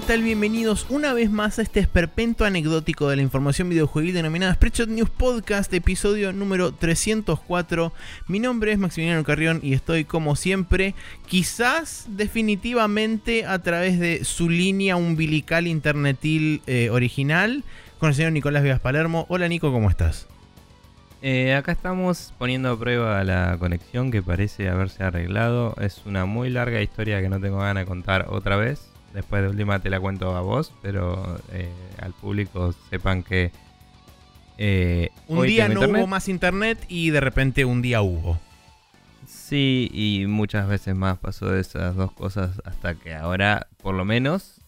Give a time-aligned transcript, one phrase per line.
[0.00, 0.22] ¿qué tal?
[0.22, 5.10] Bienvenidos una vez más a este esperpento anecdótico de la información videojuegil denominada Spreadshot News
[5.10, 7.92] Podcast, episodio número 304.
[8.26, 10.94] Mi nombre es Maximiliano Carrión y estoy como siempre,
[11.26, 17.62] quizás definitivamente a través de su línea umbilical internetil eh, original,
[17.98, 19.26] con el señor Nicolás Vivas Palermo.
[19.28, 20.28] Hola Nico, ¿cómo estás?
[21.20, 25.74] Eh, acá estamos poniendo a prueba la conexión que parece haberse arreglado.
[25.78, 28.89] Es una muy larga historia que no tengo ganas de contar otra vez.
[29.14, 33.50] Después de última te la cuento a vos, pero eh, al público sepan que...
[34.62, 38.38] Eh, un día no hubo más internet y de repente un día hubo.
[39.26, 44.04] Sí, y muchas veces más pasó de esas dos cosas hasta que ahora, por lo
[44.04, 44.60] menos,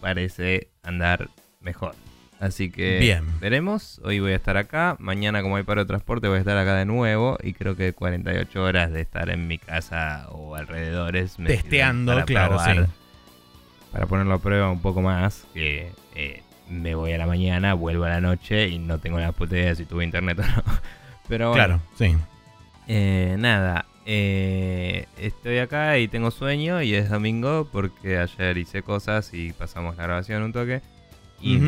[0.00, 1.94] parece andar mejor.
[2.38, 3.24] Así que Bien.
[3.40, 4.00] veremos.
[4.04, 4.96] Hoy voy a estar acá.
[5.00, 7.36] Mañana, como hay paro de transporte, voy a estar acá de nuevo.
[7.42, 11.36] Y creo que 48 horas de estar en mi casa o alrededores.
[11.44, 12.86] Testeando, claro, sí
[13.92, 18.04] para ponerlo a prueba un poco más, que eh, me voy a la mañana, vuelvo
[18.04, 20.62] a la noche y no tengo la puta idea si tuve internet o no.
[21.28, 22.16] Pero bueno, claro, sí.
[22.86, 29.34] Eh, nada, eh, estoy acá y tengo sueño y es domingo porque ayer hice cosas
[29.34, 30.80] y pasamos la grabación un toque.
[31.40, 31.60] Y,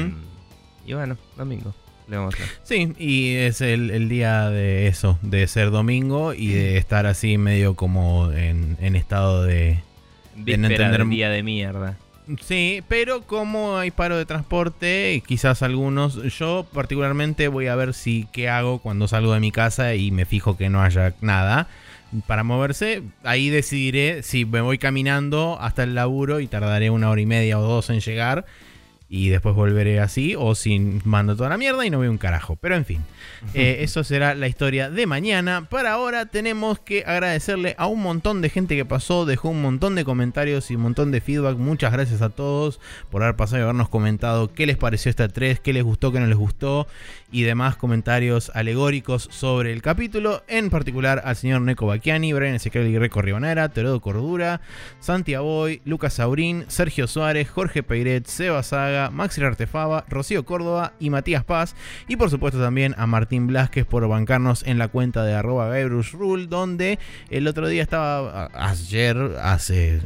[0.86, 1.74] y bueno, domingo.
[2.08, 6.76] Le vamos a sí, y es el, día de eso, de ser domingo y de
[6.76, 9.82] estar así medio como en, estado de...
[10.34, 11.06] de no entender...
[11.06, 11.98] día de mierda.
[12.38, 18.28] Sí, pero como hay paro de transporte, quizás algunos, yo particularmente voy a ver si
[18.32, 21.68] qué hago cuando salgo de mi casa y me fijo que no haya nada
[22.26, 23.02] para moverse.
[23.24, 27.58] Ahí decidiré si me voy caminando hasta el laburo y tardaré una hora y media
[27.58, 28.44] o dos en llegar
[29.12, 32.54] y después volveré así o sin mando toda la mierda y no veo un carajo.
[32.54, 33.00] Pero en fin,
[33.54, 35.66] eh, eso será la historia de mañana.
[35.68, 39.96] Para ahora tenemos que agradecerle a un montón de gente que pasó, dejó un montón
[39.96, 41.56] de comentarios y un montón de feedback.
[41.56, 42.78] Muchas gracias a todos
[43.10, 46.20] por haber pasado y habernos comentado qué les pareció esta 3, qué les gustó, qué
[46.20, 46.86] no les gustó
[47.32, 50.44] y demás comentarios alegóricos sobre el capítulo.
[50.46, 54.60] En particular al señor Neko Bacchiani, Brian Ezequiel Greco Ribonera, Terodo Cordura,
[55.00, 61.08] Santi Aboy, Lucas Saurín, Sergio Suárez, Jorge Peiret, Seba Saga, Maxi Artefaba, Rocío Córdoba y
[61.08, 61.74] Matías Paz.
[62.08, 65.70] Y por supuesto también a Martín Blasquez por bancarnos en la cuenta de arroba
[66.12, 66.98] Rule, donde
[67.30, 70.02] el otro día estaba, ayer, hace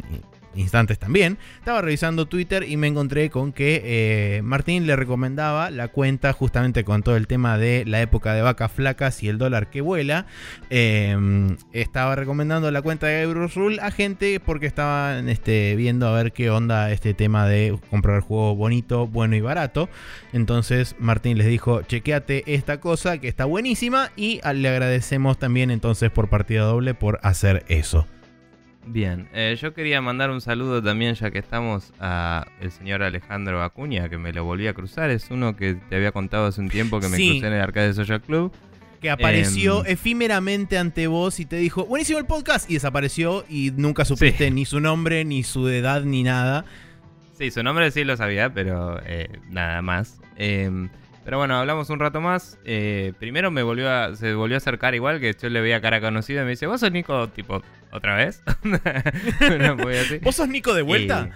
[0.55, 5.89] instantes también, estaba revisando Twitter y me encontré con que eh, Martín le recomendaba la
[5.89, 9.71] cuenta justamente con todo el tema de la época de vacas flacas y el dólar
[9.71, 10.27] que vuela.
[10.71, 16.33] Em, estaba recomendando la cuenta de Rule a gente porque estaban este, viendo a ver
[16.33, 19.89] qué onda este tema de comprar juego bonito, bueno y barato.
[20.33, 26.11] Entonces Martín les dijo, chequeate esta cosa que está buenísima y le agradecemos también entonces
[26.11, 28.07] por partida doble por hacer eso.
[28.87, 33.63] Bien, eh, yo quería mandar un saludo también, ya que estamos, a el señor Alejandro
[33.63, 35.11] Acuña, que me lo volví a cruzar.
[35.11, 37.95] Es uno que te había contado hace un tiempo que me crucé en el Arcade
[37.95, 38.53] Social Club.
[39.01, 43.71] Que apareció em, efímeramente ante vos y te dijo, buenísimo el podcast, y desapareció y
[43.75, 46.65] nunca supiste ni su nombre, ni su edad, ni nada.
[47.39, 50.21] Sí, su nombre sí lo sabía, pero eh, nada más.
[51.25, 52.59] Pero bueno, hablamos un rato más.
[52.65, 56.01] Eh, primero me volvió a, se volvió a acercar igual, que yo le veía cara
[56.01, 58.43] conocida y me dice, vos sos Nico, tipo, ¿otra vez?
[60.23, 61.31] ¿Vos sos Nico de vuelta?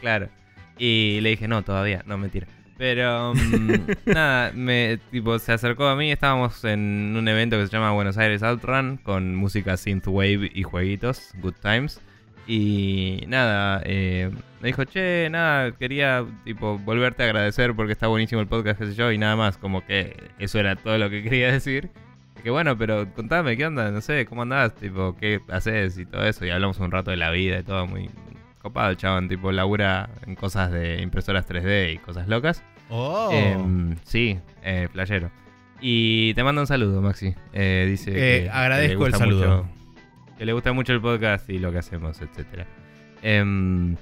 [0.00, 0.28] claro.
[0.76, 2.46] Y le dije, no, todavía, no, mentira.
[2.78, 3.72] Pero mm,
[4.06, 8.16] nada, me, tipo, se acercó a mí, estábamos en un evento que se llama Buenos
[8.18, 12.00] Aires Outrun, con música synthwave y jueguitos, good times.
[12.48, 14.30] Y nada, eh,
[14.62, 18.86] me dijo, che, nada, quería tipo volverte a agradecer porque está buenísimo el podcast, qué
[18.86, 21.90] sé yo, y nada más, como que eso era todo lo que quería decir.
[22.42, 23.90] que bueno, pero contame, ¿qué onda?
[23.90, 24.74] No sé, ¿cómo andás?
[24.76, 25.98] Tipo, ¿qué haces?
[25.98, 28.08] Y todo eso, y hablamos un rato de la vida y todo, muy
[28.62, 32.64] copado el chabón, tipo, labura en cosas de impresoras 3D y cosas locas.
[32.88, 33.28] Oh.
[33.30, 35.30] Em, sí, eh, playero.
[35.82, 37.34] Y te mando un saludo, Maxi.
[37.52, 39.77] Eh, dice eh, que agradezco el saludo
[40.38, 42.64] que le gusta mucho el podcast y lo que hacemos, etc.
[43.22, 43.96] Em,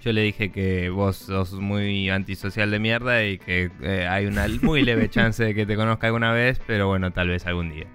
[0.00, 4.46] yo le dije que vos sos muy antisocial de mierda y que eh, hay una
[4.62, 7.86] muy leve chance de que te conozca alguna vez, pero bueno, tal vez algún día.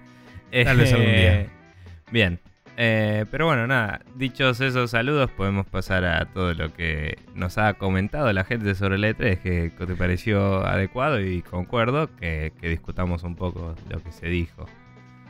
[0.64, 1.46] Tal vez algún día.
[2.12, 2.38] Bien.
[2.80, 7.74] Eh, pero bueno, nada, dichos esos saludos, podemos pasar a todo lo que nos ha
[7.74, 13.34] comentado la gente sobre el E3, que, te pareció adecuado y concuerdo que discutamos un
[13.34, 14.66] poco lo que se dijo.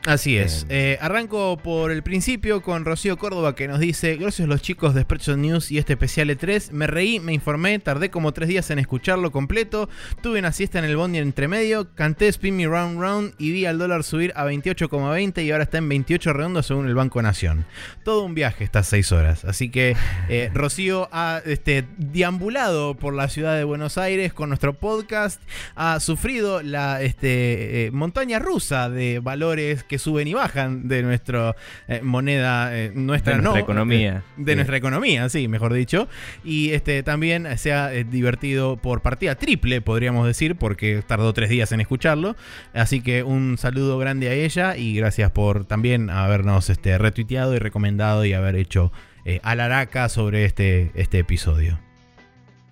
[0.05, 0.65] Así es.
[0.69, 5.01] Eh, arranco por el principio con Rocío Córdoba que nos dice, gracias los chicos de
[5.01, 8.79] Spreadshot News y este especial E3, me reí, me informé, tardé como tres días en
[8.79, 9.89] escucharlo completo,
[10.21, 13.65] tuve una siesta en el bondi entre medio, canté Spin Me Round Round y vi
[13.65, 17.65] al dólar subir a 28,20 y ahora está en 28 redondos según el Banco Nación.
[18.05, 19.43] Todo un viaje estas seis horas.
[19.43, 19.97] Así que
[20.29, 25.41] eh, Rocío ha este, deambulado por la ciudad de Buenos Aires con nuestro podcast,
[25.75, 31.55] ha sufrido la este, eh, montaña rusa de valores que suben y bajan de nuestra
[31.89, 34.23] eh, moneda, eh, nuestra, De nuestra no, economía.
[34.37, 34.55] de Sí.
[34.55, 36.07] nuestra economía, sí, mejor dicho.
[36.45, 41.49] Y este también se ha eh, divertido por partida triple, podríamos decir, porque tardó tres
[41.49, 42.37] días en escucharlo.
[42.73, 47.59] Así que un saludo grande a ella y gracias por también habernos este, retuiteado y
[47.59, 48.93] recomendado y haber hecho
[49.25, 51.79] eh, alaraca sobre este, este episodio.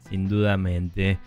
[0.10, 1.18] Sin dudamente.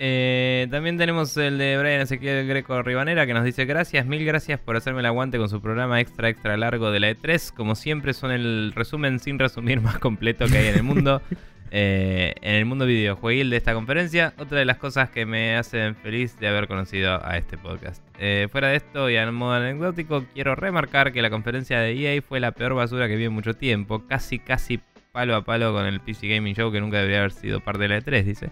[0.00, 4.60] Eh, también tenemos el de Brian Ezequiel Greco Ribanera que nos dice gracias, mil gracias
[4.60, 7.52] por hacerme el aguante con su programa extra extra largo de la E3.
[7.52, 11.20] Como siempre son el resumen sin resumir más completo que hay en el mundo.
[11.70, 14.34] eh, en el mundo videojueguil de esta conferencia.
[14.38, 18.02] Otra de las cosas que me hacen feliz de haber conocido a este podcast.
[18.18, 22.22] Eh, fuera de esto y a modo anecdótico, quiero remarcar que la conferencia de EA
[22.22, 24.06] fue la peor basura que vi en mucho tiempo.
[24.06, 24.80] Casi, casi
[25.12, 27.88] palo a palo con el PC Gaming Show que nunca debería haber sido parte de
[27.88, 28.50] la E3, dice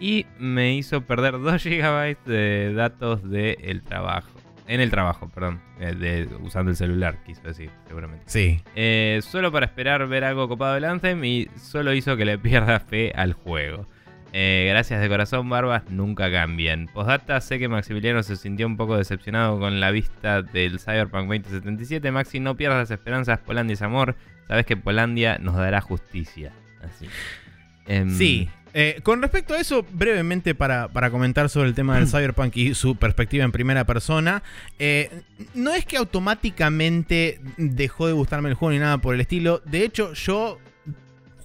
[0.00, 4.30] y me hizo perder 2 GB de datos del trabajo.
[4.66, 5.60] En el trabajo, perdón.
[5.80, 8.24] eh, de- usando el celular, quiso decir, seguramente.
[8.26, 8.60] Sí.
[8.74, 12.78] Eh, solo para esperar ver algo copado del Anthem y solo hizo que le pierda
[12.90, 13.86] fe al juego.
[14.34, 16.86] Eh, gracias de corazón, Barbas, nunca cambian.
[16.92, 22.12] Postdata, sé que Maximiliano se sintió un poco decepcionado con la vista del Cyberpunk 2077.
[22.12, 24.16] Maxi, no pierdas las esperanzas, Polandia es amor.
[24.46, 26.52] Sabes que Polandia nos dará justicia.
[26.82, 27.06] Así.
[27.86, 28.50] Em, Sí.
[28.80, 32.74] Eh, con respecto a eso, brevemente para, para comentar sobre el tema del Cyberpunk y
[32.74, 34.44] su perspectiva en primera persona,
[34.78, 35.10] eh,
[35.52, 39.60] no es que automáticamente dejó de gustarme el juego ni nada por el estilo.
[39.64, 40.60] De hecho, yo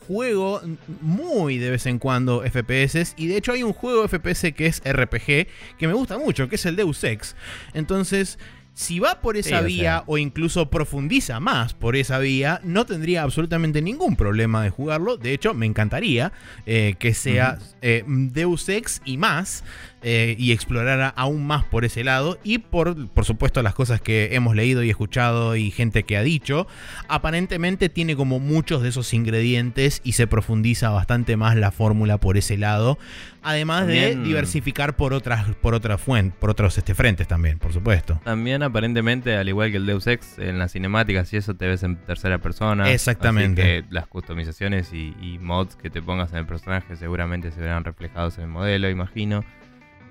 [0.07, 0.62] juego
[1.01, 4.83] muy de vez en cuando FPS y de hecho hay un juego FPS que es
[4.85, 5.47] RPG
[5.80, 7.35] que me gusta mucho, que es el Deus Ex.
[7.74, 8.38] Entonces,
[8.73, 10.03] si va por esa Sí, o vía sea.
[10.07, 15.17] o incluso profundiza más por esa vía, no tendría absolutamente ningún problema de jugarlo.
[15.17, 16.31] De hecho, me encantaría
[16.65, 19.63] eh, que sea eh, Deus Ex y más.
[20.03, 22.38] Eh, y explorara aún más por ese lado.
[22.44, 26.23] Y por, por supuesto, las cosas que hemos leído y escuchado y gente que ha
[26.23, 26.67] dicho.
[27.07, 32.38] Aparentemente tiene como muchos de esos ingredientes y se profundiza bastante más la fórmula por
[32.38, 32.97] ese lado.
[33.41, 38.21] Además de diversificar por otras, por otras fuentes, por otros este, frentes también, por supuesto.
[38.23, 41.83] También aparentemente, al igual que el Deus Ex, en las cinemáticas y eso te ves
[41.83, 42.89] en tercera persona.
[42.91, 43.61] Exactamente.
[43.61, 47.59] Así que las customizaciones y, y mods que te pongas en el personaje seguramente se
[47.59, 49.44] verán reflejados en el modelo, imagino.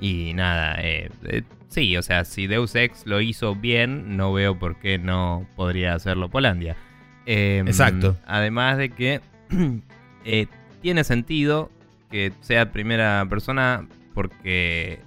[0.02, 4.58] Y nada, eh, eh, sí, o sea, si Deus Ex lo hizo bien, no veo
[4.58, 6.76] por qué no podría hacerlo Polandia.
[7.24, 8.16] Eh, Exacto.
[8.26, 9.20] Además de que
[10.24, 10.46] eh,
[10.80, 11.70] tiene sentido
[12.10, 14.98] que sea primera persona porque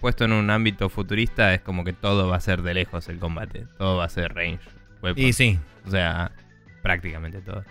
[0.00, 3.18] puesto en un ámbito futurista es como que todo va a ser de lejos el
[3.18, 4.62] combate, todo va a ser range.
[5.02, 5.20] weapon.
[5.20, 6.30] Y sí, O sea,
[6.80, 7.64] prácticamente todo.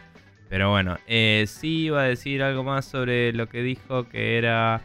[0.50, 4.81] Pero bueno, eh, sí iba a decir algo más sobre lo que dijo que era...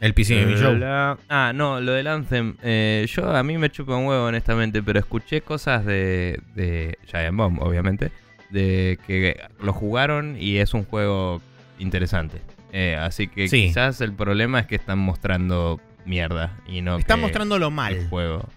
[0.00, 0.74] el PC Gaming Show.
[0.76, 2.56] La- Ah, no, lo del Anthem.
[2.62, 7.36] eh, yo a mí me chupa un huevo, honestamente, pero escuché cosas de, de Giant
[7.36, 8.10] Bomb, obviamente,
[8.50, 11.40] de que lo jugaron y es un juego
[11.78, 12.40] interesante.
[12.72, 13.62] Eh, así que Sí.
[13.68, 18.06] quizás el problema es que están mostrando mierda y no Están que mostrándolo el mal.
[18.08, 18.48] juego.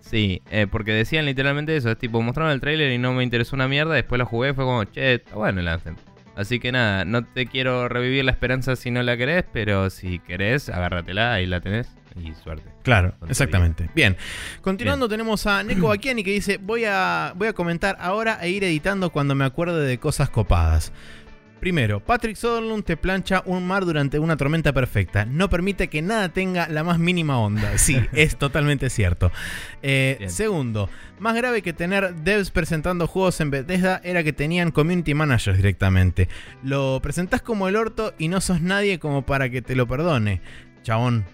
[0.00, 3.56] Sí, eh, porque decían literalmente eso, es tipo, mostraron el trailer y no me interesó
[3.56, 5.96] una mierda, después lo jugué y fue como, che, está bueno el Anthem.
[6.38, 10.20] Así que nada, no te quiero revivir la esperanza si no la querés, pero si
[10.20, 12.70] querés, agárratela, ahí la tenés y suerte.
[12.84, 13.90] Claro, exactamente.
[13.92, 14.16] Bien.
[14.60, 18.62] Continuando tenemos a Neko Bakiani que dice, voy a, voy a comentar ahora e ir
[18.62, 20.92] editando cuando me acuerde de cosas copadas.
[21.60, 25.24] Primero, Patrick Sutherland te plancha un mar durante una tormenta perfecta.
[25.24, 27.78] No permite que nada tenga la más mínima onda.
[27.78, 29.32] Sí, es totalmente cierto.
[29.82, 30.88] Eh, segundo,
[31.18, 36.28] más grave que tener devs presentando juegos en Bethesda era que tenían community managers directamente.
[36.62, 40.40] Lo presentás como el orto y no sos nadie como para que te lo perdone.
[40.82, 41.24] Chabón,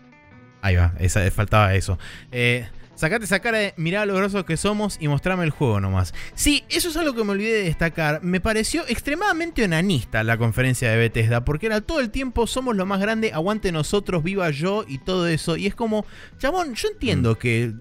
[0.64, 1.99] Ahí va, esa, faltaba eso.
[2.33, 6.14] Eh, sacate esa cara de mirá lo grosos que somos y mostrame el juego nomás.
[6.34, 8.22] Sí, eso es algo que me olvidé de destacar.
[8.22, 12.86] Me pareció extremadamente onanista la conferencia de Bethesda, porque era todo el tiempo somos lo
[12.86, 15.56] más grande, aguante nosotros, viva yo y todo eso.
[15.56, 16.04] Y es como,
[16.38, 17.72] chabón, yo entiendo que,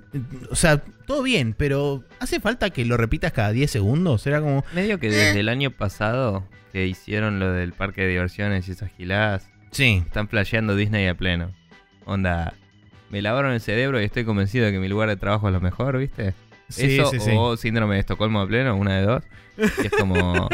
[0.50, 4.26] o sea, todo bien, pero ¿hace falta que lo repitas cada 10 segundos?
[4.28, 8.68] Era como, Medio que desde el año pasado que hicieron lo del parque de diversiones
[8.68, 11.52] y esas giladas, sí, están flasheando Disney a pleno.
[12.06, 12.54] Onda,
[13.14, 15.62] me lavaron el cerebro y estoy convencido de que mi lugar de trabajo es lo
[15.62, 16.34] mejor, ¿viste?
[16.68, 17.30] Sí, Eso sí, sí.
[17.38, 19.24] o síndrome de Estocolmo a pleno, una de dos.
[19.56, 20.50] Que es como.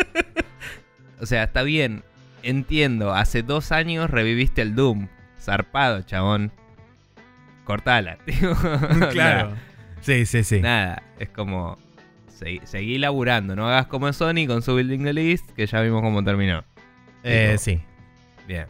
[1.21, 2.03] o sea, está bien.
[2.43, 5.07] Entiendo, hace dos años reviviste el Doom.
[5.39, 6.51] Zarpado, chabón.
[7.63, 8.53] Cortala, tío.
[9.11, 9.53] claro.
[10.01, 10.59] Sí, sí, sí.
[10.59, 11.77] Nada, es como.
[12.27, 16.01] Seguí, seguí laburando, no hagas como Sony con su Building the List, que ya vimos
[16.01, 16.65] cómo terminó.
[17.23, 17.81] Eh, sí.
[18.49, 18.65] Bien.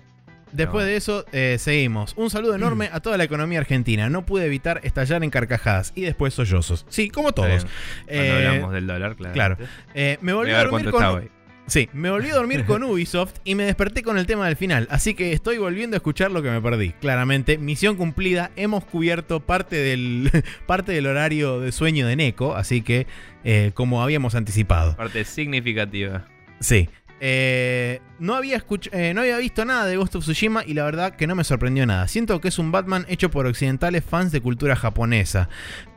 [0.51, 2.13] Después de eso, eh, seguimos.
[2.17, 4.09] Un saludo enorme a toda la economía argentina.
[4.09, 6.85] No pude evitar estallar en carcajadas y después sollozos.
[6.89, 7.47] Sí, como todos.
[7.47, 7.67] bien.
[8.07, 9.33] Cuando Eh, hablamos del dólar, claro.
[9.33, 9.57] claro.
[9.93, 11.29] eh, me Voy volví a dormir con.
[11.67, 14.87] Sí, me volví a dormir con Ubisoft y me desperté con el tema del final,
[14.89, 16.93] así que estoy volviendo a escuchar lo que me perdí.
[16.93, 20.31] Claramente, misión cumplida, hemos cubierto parte del,
[20.65, 23.05] parte del horario de sueño de Neko, así que
[23.43, 24.95] eh, como habíamos anticipado.
[24.97, 26.25] Parte significativa.
[26.59, 26.89] Sí.
[27.21, 31.15] Eh, no, había eh, no había visto nada de Ghost of Tsushima y la verdad
[31.15, 32.07] que no me sorprendió nada.
[32.07, 35.49] Siento que es un Batman hecho por occidentales fans de cultura japonesa,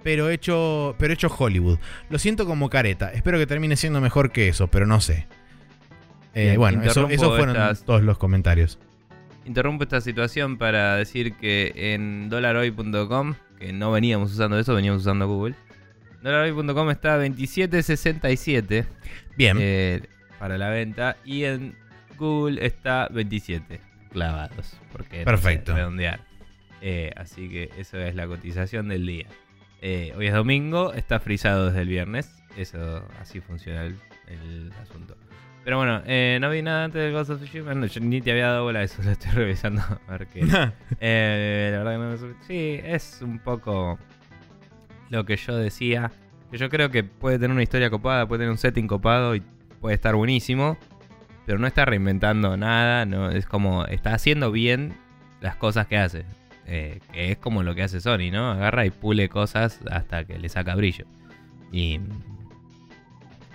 [0.02, 1.78] pero hecho, pero hecho Hollywood.
[2.10, 3.12] Lo siento como careta.
[3.12, 5.26] Espero que termine siendo mejor que eso, pero no sé.
[6.34, 8.78] Eh, bueno, eso, esos fueron estas- todos los comentarios.
[9.44, 15.26] Interrumpo esta situación para decir que en dolaroy.com, que no veníamos usando eso, veníamos usando
[15.28, 15.54] Google.
[16.22, 18.86] Dolaroy.com está a 27.67
[19.36, 19.56] Bien.
[19.60, 20.02] eh,
[20.42, 21.76] para la venta y en
[22.18, 23.80] Google está 27
[24.10, 24.76] clavados.
[24.90, 25.72] Porque no Perfecto.
[25.72, 26.18] redondear.
[26.80, 29.26] Eh, así que eso es la cotización del día.
[29.82, 32.42] Eh, hoy es domingo, está frisado desde el viernes.
[32.56, 33.94] Eso así funciona el,
[34.26, 35.16] el asunto.
[35.62, 37.72] Pero bueno, eh, no vi nada antes del Ghost of Tsushima.
[37.74, 40.40] No, yo ni te había dado bola a eso, lo estoy revisando a ver qué.
[40.98, 43.96] Eh, la verdad que no me Sí, es un poco
[45.08, 46.10] lo que yo decía.
[46.50, 49.42] Que yo creo que puede tener una historia copada, puede tener un setting copado y
[49.82, 50.78] puede estar buenísimo.
[51.44, 53.04] Pero no está reinventando nada.
[53.04, 54.94] No, es como está haciendo bien
[55.42, 56.24] las cosas que hace.
[56.66, 58.52] Eh, que es como lo que hace Sony, ¿no?
[58.52, 61.04] Agarra y pule cosas hasta que le saca brillo.
[61.72, 62.00] Y.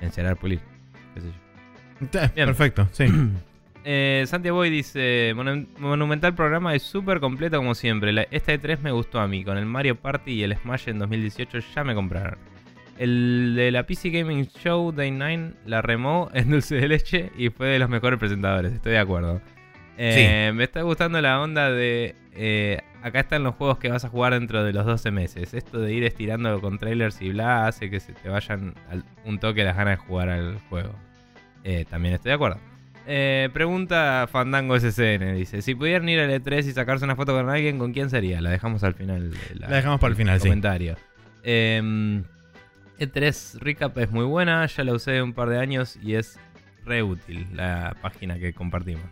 [0.02, 0.60] Encerrar, pulir.
[1.16, 2.30] qué sé yo.
[2.36, 2.48] Bien.
[2.48, 3.06] Perfecto, sí.
[3.90, 8.12] Eh, Santiago Boy dice: "Monu- Monumental programa es súper completo como siempre.
[8.12, 9.46] La- esta E3 me gustó a mí.
[9.46, 12.38] Con el Mario Party y el Smash en 2018 ya me compraron.
[12.98, 17.50] El de la PC Gaming Show Day 9 la remó en dulce de leche y
[17.50, 18.74] fue de los mejores presentadores.
[18.74, 19.42] Estoy de acuerdo.
[19.98, 22.16] Eh, Me está gustando la onda de.
[22.34, 25.54] eh, acá están los juegos que vas a jugar dentro de los 12 meses.
[25.54, 29.40] Esto de ir estirando con trailers y bla hace que se te vayan al- un
[29.40, 30.94] toque las ganas de jugar al juego.
[31.64, 32.60] Eh, también estoy de acuerdo.
[33.54, 37.78] Pregunta Fandango SCN, dice, si pudieran ir al E3 y sacarse una foto con alguien,
[37.80, 38.42] ¿con quién sería?
[38.42, 39.32] La dejamos al final.
[39.32, 40.48] de La dejamos para el final, sí.
[40.50, 40.96] comentario.
[43.00, 46.40] Em, E3 Recap es muy buena, ya la usé un par de años y es
[46.86, 49.04] re útil la página que compartimos.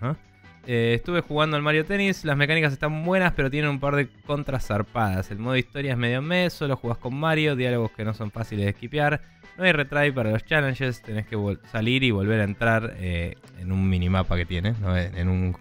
[0.67, 4.07] Eh, estuve jugando al Mario Tennis, las mecánicas están buenas, pero tienen un par de
[4.25, 5.29] contras zarpadas.
[5.29, 8.65] El modo historia es medio mes, solo jugás con Mario, diálogos que no son fáciles
[8.65, 9.21] de esquipear.
[9.57, 11.37] No hay retry para los challenges, tenés que
[11.71, 14.73] salir y volver a entrar eh, en un minimapa que tiene,
[15.15, 15.55] en un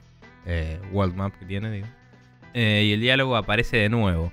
[0.47, 1.85] eh, world map que tiene,
[2.55, 4.33] y el diálogo aparece de nuevo.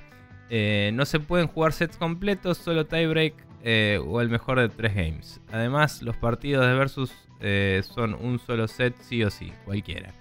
[0.93, 5.39] No se pueden jugar sets completos, solo tiebreak eh, o el mejor de tres games.
[5.51, 10.11] Además, los partidos de versus eh, son un solo set sí o sí, cualquiera.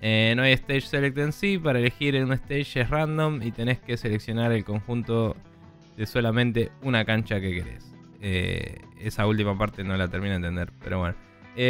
[0.00, 3.80] Eh, no hay stage select en sí, para elegir un stage es random y tenés
[3.80, 5.34] que seleccionar el conjunto
[5.96, 7.90] de solamente una cancha que querés.
[9.00, 11.14] Esa última parte no la termino de entender, pero bueno.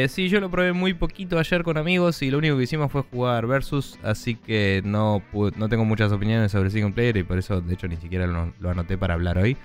[0.09, 3.03] Sí, yo lo probé muy poquito ayer con amigos y lo único que hicimos fue
[3.03, 5.23] jugar versus, así que no,
[5.57, 8.71] no tengo muchas opiniones sobre single player y por eso de hecho ni siquiera lo
[8.71, 9.57] anoté para hablar hoy.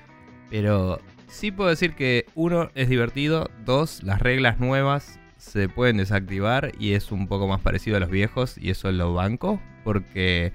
[0.49, 6.73] Pero sí puedo decir que uno es divertido, dos, las reglas nuevas se pueden desactivar
[6.77, 10.51] y es un poco más parecido a los viejos y eso lo banco porque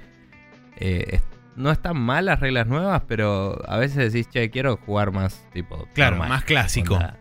[0.76, 1.20] eh,
[1.56, 5.88] no están mal las reglas nuevas, pero a veces decís, che, quiero jugar más tipo...
[5.94, 6.28] Claro, normal".
[6.28, 6.94] más clásico.
[6.94, 7.16] Onda,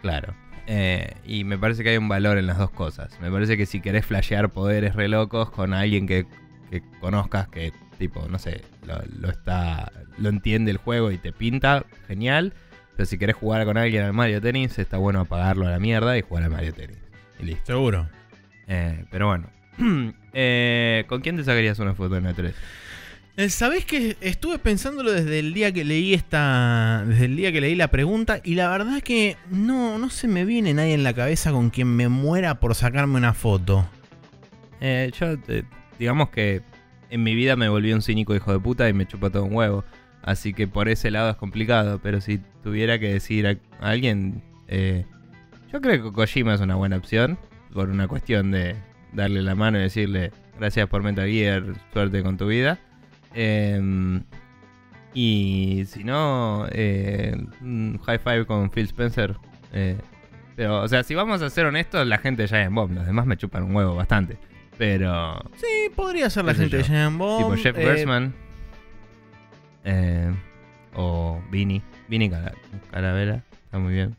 [0.00, 0.34] Claro.
[0.66, 3.18] Eh, y me parece que hay un valor en las dos cosas.
[3.20, 6.26] Me parece que si querés flashear poderes re locos con alguien que,
[6.70, 9.92] que conozcas que, tipo, no sé, lo, lo está.
[10.18, 12.54] lo entiende el juego y te pinta, genial.
[12.96, 16.16] Pero si querés jugar con alguien al Mario Tennis, está bueno apagarlo a la mierda
[16.16, 16.98] y jugar al Mario Tennis.
[17.40, 17.66] Y listo.
[17.66, 18.08] Seguro.
[18.66, 19.48] Eh, pero bueno.
[20.36, 22.52] Eh, ¿Con quién te sacarías una foto en E3?
[23.36, 27.04] Eh, ¿Sabés que estuve pensándolo desde el día que leí esta.
[27.06, 28.40] Desde el día que leí la pregunta.
[28.44, 31.88] Y la verdad que no, no se me viene nadie en la cabeza con quien
[31.94, 33.88] me muera por sacarme una foto.
[34.80, 35.64] Eh, yo, eh,
[35.98, 36.62] digamos que
[37.10, 39.54] en mi vida me volví un cínico hijo de puta y me chupa todo un
[39.54, 39.84] huevo.
[40.24, 42.00] Así que por ese lado es complicado.
[42.02, 45.04] Pero si tuviera que decir a, alguien, eh,
[45.72, 47.38] yo creo que Kojima es una buena opción.
[47.72, 48.76] Por una cuestión de
[49.12, 52.78] darle la mano y decirle gracias por Metal Gear, suerte con tu vida.
[53.34, 54.22] Em,
[55.12, 57.36] Y si no, eh,
[58.04, 59.36] high five con Phil Spencer.
[59.72, 59.96] eh,
[60.56, 63.26] pero, o sea, si vamos a ser honestos, la gente de Giant Bomb, los demás
[63.26, 64.38] me chupan un huevo bastante.
[64.78, 66.88] Pero, Sí, podría ser la gente de yo.
[66.88, 67.54] Giant Bomb.
[67.54, 68.34] tipo Jeff eh, Gersman.
[69.84, 70.32] Eh,
[70.94, 71.42] o.
[71.50, 71.82] Vinny
[72.30, 72.54] Cala-
[72.90, 73.42] Calavera.
[73.64, 74.16] Está muy bien.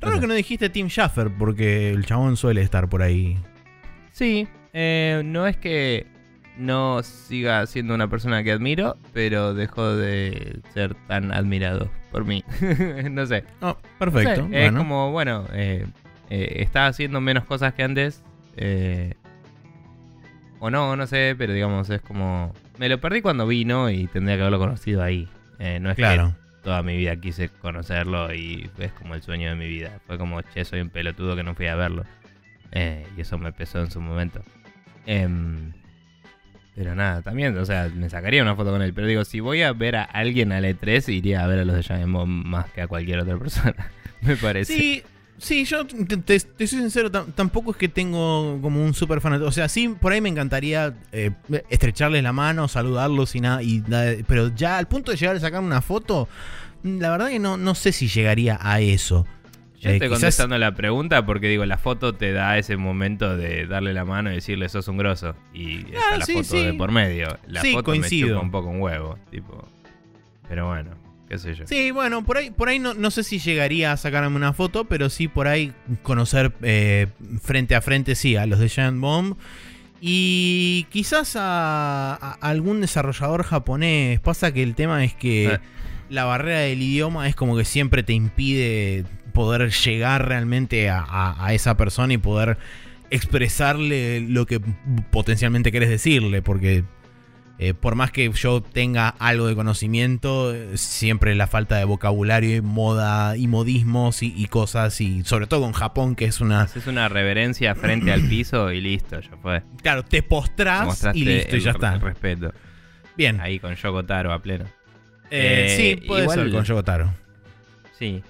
[0.00, 3.38] Raro que no dijiste Tim Schaffer, porque el chabón suele estar por ahí.
[4.12, 6.06] Sí, eh, no es que
[6.56, 12.42] no siga siendo una persona que admiro, pero dejó de ser tan admirado por mí.
[13.10, 13.44] no sé.
[13.60, 14.42] Oh, perfecto.
[14.44, 15.86] No sé, Es como, bueno, eh,
[16.30, 18.22] eh, está haciendo menos cosas que antes.
[18.56, 19.14] eh,
[20.58, 22.52] o no, no sé, pero digamos, es como...
[22.78, 25.28] Me lo perdí cuando vino y tendría que haberlo conocido ahí.
[25.58, 26.34] Eh, no es Claro.
[26.36, 30.00] que toda mi vida quise conocerlo y es como el sueño de mi vida.
[30.06, 32.04] Fue como, che, soy un pelotudo que no fui a verlo.
[32.72, 34.42] Eh, y eso me pesó en su momento.
[35.06, 35.72] Em,
[36.74, 38.92] pero nada, también, o sea, me sacaría una foto con él.
[38.92, 41.76] Pero digo, si voy a ver a alguien al E3, iría a ver a los
[41.76, 43.90] de Giant Bomb más que a cualquier otra persona.
[44.20, 44.74] me parece.
[44.74, 45.02] Sí,
[45.38, 49.20] sí, yo te, te- te soy sincero, tam- tampoco es que tengo como un super
[49.20, 49.48] fanático.
[49.48, 51.30] O sea, sí, por ahí me encantaría eh,
[51.70, 53.82] estrecharles la mano, saludarlos y nada, y
[54.26, 56.28] pero ya al punto de llegar a sacar una foto,
[56.82, 59.26] la verdad que no, no sé si llegaría a eso.
[59.78, 63.36] Yo Eh, estoy quizás- contestando la pregunta porque digo, la foto te da ese momento
[63.36, 65.34] de darle la mano y decirle sos un grosso.
[65.52, 66.64] Y está Ah, la sí, foto sí.
[66.64, 67.28] de por medio.
[67.46, 68.28] La Sí, foto coincido.
[68.28, 69.68] me chupa un poco un huevo, tipo.
[70.48, 70.92] Pero bueno,
[71.28, 71.66] qué sé yo.
[71.66, 74.84] Sí, bueno, por ahí, por ahí no, no sé si llegaría a sacarme una foto,
[74.84, 77.06] pero sí por ahí conocer eh,
[77.42, 79.36] frente a frente, sí, a los de Giant Bomb.
[80.00, 84.20] Y quizás a, a algún desarrollador japonés.
[84.20, 85.58] Pasa que el tema es que Eh.
[86.10, 91.46] la barrera del idioma es como que siempre te impide poder llegar realmente a, a-
[91.46, 92.58] a esa persona y poder
[93.10, 94.60] expresarle lo que
[95.10, 96.42] potencialmente querés decirle.
[96.42, 96.84] Porque
[97.58, 102.56] eh, por más que yo tenga algo de conocimiento, eh, siempre la falta de vocabulario
[102.56, 106.62] y moda y modismos y, y cosas, y sobre todo con Japón, que es una...
[106.62, 109.62] Haces una reverencia frente al piso y listo, ya fue.
[109.82, 111.96] Claro, te postrás Mostraste y listo, y ya está.
[111.98, 112.52] respeto.
[113.16, 113.40] Bien.
[113.40, 114.64] Ahí con Yoko Taro a pleno.
[115.30, 117.14] Eh, Eh, sí, puede igual- ser con Yogotaro.
[117.98, 118.22] Sí.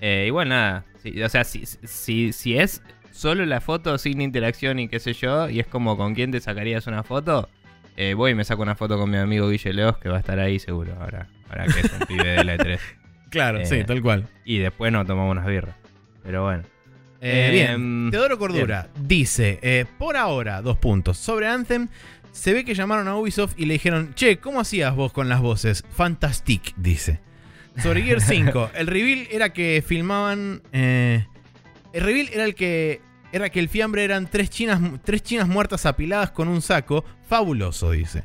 [0.00, 0.84] Eh, igual nada.
[1.02, 5.14] Sí, o sea, si, si, si es solo la foto sin interacción y qué sé
[5.14, 7.48] yo, y es como con quién te sacarías una foto,
[7.96, 10.20] eh, voy y me saco una foto con mi amigo Guille Leos, que va a
[10.20, 11.28] estar ahí seguro ahora.
[11.48, 12.78] Ahora que es un pibe de la E3.
[13.30, 14.28] Claro, Eh, sí, tal cual.
[14.44, 15.74] Y después nos tomamos unas birras.
[16.22, 16.62] Pero bueno.
[17.20, 21.16] Eh, Eh, bien, Teodoro Cordura dice, eh, por ahora, dos puntos.
[21.18, 21.88] Sobre Anthem,
[22.32, 25.40] se ve que llamaron a Ubisoft y le dijeron, che, ¿cómo hacías vos con las
[25.40, 25.82] voces?
[25.90, 27.20] Fantastic, dice.
[27.82, 30.62] Sobre Gear 5, el reveal era que filmaban...
[30.72, 31.26] eh,
[31.92, 33.00] el reveal era el que...
[33.36, 37.04] Era que el fiambre eran tres chinas, tres chinas muertas apiladas con un saco.
[37.28, 38.24] Fabuloso, dice.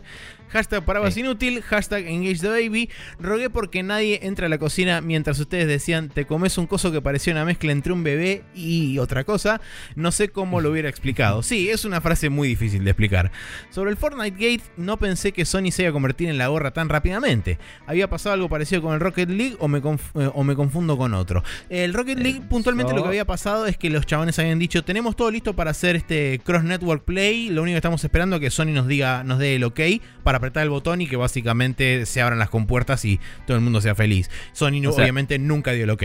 [0.51, 1.21] Hashtag Parabas Sí.
[1.21, 2.89] inútil, hashtag Engage the Baby.
[3.19, 7.01] Rogué porque nadie entra a la cocina mientras ustedes decían te comes un coso que
[7.01, 9.61] parecía una mezcla entre un bebé y otra cosa.
[9.95, 11.43] No sé cómo lo hubiera explicado.
[11.43, 13.31] Sí, es una frase muy difícil de explicar.
[13.69, 16.71] Sobre el Fortnite Gate, no pensé que Sony se iba a convertir en la gorra
[16.71, 17.57] tan rápidamente.
[17.87, 20.97] ¿Había pasado algo parecido con el Rocket League o me, conf- eh, o me confundo
[20.97, 21.43] con otro?
[21.69, 25.15] El Rocket League, puntualmente lo que había pasado es que los chabones habían dicho, tenemos
[25.15, 28.49] todo listo para hacer este Cross Network Play, lo único que estamos esperando es que
[28.49, 29.79] Sony nos diga, nos dé el ok
[30.23, 33.79] para apretar el botón y que básicamente se abran las compuertas y todo el mundo
[33.81, 34.29] sea feliz.
[34.53, 36.03] Sony no- O sea- obviamente nunca dio el ok.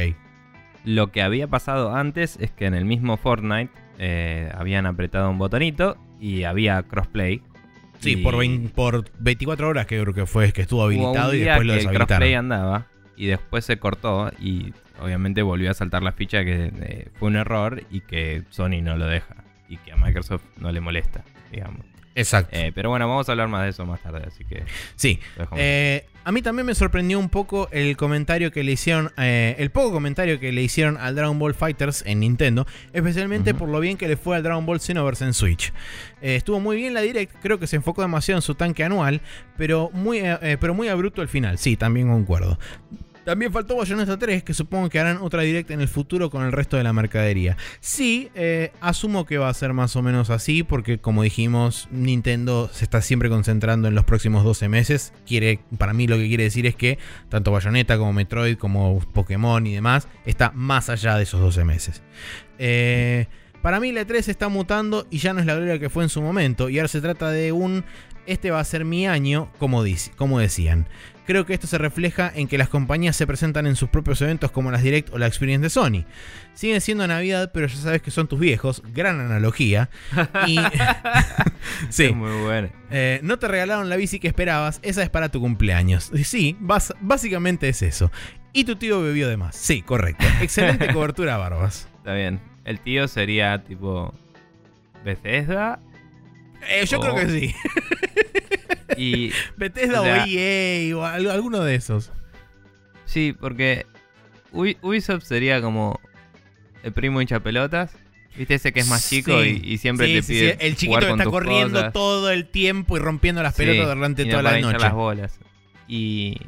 [0.84, 5.38] Lo que había pasado antes es que en el mismo Fortnite eh, habían apretado un
[5.38, 7.42] botonito y había crossplay.
[7.98, 11.38] Sí, Y por, vein- por 24 horas que creo que fue que estuvo habilitado y
[11.40, 12.52] después lo que el crossplay deshabilitaron.
[12.52, 17.28] andaba y después se cortó y obviamente volvió a saltar la ficha que eh, fue
[17.28, 19.34] un error y que Sony no lo deja
[19.68, 21.84] y que a Microsoft no le molesta, digamos.
[22.16, 22.56] Exacto.
[22.56, 24.64] Eh, pero bueno, vamos a hablar más de eso más tarde, así que
[24.96, 25.20] sí.
[25.54, 29.70] Eh, a mí también me sorprendió un poco el comentario que le hicieron, eh, el
[29.70, 33.98] poco comentario que le hicieron al Dragon Ball Fighters en Nintendo, especialmente por lo bien
[33.98, 35.72] que le fue al Dragon Ball Xenoverse en Switch.
[36.22, 39.20] Estuvo muy bien la Direct, creo que se enfocó demasiado en su tanque anual,
[39.58, 40.22] pero muy,
[40.58, 42.58] pero muy abrupto al final, sí, también concuerdo.
[43.26, 46.52] También faltó Bayonetta 3, que supongo que harán otra Direct en el futuro con el
[46.52, 47.56] resto de la mercadería.
[47.80, 52.70] Sí, eh, asumo que va a ser más o menos así, porque como dijimos, Nintendo
[52.72, 55.12] se está siempre concentrando en los próximos 12 meses.
[55.26, 59.66] Quiere, para mí lo que quiere decir es que tanto Bayonetta como Metroid, como Pokémon
[59.66, 62.02] y demás, está más allá de esos 12 meses.
[62.60, 63.26] Eh,
[63.60, 66.10] para mí la E3 está mutando y ya no es la gloria que fue en
[66.10, 66.68] su momento.
[66.68, 67.84] Y ahora se trata de un
[68.26, 70.88] este va a ser mi año, como decían.
[71.26, 74.52] Creo que esto se refleja en que las compañías se presentan en sus propios eventos
[74.52, 76.04] como las Direct o la Experience de Sony.
[76.54, 78.82] Siguen siendo Navidad, pero ya sabes que son tus viejos.
[78.94, 79.90] Gran analogía.
[80.46, 80.58] Y.
[81.90, 82.12] sí.
[82.12, 82.70] Muy bueno.
[82.90, 86.12] Eh, no te regalaron la bici que esperabas, esa es para tu cumpleaños.
[86.22, 88.12] Sí, básicamente es eso.
[88.52, 89.56] Y tu tío bebió de más.
[89.56, 90.24] Sí, correcto.
[90.40, 91.88] Excelente cobertura, Barbas.
[91.98, 92.40] Está bien.
[92.64, 94.14] El tío sería tipo.
[95.04, 95.80] Bethesda.
[96.68, 97.54] Eh, yo creo que sí.
[98.96, 102.12] Y, Bethesda o, EA o alguno de esos.
[103.04, 103.86] Sí, porque
[104.52, 106.00] Ubisoft sería como
[106.82, 107.92] el primo hincha pelotas.
[108.36, 111.90] ¿Viste ese que es más chico y, siempre te pide El chiquito que está corriendo
[111.90, 114.78] todo el tiempo y rompiendo las pelotas durante toda la noche.
[114.78, 115.38] las bolas.
[115.88, 116.38] Y,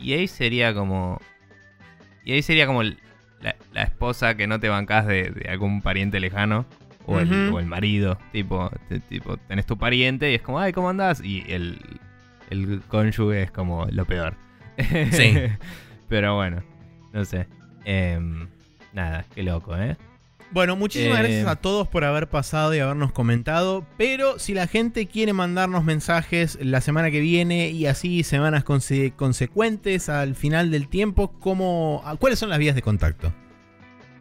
[0.00, 1.20] y ahí sería como...
[2.24, 6.66] Y ahí sería como la, esposa que no te bancas de algún pariente lejano.
[7.06, 8.70] O, el, marido, tipo,
[9.08, 11.20] tipo, tenés tu pariente y es como, ay, ¿cómo andás?
[11.22, 11.78] Y el,
[12.50, 14.36] el cónyuge es como lo peor.
[15.10, 15.34] Sí.
[16.08, 16.62] Pero bueno,
[17.12, 17.46] no sé.
[17.84, 18.46] Em,
[18.92, 19.96] nada, qué loco, ¿eh?
[20.52, 23.86] Bueno, muchísimas eh, gracias a todos por haber pasado y habernos comentado.
[23.96, 30.10] Pero si la gente quiere mandarnos mensajes la semana que viene y así semanas consecuentes
[30.10, 33.32] al final del tiempo, ¿cómo, ¿cuáles son las vías de contacto?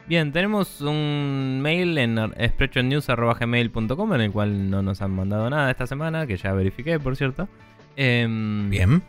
[0.08, 5.88] Bien, tenemos un mail en expressionnews.gmail.com en el cual no nos han mandado nada esta
[5.88, 7.48] semana, que ya verifiqué, por cierto.
[7.96, 9.02] Em, Bien.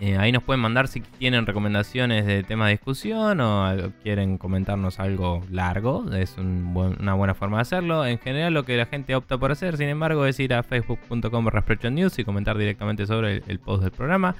[0.00, 4.98] Eh, ahí nos pueden mandar si tienen recomendaciones de tema de discusión o quieren comentarnos
[4.98, 6.04] algo largo.
[6.12, 8.04] Es una buena forma de hacerlo.
[8.04, 11.48] En general, lo que la gente opta por hacer, sin embargo, es ir a facebook.com
[11.92, 14.34] news y comentar directamente sobre el post del programa.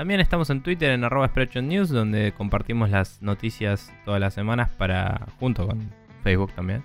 [0.00, 5.26] También estamos en Twitter en arroba News, donde compartimos las noticias todas las semanas para.
[5.38, 6.82] junto con Facebook también.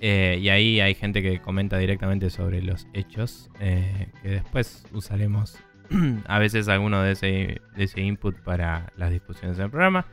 [0.00, 3.52] Eh, y ahí hay gente que comenta directamente sobre los hechos.
[3.60, 5.56] Eh, que después usaremos
[6.26, 10.04] a veces alguno de ese, de ese input para las discusiones del programa.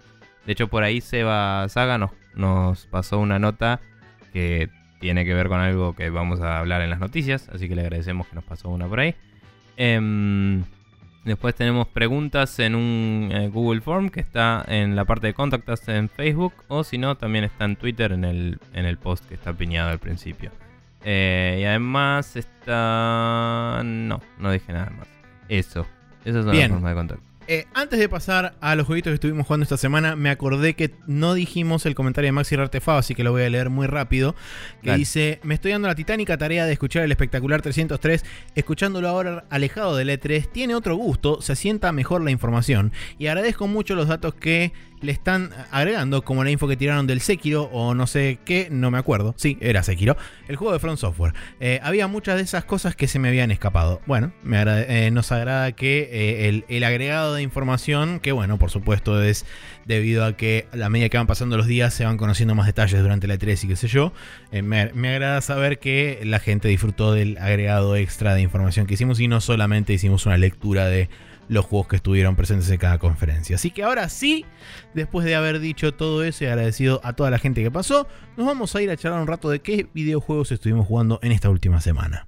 [0.45, 3.81] De hecho, por ahí Seba Saga nos, nos pasó una nota
[4.31, 7.49] que tiene que ver con algo que vamos a hablar en las noticias.
[7.49, 9.15] Así que le agradecemos que nos pasó una por ahí.
[9.75, 10.61] Eh,
[11.23, 15.87] Después tenemos preguntas en un eh, Google Form que está en la parte de contactas
[15.87, 19.35] en Facebook o si no también está en Twitter en el, en el post que
[19.35, 20.51] está piñado al principio.
[21.05, 23.81] Eh, y además está...
[23.85, 25.07] No, no dije nada más.
[25.47, 25.85] Eso.
[26.25, 27.32] Esas son las formas de contacto.
[27.47, 30.91] Eh, antes de pasar a los jueguitos que estuvimos jugando esta semana, me acordé que
[31.07, 34.35] no dijimos el comentario de Maxi Artefado, así que lo voy a leer muy rápido.
[34.81, 38.23] Que dice: Me estoy dando la titánica tarea de escuchar el espectacular 303.
[38.55, 42.93] Escuchándolo ahora alejado del E3, tiene otro gusto, se sienta mejor la información.
[43.19, 44.71] Y agradezco mucho los datos que
[45.03, 48.89] le están agregando, como la info que tiraron del Sekiro o no sé qué, no
[48.89, 49.35] me acuerdo.
[49.37, 51.33] Sí, era Sekiro, el juego de Front Software.
[51.59, 54.01] Eh, había muchas de esas cosas que se me habían escapado.
[54.05, 59.21] Bueno, me eh, nos agrada que eh, el, agregado de información, que bueno, por supuesto
[59.21, 59.45] es
[59.85, 62.65] debido a que a la medida que van pasando los días se van conociendo más
[62.65, 64.13] detalles durante la 3 y qué sé yo.
[64.51, 69.19] Me, me agrada saber que la gente disfrutó del agregado extra de información que hicimos
[69.19, 71.09] y no solamente hicimos una lectura de
[71.47, 73.55] los juegos que estuvieron presentes en cada conferencia.
[73.55, 74.45] Así que ahora sí,
[74.93, 78.45] después de haber dicho todo eso y agradecido a toda la gente que pasó, nos
[78.45, 81.81] vamos a ir a charlar un rato de qué videojuegos estuvimos jugando en esta última
[81.81, 82.27] semana.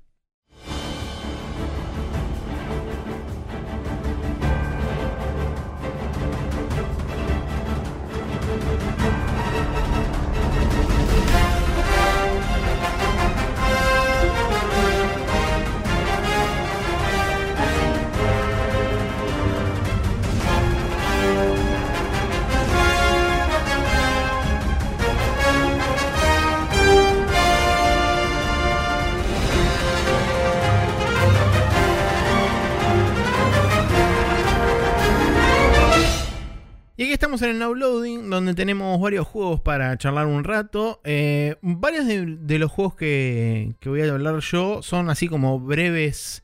[36.97, 41.01] Y aquí estamos en el Now Loading, donde tenemos varios juegos para charlar un rato.
[41.03, 46.41] Eh, varios de, los juegos que, voy a hablar yo son así como breves.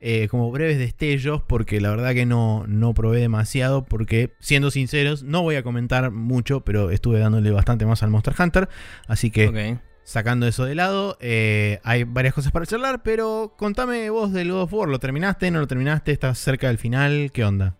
[0.00, 5.22] Eh, como breves destellos, porque la verdad que no, no probé demasiado, porque siendo sinceros,
[5.22, 8.68] no voy a comentar mucho, pero estuve dándole bastante más al Monster Hunter,
[9.08, 14.32] así que sacando eso de lado, eh, hay varias cosas para charlar, pero contame vos
[14.34, 15.50] del God of War, ¿lo terminaste?
[15.50, 16.12] ¿No lo terminaste?
[16.12, 17.30] ¿Estás cerca del final?
[17.32, 17.78] ¿Qué onda?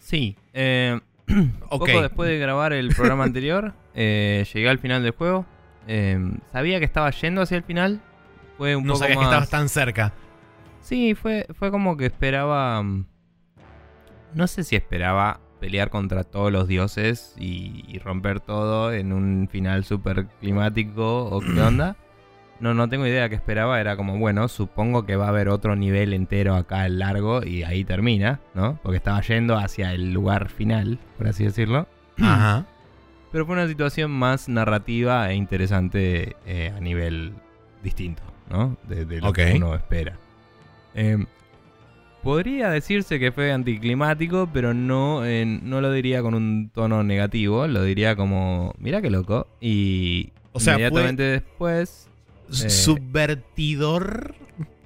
[0.00, 0.98] Sí, eh,
[1.70, 5.46] Poco después de grabar el programa anterior, eh, llegué al final del juego.
[5.86, 8.00] Em, sabía que estaba yendo hacia el final.
[8.56, 10.12] Fue un no poco sabía que estabas tan cerca.
[10.80, 12.82] Sí, fue, fue como que esperaba.
[12.82, 13.06] Mm,
[14.34, 19.84] no sé si esperaba pelear contra todos los dioses y, romper todo en un final
[19.84, 21.96] súper climático o qué onda.
[22.60, 23.80] No, no tengo idea qué esperaba.
[23.80, 27.62] Era como, bueno, supongo que va a haber otro nivel entero acá en largo y
[27.62, 28.78] ahí termina, ¿no?
[28.82, 31.86] Porque estaba yendo hacia el lugar final, por así decirlo.
[32.20, 32.66] Ajá.
[33.30, 37.34] Pero fue una situación más narrativa e interesante eh, a nivel
[37.82, 38.76] distinto, ¿no?
[38.88, 40.16] De, de lo que uno espera.
[40.94, 41.26] Eh,
[42.22, 47.66] podría decirse que fue anticlimático, pero no, eh, no lo diría con un tono negativo.
[47.66, 49.46] Lo diría como, mira qué loco.
[49.60, 52.07] Y O sea, inmediatamente después,
[52.50, 54.34] Eh, Subvertidor.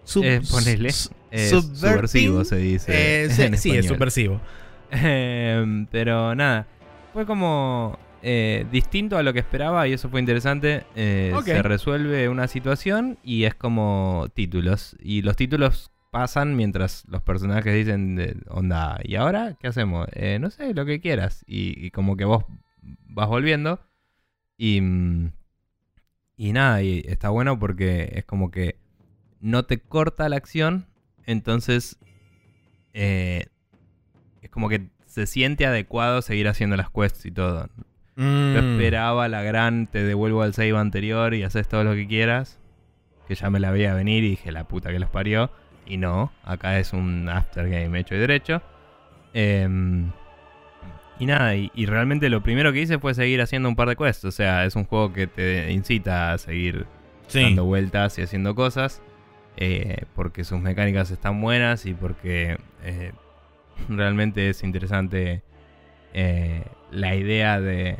[0.04, 3.24] Sub- eh, ponele, subverting, subversivo se dice.
[3.24, 4.40] eh, sí, en sí, es subversivo.
[4.90, 6.66] Em, pero nada,
[7.12, 10.84] fue como eh, distinto a lo que esperaba y eso fue interesante.
[10.96, 11.32] Eh.
[11.44, 14.96] Se resuelve una situación y es como títulos.
[15.00, 20.08] Y los títulos pasan mientras los personajes dicen, onda, ¿y ahora qué hacemos?
[20.12, 21.44] "Eh, no sé, lo que quieras.
[21.46, 22.44] Y, y como que vos
[23.08, 23.80] vas volviendo.
[24.58, 25.32] Y, mm,
[26.48, 28.74] y nada, y está bueno porque es como que
[29.40, 30.86] no te corta la acción.
[31.24, 31.98] Entonces,
[32.94, 33.46] eh,
[34.40, 37.68] es como que se siente adecuado seguir haciendo las quests y todo.
[38.16, 38.56] Yo Mm.
[38.56, 42.58] esperaba la gran, te devuelvo al save anterior y haces todo lo que quieras.
[43.28, 45.50] Que ya me la veía venir y dije, la puta que los parió.
[45.86, 48.62] Y no, acá es un aftergame hecho y derecho.
[49.32, 50.10] Em,
[51.22, 53.96] y nada, y, y realmente lo primero que hice fue seguir haciendo un par de
[53.96, 54.24] quests.
[54.24, 56.86] O sea, es un juego que te incita a seguir
[57.28, 57.42] Sí.
[57.42, 59.00] dando vueltas y haciendo cosas.
[59.58, 63.12] eh, porque sus mecánicas están buenas y porque eh,
[63.88, 65.42] realmente es interesante
[66.14, 67.98] eh, la idea de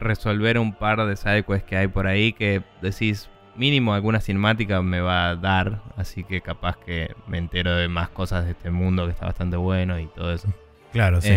[0.00, 5.00] resolver un par de sidequests que hay por ahí que decís mínimo alguna cinemática me
[5.00, 5.82] va a dar.
[5.96, 9.56] Así que capaz que me entero de más cosas de este mundo que está bastante
[9.56, 10.48] bueno y todo eso.
[10.92, 11.28] Claro, sí.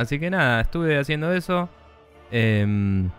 [0.00, 1.68] Así que nada, estuve haciendo eso.
[2.30, 3.10] Em,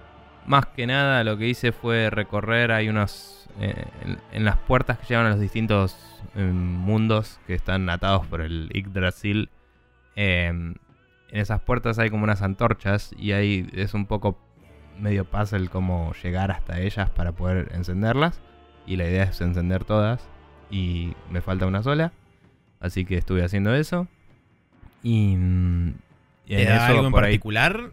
[0.47, 3.47] más que nada lo que hice fue recorrer, hay unos...
[3.59, 3.85] eh,
[4.31, 5.95] en, las puertas que llevan a los distintos
[6.35, 9.49] em, mundos que están atados por el Yggdrasil.
[10.15, 10.73] em,
[11.29, 14.37] en esas puertas hay como unas antorchas y ahí es un poco
[14.99, 18.41] medio puzzle como llegar hasta ellas para poder encenderlas.
[18.87, 20.27] Y la idea es encender todas
[20.71, 22.11] y me falta una sola.
[22.79, 24.07] Así que estuve haciendo eso.
[25.03, 25.93] Y, mm,
[26.51, 27.91] y ¿Te en da eso algo en ahí- particular?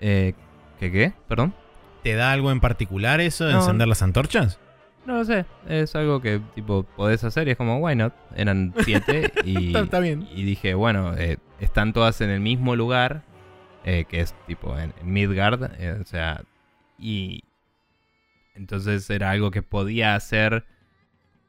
[0.00, 0.34] eh,
[0.78, 1.12] ¿Qué qué?
[1.28, 1.54] ¿Perdón?
[2.02, 3.58] ¿Te da algo en particular eso de No.
[3.60, 4.58] encender las antorchas?
[5.04, 5.44] No lo sé.
[5.68, 8.14] Es algo que tipo podés hacer y es como, why not?
[8.36, 10.26] Eran siete y, Está- está bien.
[10.32, 13.22] y dije, bueno, eh, están todas en el mismo lugar,
[13.84, 16.42] eh, que es tipo en, en Midgard, eh, o sea,
[16.98, 17.42] y
[18.54, 20.64] entonces era algo que podía hacer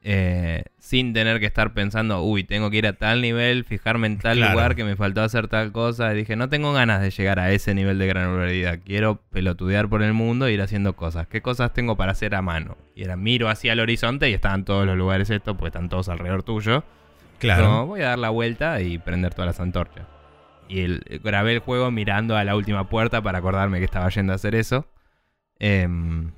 [0.04, 4.18] eh, sin tener que estar pensando, uy, tengo que ir a tal nivel, fijarme en
[4.18, 4.52] tal Claro.
[4.52, 6.12] lugar que me faltó hacer tal cosa.
[6.12, 8.80] Y dije, no tengo ganas de llegar a ese nivel de granularidad.
[8.84, 11.26] Quiero pelotudear por el mundo e ir haciendo cosas.
[11.28, 12.76] ¿Qué cosas tengo para hacer a mano?
[12.96, 16.08] Y era, miro hacia el horizonte y estaban todos los lugares estos, pues están todos
[16.08, 16.84] alrededor tuyo.
[17.38, 17.86] Claro.
[17.86, 20.04] Voy a dar la vuelta y prender todas las antorchas.
[20.68, 24.32] Y el- grabé el juego mirando a la última puerta para acordarme que estaba yendo
[24.32, 24.86] a hacer eso.
[25.58, 26.32] Em,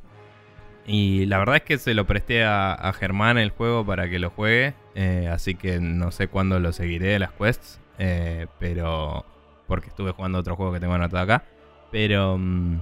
[0.87, 4.19] y la verdad es que se lo presté a, a Germán el juego para que
[4.19, 4.75] lo juegue.
[4.95, 7.81] eh, así que no sé cuándo lo seguiré las quests.
[7.99, 9.25] eh, pero.
[9.67, 11.45] Porque estuve jugando otro juego que tengo anotado acá.
[11.91, 12.37] Pero.
[12.39, 12.81] mm,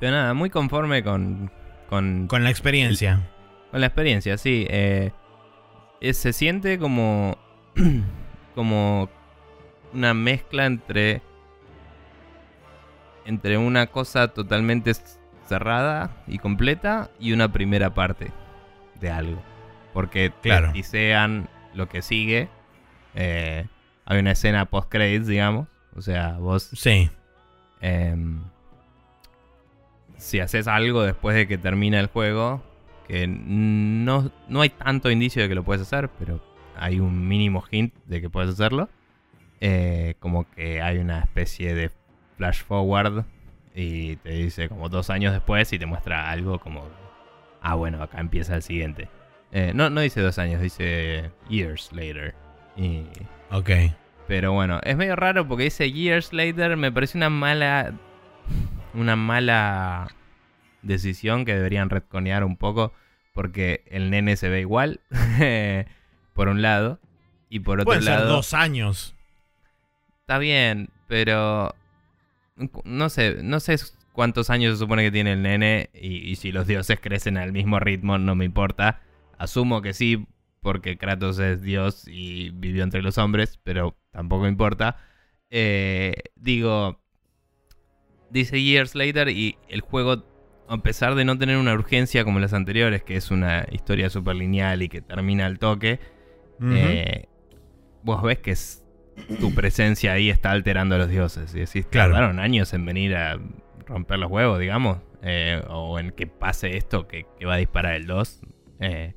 [0.00, 1.50] pero nada, muy conforme con.
[1.90, 3.28] Con, Con la experiencia.
[3.70, 4.66] con la experiencia, sí.
[4.70, 5.12] eh,
[6.00, 7.36] es- se siente como.
[8.54, 9.10] como
[9.92, 11.20] una mezcla entre.
[13.24, 14.92] Entre una cosa totalmente
[15.58, 18.30] cerrada y completa y una primera parte
[19.00, 19.42] de algo.
[19.92, 20.72] Porque Claro.
[20.72, 22.48] te desean lo que sigue.
[23.14, 23.66] eh,
[24.06, 25.68] hay una escena post-credits, digamos.
[25.94, 27.10] O sea, vos Sí.
[27.82, 28.40] Em,
[30.16, 32.62] si haces algo después de que termina el juego,
[33.08, 36.40] que no, no hay tanto indicio de que lo puedes hacer, pero
[36.76, 38.88] hay un mínimo hint de que puedes hacerlo.
[39.64, 41.90] eh, como que hay una especie de
[42.36, 43.24] flash forward
[43.74, 46.88] y te dice como dos años después y te muestra algo como,
[47.60, 49.08] ah bueno, acá empieza el siguiente.
[49.52, 52.34] Eh, no, no dice dos años, dice years later.
[52.76, 53.04] Y
[53.50, 53.70] Ok.
[54.26, 56.76] pero bueno, es medio raro porque dice Years Later.
[56.78, 57.92] Me parece una mala.
[58.94, 60.08] Una mala
[60.80, 62.92] decisión que deberían retconear un poco.
[63.34, 65.00] Porque el nene se ve igual.
[66.34, 66.98] por un lado.
[67.50, 68.28] Y por otro Pueden ser lado.
[68.28, 69.14] dos años.
[70.20, 71.74] Está bien, pero.
[72.84, 73.76] No sé, no sé
[74.12, 75.90] cuántos años se supone que tiene el nene.
[75.94, 79.00] Y, y si los dioses crecen al mismo ritmo, no me importa.
[79.38, 80.26] Asumo que sí,
[80.60, 84.96] porque Kratos es dios y vivió entre los hombres, pero tampoco importa.
[85.50, 87.02] Eh, digo,
[88.30, 90.24] dice Years Later y el juego
[90.68, 94.36] a pesar de no tener una urgencia como las anteriores, que es una historia súper
[94.36, 96.00] lineal y que termina al toque,
[96.62, 97.26] eh,
[98.02, 98.52] vos ves que
[99.40, 101.54] tu presencia ahí está alterando a los dioses.
[101.54, 102.12] Y decís, Claro.
[102.12, 103.38] tardaron años en venir a
[103.86, 104.98] romper los huevos, digamos.
[105.24, 108.40] eh, o en que pase esto que, que va a disparar el 2.
[108.80, 109.14] eh,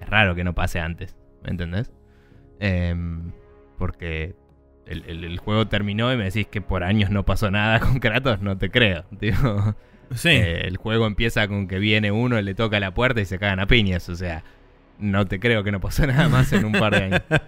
[0.00, 1.90] es raro que no pase antes, ¿me entendés?
[2.60, 3.32] Em,
[3.78, 4.34] porque
[4.86, 7.98] el, el- el juego terminó y me decís que por años no pasó nada con
[7.98, 9.04] Kratos, no te creo.
[10.14, 10.30] Sí.
[10.30, 13.60] eh, el juego empieza con que viene uno, le toca la puerta y se cagan
[13.60, 14.08] a piñas.
[14.08, 14.42] O sea,
[14.98, 17.22] no te creo que no pasó nada más en un par de años.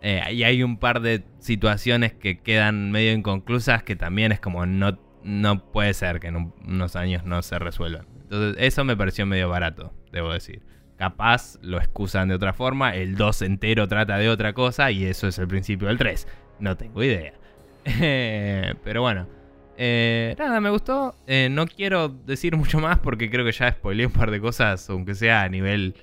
[0.00, 4.64] Eh, y hay un par de situaciones que quedan medio inconclusas que también es como
[4.66, 8.06] no, no puede ser que en un- unos años no se resuelvan.
[8.22, 10.62] Entonces, eso me pareció medio barato, debo decir.
[10.96, 15.26] Capaz lo excusan de otra forma, el 2 entero trata de otra cosa y eso
[15.28, 16.26] es el principio del 3.
[16.60, 17.32] No tengo idea.
[18.84, 19.26] Pero bueno,
[19.76, 21.14] eh, nada, me gustó.
[21.26, 24.88] Eh, no quiero decir mucho más porque creo que ya spoileé un par de cosas,
[24.90, 25.94] aunque sea a nivel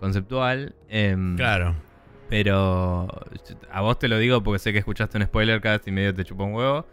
[0.00, 0.74] conceptual.
[0.88, 1.74] Em, Claro.
[2.28, 3.06] Pero
[3.70, 6.24] a vos te lo digo porque sé que escuchaste un spoiler cast y medio te
[6.24, 6.86] chupó un huevo.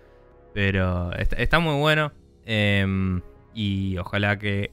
[0.53, 2.11] Pero está, está muy bueno.
[2.45, 3.21] em,
[3.55, 4.71] y ojalá que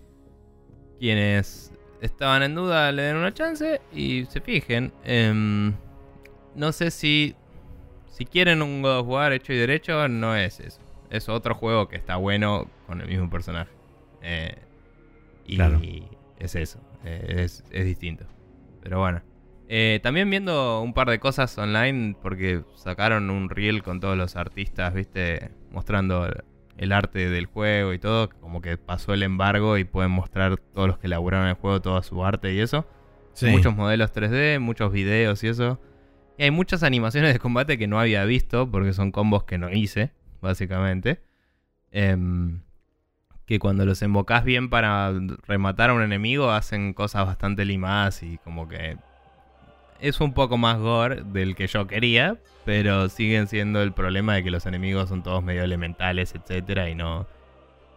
[0.99, 4.93] quienes estaban en duda le den una chance y se fijen.
[5.05, 5.75] Em,
[6.55, 7.35] no sé si,
[8.11, 10.81] si quieren un God of War hecho y derecho, no es eso.
[11.11, 13.71] Es otro juego que está bueno con el mismo personaje.
[14.23, 14.55] Eh,
[15.47, 15.81] y Claro.
[16.39, 16.81] es eso.
[17.05, 18.25] es, es distinto.
[18.83, 19.23] Pero bueno.
[19.73, 24.35] Eh, también viendo un par de cosas online, porque sacaron un reel con todos los
[24.35, 26.29] artistas, viste, mostrando
[26.77, 30.89] el arte del juego y todo, como que pasó el embargo y pueden mostrar todos
[30.89, 32.85] los que elaboraron el juego, toda su arte y eso.
[33.33, 33.47] Sí.
[33.47, 35.81] Muchos modelos 3D, muchos videos y eso.
[36.37, 39.71] Y hay muchas animaciones de combate que no había visto, porque son combos que no
[39.71, 41.23] hice, básicamente.
[41.93, 42.63] Em,
[43.47, 45.13] que cuando los invocás bien para
[45.47, 48.97] rematar a un enemigo, hacen cosas bastante limadas y como que
[50.01, 54.45] es un poco más gore del que yo quería, pero siguen siendo el problema de
[54.45, 57.27] que los enemigos son todos medio elementales, etcétera, y no,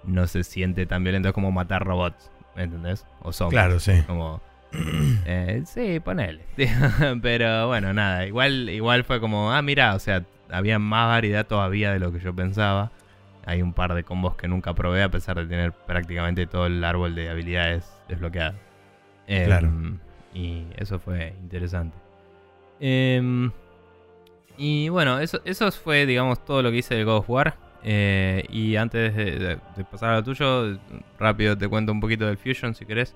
[0.03, 3.05] no se siente tan violento como matar robots, ¿me entendés?
[3.21, 3.59] O zombies.
[3.61, 4.01] Claro, sí.
[4.07, 4.41] Como.
[5.25, 6.41] eh, sí, ponele.
[7.21, 8.25] Pero bueno, nada.
[8.25, 12.19] Igual, igual fue como, ah, mira, o sea, había más variedad todavía de lo que
[12.19, 12.91] yo pensaba.
[13.45, 16.83] Hay un par de combos que nunca probé, a pesar de tener prácticamente todo el
[16.83, 18.57] árbol de habilidades desbloqueado.
[19.27, 19.71] Em, Claro.
[20.33, 21.95] Y eso fue interesante.
[22.79, 23.51] Em,
[24.57, 27.55] y bueno, eso, eso fue, digamos, todo lo que hice de God of War.
[27.83, 30.77] Eh, y antes de, de- de pasar a lo tuyo,
[31.19, 33.15] rápido te cuento un poquito del Fusion si querés.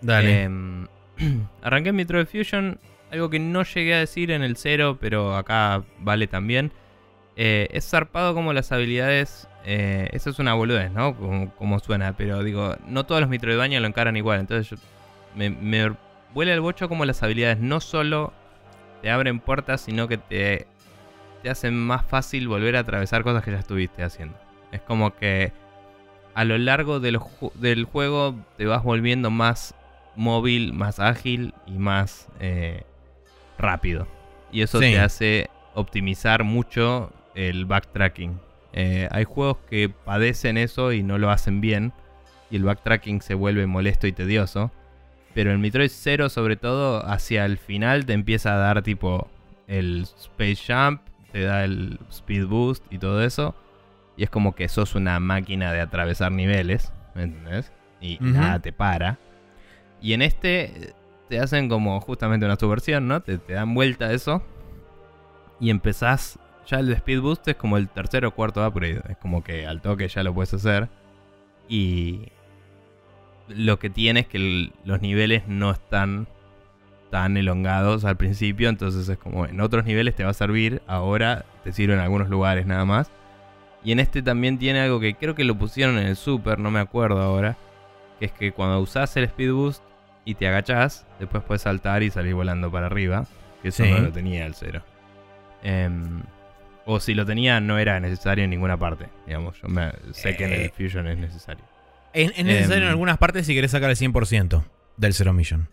[0.00, 0.42] Dale.
[0.44, 0.86] Em,
[1.62, 2.78] arranqué en Metroid Fusion,
[3.10, 6.72] algo que no llegué a decir en el cero, pero acá vale también.
[7.36, 9.46] Eh, es zarpado como las habilidades.
[9.66, 11.14] eh, eso es una boludez, ¿no?
[11.16, 14.40] Como, como suena, pero digo, no todos los Metroidvania lo encaran igual.
[14.40, 14.76] Entonces yo-
[15.34, 15.92] me, me
[16.36, 18.32] huele al bocho como las habilidades no solo
[19.02, 20.66] te abren puertas, sino que te,
[21.42, 24.36] te hacen más fácil volver a atravesar cosas que ya estuviste haciendo.
[24.70, 25.52] Es como que
[26.34, 29.74] a lo largo del, ju- del juego te vas volviendo más
[30.14, 32.82] móvil, más ágil y más eh,
[33.58, 34.06] rápido.
[34.52, 34.92] Y eso Sí.
[34.92, 38.38] te hace optimizar mucho el backtracking.
[38.72, 41.92] Eh, hay juegos que padecen eso y no lo hacen bien.
[42.50, 44.70] Y el backtracking se vuelve molesto y tedioso.
[45.36, 49.28] Pero el Metroid 0 sobre todo hacia el final te empieza a dar tipo
[49.66, 53.54] el Space Jump, te da el Speed Boost y todo eso.
[54.16, 57.70] Y es como que sos una máquina de atravesar niveles, ¿me entendés?
[58.00, 59.18] Y nada te para.
[60.00, 60.94] Y en este
[61.28, 63.20] te hacen como justamente una subversión, ¿no?
[63.20, 64.42] Te, te dan vuelta eso.
[65.60, 66.38] Y empezás.
[66.66, 69.02] Ya el Speed Boost es como el tercer o cuarto upgrade.
[69.10, 70.88] Es como que al toque ya lo puedes hacer.
[71.68, 72.32] Y.
[73.48, 76.26] Lo que tiene es que el- los niveles no están
[77.10, 78.68] tan elongados al principio.
[78.68, 80.82] Entonces es como en otros niveles te va a servir.
[80.86, 83.10] Ahora te sirve en algunos lugares nada más.
[83.84, 86.70] Y en este también tiene algo que creo que lo pusieron en el Super, no
[86.72, 87.56] me acuerdo ahora.
[88.18, 89.82] Que es que cuando usás el Speed Boost
[90.24, 93.26] y te agachás, después puedes saltar y salir volando para arriba.
[93.62, 93.90] Que eso Sí.
[93.90, 94.82] no lo tenía el cero.
[95.62, 96.22] Em,
[96.84, 99.06] o si lo tenía, no era necesario en ninguna parte.
[99.26, 101.64] Digamos, yo me- sé que en el Eh, Fusion es necesario.
[102.12, 104.64] Es, es necesario en em, algunas partes si querés sacar el 100%
[104.96, 105.68] del Zero Mission.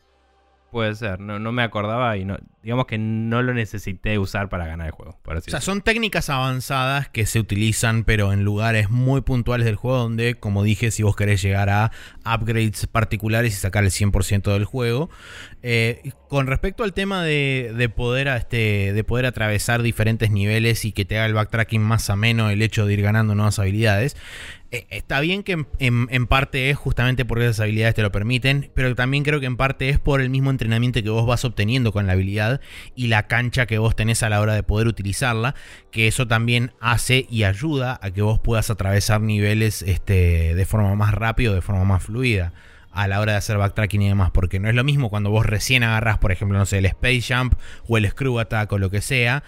[0.74, 4.65] Puede ser, no, no me acordaba y no, digamos que no lo necesité usar para
[4.65, 5.19] ganar el juego.
[5.22, 9.66] Por así O sea, son técnicas avanzadas que se utilizan, pero en lugares muy puntuales
[9.66, 11.91] del juego, donde, como dije, si vos querés llegar a
[12.26, 15.12] upgrades particulares y sacar el 100% del juego.
[15.62, 20.86] Eh, con respecto al tema de, de poder, a este, de poder atravesar diferentes niveles
[20.86, 24.18] y que te haga el backtracking más ameno el hecho de ir ganando nuevas habilidades,
[24.89, 29.24] está bien que en, parte es justamente porque esas habilidades te lo permiten, pero también
[29.24, 32.13] creo que en parte es por el mismo entrenamiento que vos vas obteniendo con la
[32.13, 32.59] habilidad
[32.95, 35.53] y la cancha que vos tenés a la hora de poder utilizarla,
[35.91, 40.95] que eso también hace y ayuda a que vos puedas atravesar niveles este, de forma
[40.95, 42.53] más rápida, de forma más fluida
[42.91, 45.45] a la hora de hacer backtracking y demás, porque no es lo mismo cuando vos
[45.45, 47.55] recién agarras, por ejemplo, no sé, el Space Jump
[47.88, 49.43] o el Screw Attack o lo que sea,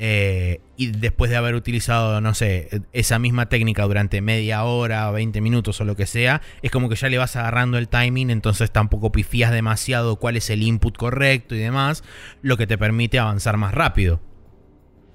[0.00, 5.40] eh, y después de haber utilizado, no sé, esa misma técnica durante media hora, 20
[5.40, 8.70] minutos o lo que sea, es como que ya le vas agarrando el timing, entonces
[8.70, 12.04] tampoco pifías demasiado cuál es el input correcto y demás,
[12.42, 14.20] lo que te permite avanzar más rápido.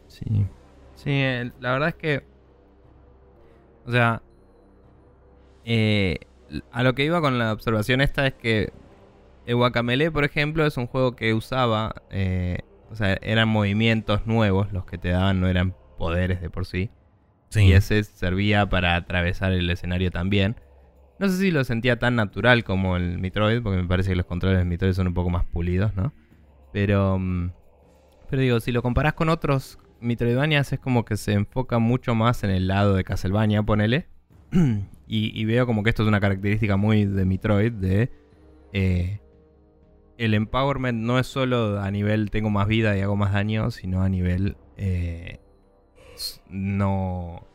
[0.10, 0.46] Sí.
[0.96, 2.24] Sí, eh, la verdad es que.
[3.86, 4.22] O sea.
[5.66, 6.20] Eh,
[6.72, 8.72] a lo que iba con la observación esta es que.
[9.46, 11.96] El por ejemplo, es un juego que usaba.
[12.94, 16.92] O sea, eran movimientos nuevos los que te daban, no eran poderes de por sí.
[17.56, 20.56] Y ese servía para atravesar el escenario también.
[21.18, 24.28] No sé si lo sentía tan natural como el Metroid, porque me parece que los
[24.28, 26.14] controles del Metroid son un poco más pulidos, ¿no?
[26.72, 27.52] Pero, mm,
[28.30, 32.44] pero digo, si lo comparás con otros Metroidvanias, es como que se enfoca mucho más
[32.44, 34.06] en el lado de Castlevania, ponele.
[34.52, 38.12] y, y, veo como que esto es una característica muy de Metroid, de
[38.72, 39.20] eh,
[40.18, 44.02] el empowerment no es solo a nivel tengo más vida y hago más daño, sino
[44.02, 45.40] a nivel eh,
[46.50, 47.48] no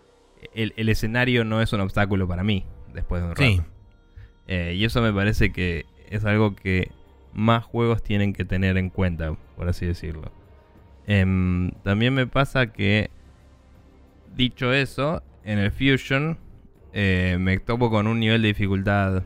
[0.55, 3.65] el, escenario no es un obstáculo para mí después de un rato.
[4.47, 6.91] Eh, y eso me parece que es algo que
[7.33, 10.33] más juegos tienen que tener en cuenta, por así decirlo.
[11.07, 13.11] Em, también me pasa que,
[14.35, 16.39] dicho eso, en el Fusion
[16.93, 19.23] eh, me topo con un nivel de dificultad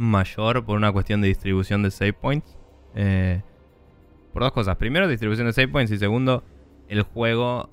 [0.00, 2.56] mayor por una cuestión de distribución de save points.
[2.94, 3.42] Eh,
[4.32, 4.76] por dos cosas.
[4.76, 5.92] Primero, distribución de save points.
[5.92, 6.42] Y segundo,
[6.88, 7.68] el juego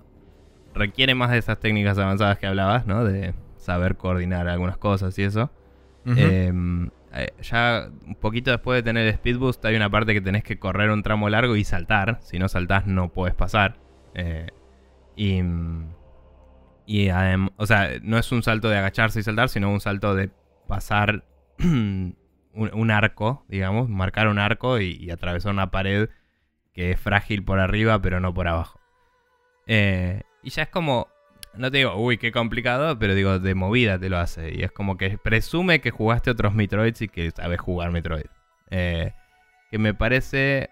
[0.75, 3.05] requiere más de esas técnicas avanzadas que hablabas, ¿no?
[3.05, 5.49] De saber coordinar algunas cosas y eso.
[6.05, 10.21] Em, eh, ya un poquito después de tener el speed boost, hay una parte que
[10.21, 12.19] tenés que correr un tramo largo y saltar.
[12.21, 13.77] Si no saltás, no puedes pasar.
[14.13, 14.47] Eh,
[15.15, 15.41] y.
[16.85, 17.09] Y
[17.57, 20.29] o sea, no es un salto de agacharse y saltar, sino un salto de
[20.67, 21.25] pasar
[22.53, 26.09] un, arco, digamos, marcar un arco y, atravesar una pared
[26.73, 28.79] que es frágil por arriba, pero no por abajo.
[29.65, 31.07] Eh, y ya es como,
[31.55, 34.53] no te digo, uy, qué complicado, pero digo, de movida te lo hace.
[34.53, 38.27] Y es como que presume que jugaste otros Metroids y que sabes jugar Metroid.
[38.69, 39.13] Eh,
[39.71, 40.69] que me parece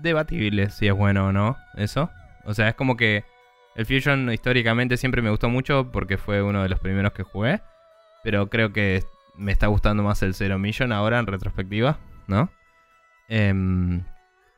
[0.00, 2.10] debatible si es bueno o no eso.
[2.44, 3.24] O sea, es como que
[3.74, 7.60] el Fusion históricamente siempre me gustó mucho porque fue uno de los primeros que jugué.
[8.22, 9.02] Pero creo que
[9.36, 12.50] me está gustando más el Zero Mission ahora en retrospectiva, ¿no?
[13.28, 14.02] Em,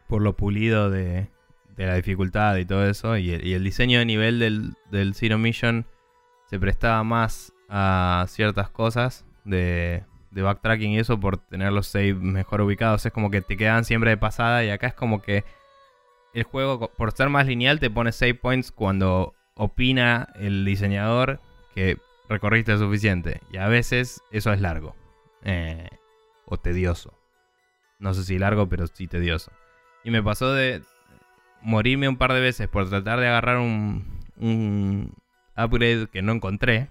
[0.09, 1.29] por lo pulido de,
[1.77, 3.17] la dificultad y todo eso.
[3.17, 4.39] Y el, diseño de nivel
[4.91, 5.87] del, Zero Mission
[6.49, 12.17] se prestaba más a ciertas cosas de, de backtracking y eso por tener los saves
[12.17, 13.07] mejor ubicados.
[13.07, 15.45] Es como que te quedan siempre de pasada y acá es como que
[16.35, 21.41] el juego, por ser más lineal, te pone save points cuando opina el diseñador
[21.75, 21.99] que
[22.29, 23.41] recorriste suficiente.
[23.51, 24.95] Y a veces eso es largo.
[25.43, 25.89] Eh,
[26.47, 27.19] o tedioso.
[27.99, 29.53] No sé si largo, pero sí tedioso.
[30.03, 30.83] Y me pasó de
[31.63, 35.15] morirme un par de veces por tratar de agarrar un,
[35.57, 36.89] upgrade que no encontré.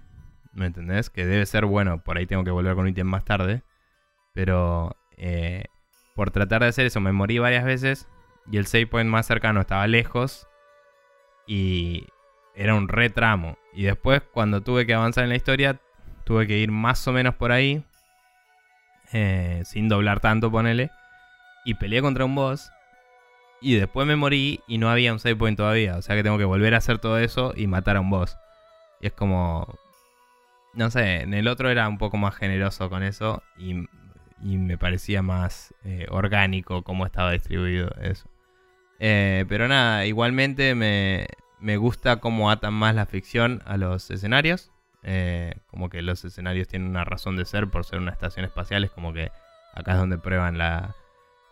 [0.52, 1.10] ¿Me entendés?
[1.10, 2.02] Que debe ser bueno.
[2.02, 3.62] Por ahí tengo que volver con un ítem más tarde.
[4.32, 5.64] Pero eh,
[6.14, 8.08] por tratar de hacer eso me morí varias veces.
[8.50, 10.46] Y el save point más cercano estaba lejos.
[11.46, 12.06] Y
[12.54, 13.58] era un retramo.
[13.72, 15.80] Y después, cuando tuve que avanzar en la historia,
[16.24, 17.82] tuve que ir más o menos por ahí.
[19.12, 20.90] Eh, sin doblar tanto, ponele.
[21.64, 22.70] Y peleé contra un boss.
[23.60, 25.96] Y después me morí y no había un save point todavía.
[25.96, 28.36] O sea que tengo que volver a hacer todo eso y matar a un boss.
[29.00, 29.78] Y es como.
[30.74, 33.42] No sé, en el otro era un poco más generoso con eso.
[33.56, 33.86] Y,
[34.42, 38.28] me parecía más eh, orgánico cómo estaba distribuido eso.
[38.98, 41.26] Eh, pero nada, igualmente me,
[41.64, 44.70] me gusta cómo atan más la ficción a los escenarios.
[45.02, 48.84] Eh, como que los escenarios tienen una razón de ser por ser una estación espacial.
[48.84, 49.32] Es como que
[49.72, 50.94] acá es donde prueban la.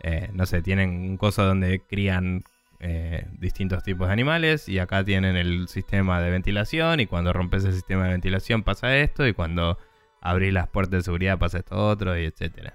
[0.01, 2.45] Eh, no sé, tienen un coso donde crían
[2.81, 4.69] eh, distintos tipos de animales.
[4.69, 7.01] Y acá tienen el sistema de ventilación.
[7.01, 9.27] Y cuando rompes el sistema de ventilación pasa esto.
[9.27, 9.79] Y cuando
[10.21, 12.19] abrís las puertas de seguridad pasa esto otro.
[12.19, 12.75] Y etcétera.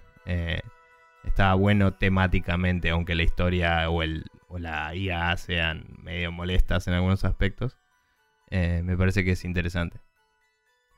[1.24, 6.94] está bueno temáticamente, aunque la historia o el, o la IA sean medio molestas en
[6.94, 7.78] algunos aspectos.
[8.50, 10.00] Eh, me parece que es interesante.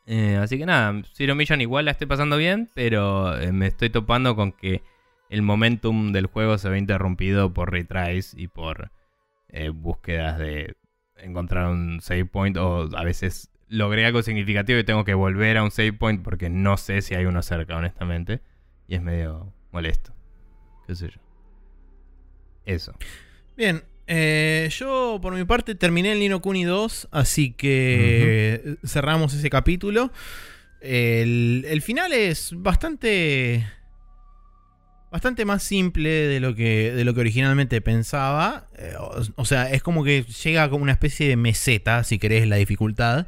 [0.06, 3.90] Eh, así que nada, Zero Mission igual la estoy pasando bien, pero eh, me estoy
[3.90, 4.82] topando con que
[5.30, 8.92] el momentum del juego se ve interrumpido por retries y por
[9.74, 10.76] búsquedas de
[11.18, 15.64] encontrar un save point o a veces logré algo significativo y tengo que volver a
[15.64, 18.42] un save point porque no sé si hay uno cerca, honestamente.
[18.88, 20.14] Y es medio molesto.
[20.88, 21.20] ¿Qué sé yo?
[22.66, 22.94] Eso.
[23.60, 29.50] Bien, eh, yo por mi parte terminé el Nino Kuni 2, así que cerramos ese
[29.50, 30.14] capítulo.
[30.80, 33.68] El, el final es bastante
[35.12, 38.70] bastante más simple de lo que, de lo que originalmente pensaba.
[38.78, 38.94] Eh,
[39.36, 43.28] o, sea, es como que llega como una especie de meseta, si querés, la dificultad.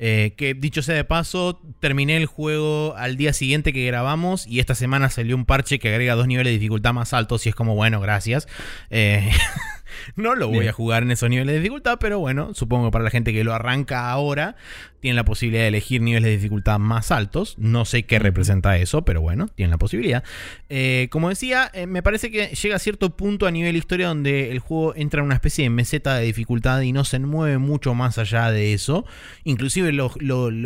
[0.00, 4.60] Eh, que dicho sea de paso, terminé el juego al día siguiente que grabamos y
[4.60, 7.54] esta semana salió un parche que agrega dos niveles de dificultad más altos y es
[7.54, 8.46] como, bueno, gracias.
[8.90, 9.28] Eh,
[10.16, 13.04] No lo voy a jugar en esos niveles de dificultad, pero bueno, supongo que para
[13.04, 14.56] la gente que lo arranca ahora,
[15.00, 17.56] tiene la posibilidad de elegir niveles de dificultad más altos.
[17.58, 20.24] No sé qué representa eso, pero bueno, tienen la posibilidad.
[20.68, 24.50] Eh, como decía, eh, me parece que llega a cierto punto a nivel historia donde
[24.50, 27.94] el juego entra en una especie de meseta de dificultad y no se mueve mucho
[27.94, 29.04] más allá de eso.
[29.44, 30.10] Inclusive lo,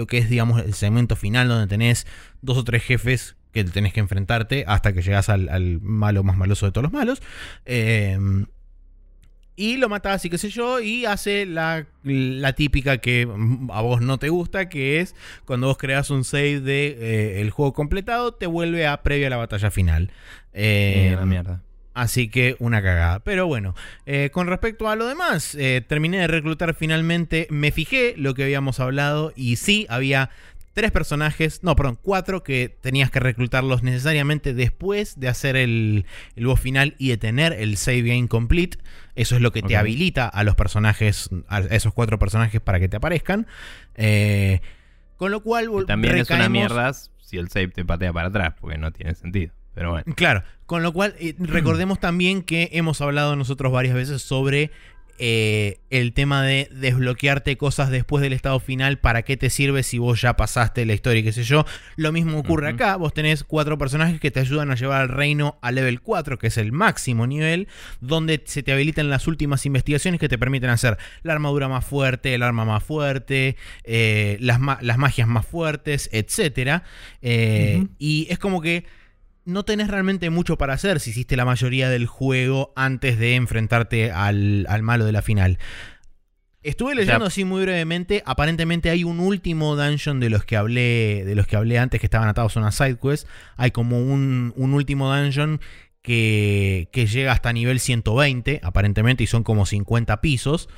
[0.07, 2.07] que es, digamos, el segmento final donde tenés
[2.41, 6.39] dos o tres jefes que tenés que enfrentarte hasta que llegas al, al malo más
[6.39, 7.21] maloso de todos los malos.
[7.67, 8.19] Eh,
[9.57, 11.87] y lo matas y qué sé yo, y hace la,
[12.57, 13.29] típica que
[13.71, 17.51] a vos no te gusta, que es cuando vos creas un save de eh, el
[17.51, 20.11] juego completado, te vuelve a previa a la batalla final.
[20.53, 21.63] Eh, la mierda.
[21.95, 23.21] Así que una cagada.
[23.21, 23.75] Pero bueno,
[24.07, 28.45] eh, con respecto a lo demás, eh, terminé de reclutar finalmente, me fijé lo que
[28.45, 30.31] habíamos hablado y sí, había
[30.73, 36.07] tres personajes, no, perdón, cuatro que tenías que reclutarlos necesariamente después de hacer el,
[36.37, 38.79] el boss final y de tener el save game complete.
[39.15, 42.89] Eso es lo que te habilita a los personajes, a esos cuatro personajes para que
[42.89, 43.47] te aparezcan.
[43.95, 44.61] Eh,
[45.17, 48.79] con lo cual, también es una mierda si el save te patea para atrás, porque
[48.79, 49.53] no tiene sentido.
[49.75, 50.15] Pero bueno.
[50.17, 54.71] Claro, con lo cual eh, recordemos también que hemos hablado nosotros varias veces sobre
[55.25, 59.99] eh, el tema de desbloquearte cosas después del estado final, ¿para qué te sirve si
[59.99, 61.65] vos ya pasaste la historia y qué sé yo?
[61.95, 65.61] Lo mismo ocurre acá, vos tenés cuatro personajes que te ayudan a llevar al reino
[65.63, 67.69] a level 4, que es el máximo nivel,
[68.01, 72.35] donde se te habilitan las últimas investigaciones que te permiten hacer la armadura más fuerte,
[72.35, 76.83] el arma más fuerte, eh, las, las, magias más fuertes, etc.
[77.21, 78.87] Eh, y es como que
[79.45, 84.11] no tenés realmente mucho para hacer si hiciste la mayoría del juego antes de enfrentarte
[84.11, 85.59] al, malo de la final.
[86.63, 88.23] Estuve leyendo así muy brevemente.
[88.25, 91.25] Aparentemente hay un último dungeon de los que hablé.
[91.27, 93.27] De los que hablé antes que estaban atados a una side quest.
[93.57, 95.61] Hay como un, último dungeon
[96.03, 100.69] que, que, llega hasta nivel 120, aparentemente, y son como 50 pisos.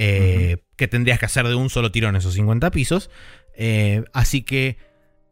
[0.00, 3.10] Eh, que tendrías que hacer de un solo tirón esos 50 pisos.
[3.54, 4.78] Eh, así que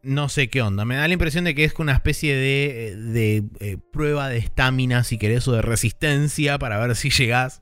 [0.03, 0.85] no sé qué onda.
[0.85, 5.03] Me da la impresión de que es una especie de, de eh, prueba de estamina,
[5.03, 7.61] si querés, o de resistencia para ver si llegás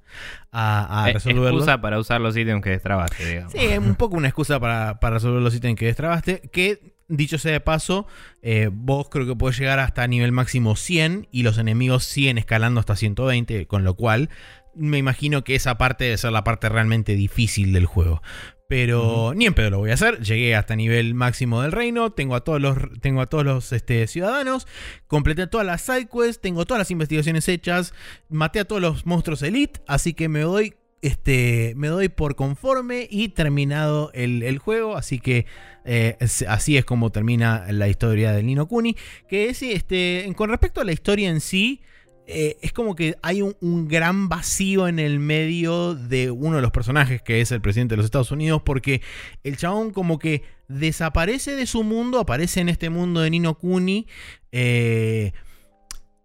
[0.52, 1.50] a, a eh, resolverlo.
[1.50, 3.52] excusa para usar los ítems que destrabaste, digamos.
[3.52, 6.42] Sí, es un poco una excusa para, resolver los ítems que destrabaste.
[6.52, 8.08] Que, dicho sea de paso,
[8.42, 12.80] eh, vos creo que puedes llegar hasta nivel máximo 100 y los enemigos siguen escalando
[12.80, 14.30] hasta 120, con lo cual
[14.76, 18.22] me imagino que esa parte debe ser la parte realmente difícil del juego.
[18.68, 20.22] Pero ni en pedo lo voy a hacer.
[20.22, 22.11] Llegué hasta nivel máximo del reino.
[22.11, 24.68] Tengo a todos los, tengo a todos los este, ciudadanos.
[25.07, 26.41] Completé todas las sidequests.
[26.41, 27.93] Tengo todas las investigaciones hechas.
[28.28, 29.82] Maté a todos los monstruos elite.
[29.88, 30.74] Así que me doy.
[31.01, 34.97] Este, me doy por conforme y terminado el, juego.
[34.97, 35.45] Así que
[35.84, 38.95] eh, así es como termina la historia del Nino Kuni.
[39.30, 41.84] Que es, este, con respecto a la historia en sí.
[42.28, 46.71] Eh, es como que hay un, gran vacío en el medio de uno de los
[46.71, 49.01] personajes que es el presidente de los Estados Unidos porque
[49.43, 54.07] el chabón como que desaparece de su mundo, aparece en este mundo de Nino Kuni
[54.51, 55.34] eh,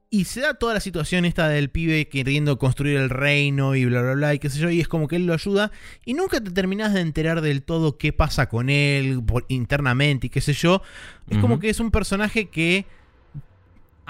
[0.09, 4.01] y se da toda la situación esta del pibe queriendo construir el reino y bla
[4.01, 5.71] bla bla y qué sé yo y es como que él lo ayuda
[6.07, 10.41] y nunca te terminas de enterar del todo qué pasa con él internamente y qué
[10.41, 10.81] sé yo.
[11.29, 12.87] Es como que es un personaje que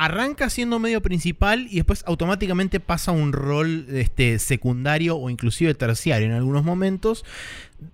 [0.00, 5.74] arranca siendo medio principal y después automáticamente pasa a un rol este, secundario o inclusive
[5.74, 7.26] terciario en algunos momentos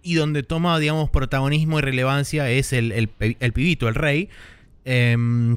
[0.04, 4.28] y donde toma, digamos, protagonismo y relevancia es el, el, pibito, el rey.
[4.84, 5.56] Em,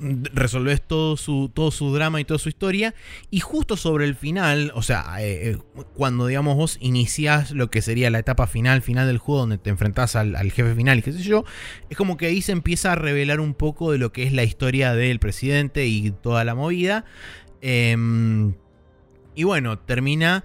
[0.00, 2.94] resolvés todo su, todo su drama y toda su historia.
[3.30, 5.58] Y justo sobre el final, o sea, eh, eh,
[5.94, 9.70] cuando digamos vos iniciás lo que sería la etapa final, final del juego, donde te
[9.70, 11.44] enfrentás al, jefe final y qué sé yo,
[11.90, 14.44] es como que ahí se empieza a revelar un poco de lo que es la
[14.44, 17.04] historia del presidente y toda la movida.
[17.60, 18.54] Em,
[19.34, 20.44] y bueno, termina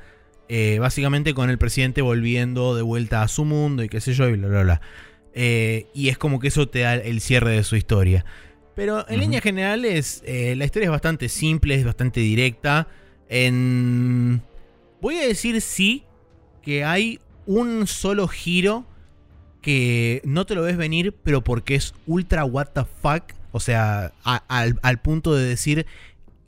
[0.49, 4.27] eh, básicamente con el presidente volviendo de vuelta a su mundo y qué sé yo,
[4.29, 4.81] y bla, bla, bla.
[5.35, 8.25] y es como que eso te da el cierre de su historia.
[8.75, 12.87] Pero en línea general es, eh, la historia es bastante simple, es bastante directa.
[13.29, 14.41] En...
[15.01, 16.03] Voy a decir sí
[16.61, 18.85] que hay un solo giro
[19.61, 23.33] que no te lo ves venir, pero porque es ultra what the fuck.
[23.51, 25.85] O sea, al, al punto de decir,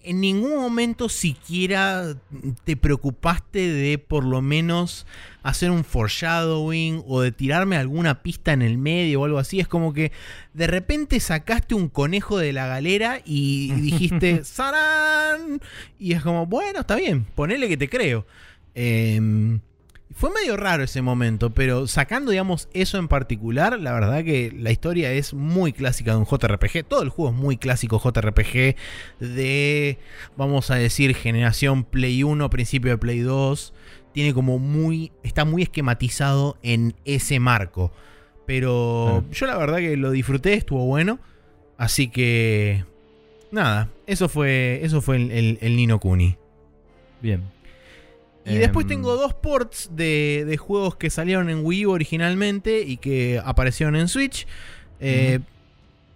[0.05, 2.15] en ningún momento siquiera
[2.63, 5.05] te preocupaste de por lo menos
[5.43, 9.59] hacer un foreshadowing o de tirarme alguna pista en el medio o algo así.
[9.59, 10.11] Es como que
[10.53, 15.59] de repente sacaste un conejo de la galera y dijiste ¡Sarán!
[15.99, 18.25] Y es como, bueno, está bien, ponele que te creo.
[18.75, 19.59] Eh,
[20.13, 24.71] fue medio raro ese momento, pero sacando, digamos, eso en particular, la verdad que la
[24.71, 26.85] historia es muy clásica de un JRPG.
[26.85, 28.75] Todo el juego es muy clásico JRPG
[29.19, 29.97] de,
[30.37, 33.73] vamos a decir, generación Play 1, principio de Play 2.
[34.13, 37.91] Tiene como muy, está muy esquematizado en ese marco.
[38.45, 41.19] Pero yo la verdad que lo disfruté, estuvo bueno.
[41.77, 42.85] Así que,
[43.51, 46.37] nada, eso fue, eso fue el, el Nino Kuni.
[47.21, 47.54] Bien.
[48.45, 49.19] Y después tengo em.
[49.19, 54.45] dos ports de, juegos que salieron en Wii U originalmente y que aparecieron en Switch.
[54.99, 55.39] Eh,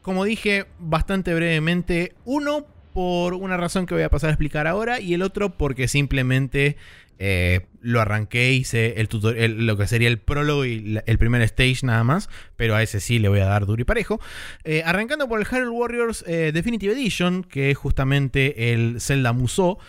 [0.01, 4.99] como dije bastante brevemente, uno por una razón que voy a pasar a explicar ahora
[4.99, 6.77] y el otro porque simplemente
[7.17, 11.79] eh, lo arranqué, hice el tutorial, lo que sería el prólogo y el primer stage
[11.83, 14.19] nada más, pero a ese sí le voy a dar duro y parejo.
[14.63, 19.79] Eh, arrancando por el Hyrule Warriors Definitive Edition, que es justamente el Zelda Musou.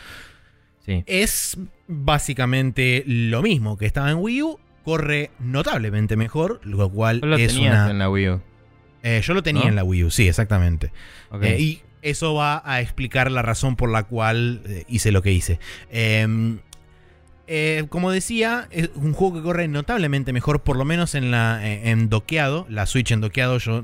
[0.87, 1.57] Es
[1.87, 7.57] básicamente lo mismo que estaba en Wii U, corre notablemente mejor, lo cual lo es
[7.57, 7.91] una...
[7.91, 8.41] en la Wii U.
[9.03, 10.93] Eh, yo lo tenía en la Wii U, sí, exactamente.
[11.43, 15.33] Eh, y eso va a explicar la razón por la cual eh, hice lo que
[15.33, 15.59] hice.
[15.91, 16.59] Em,
[17.89, 22.09] como decía, es un juego que corre notablemente mejor, por lo menos en la en
[22.09, 22.65] doqueado.
[22.69, 23.83] La Switch en doqueado yo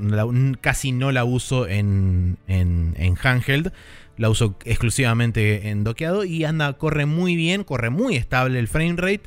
[0.61, 3.72] casi no la uso en, en, en handheld
[4.16, 8.96] la uso exclusivamente en doqueado y anda, corre muy bien, corre muy estable el frame
[8.96, 9.22] rate,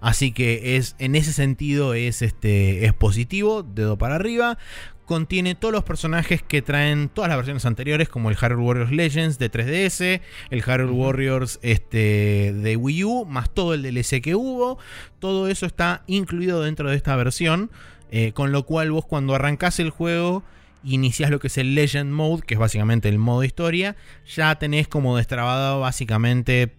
[0.00, 4.58] así que es en ese sentido es este es positivo, dedo para arriba.
[5.04, 9.38] Contiene todos los personajes que traen todas las versiones anteriores, como el Hyrule Warriors Legends
[9.38, 10.20] de 3DS,
[10.50, 14.78] el Hyrule Warriors este, de Wii U, más todo el DLC que hubo.
[15.18, 17.70] Todo eso está incluido dentro de esta versión.
[18.14, 20.44] Eh, con lo cual vos cuando arrancás el juego
[20.84, 24.88] inicias lo que es el Legend Mode, que es básicamente el modo historia, ya tenés
[24.88, 26.72] como destrabado básicamente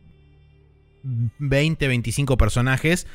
[1.04, 3.08] 20, 25 personajes.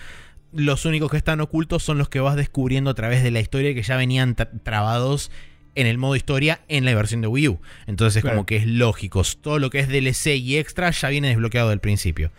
[0.52, 3.74] Los únicos que están ocultos son los que vas descubriendo a través de la historia
[3.74, 5.30] que ya venían trabados
[5.74, 7.60] en el modo historia en la versión de Wii U.
[7.86, 9.22] Entonces es como que es lógico.
[9.40, 12.32] Todo lo que es DLC y extra ya viene desbloqueado del principio.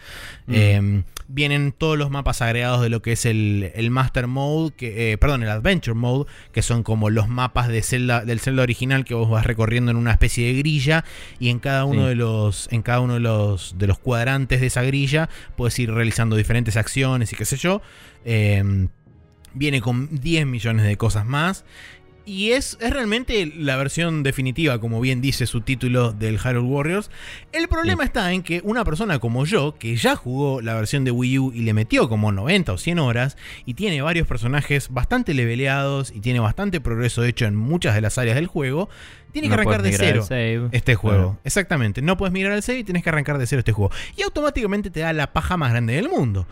[0.48, 0.54] Mm.
[0.56, 5.18] Em, vienen todos los mapas agregados de lo que es el, Master Mode, que, eh,
[5.18, 9.14] perdón, el Adventure Mode, que son como los mapas de Zelda, del Zelda original que
[9.14, 11.06] vos vas recorriendo en una especie de grilla
[11.40, 14.68] y en cada uno de los en cada uno de los de los cuadrantes de
[14.68, 17.82] esa grilla puedes ir realizando diferentes acciones y qué sé yo.
[18.26, 18.90] Em,
[19.54, 21.64] viene con 10 millones de cosas más
[22.30, 27.10] y es, es, realmente la versión definitiva, como bien dice su título del Hyrule Warriors.
[27.52, 31.10] El problema está en que una persona como yo, que ya jugó la versión de
[31.10, 35.34] Wii U y le metió como 90 o 100 horas, y tiene varios personajes bastante
[35.34, 38.90] leveleados y tiene bastante progreso hecho en muchas de las áreas del juego,
[39.32, 40.26] tiene que arrancar de cero
[40.72, 41.40] este juego.
[41.44, 43.92] Exactamente, no puedes mirar al save y tienes que arrancar de cero este juego.
[44.16, 46.48] Y automáticamente te da la paja más grande del mundo.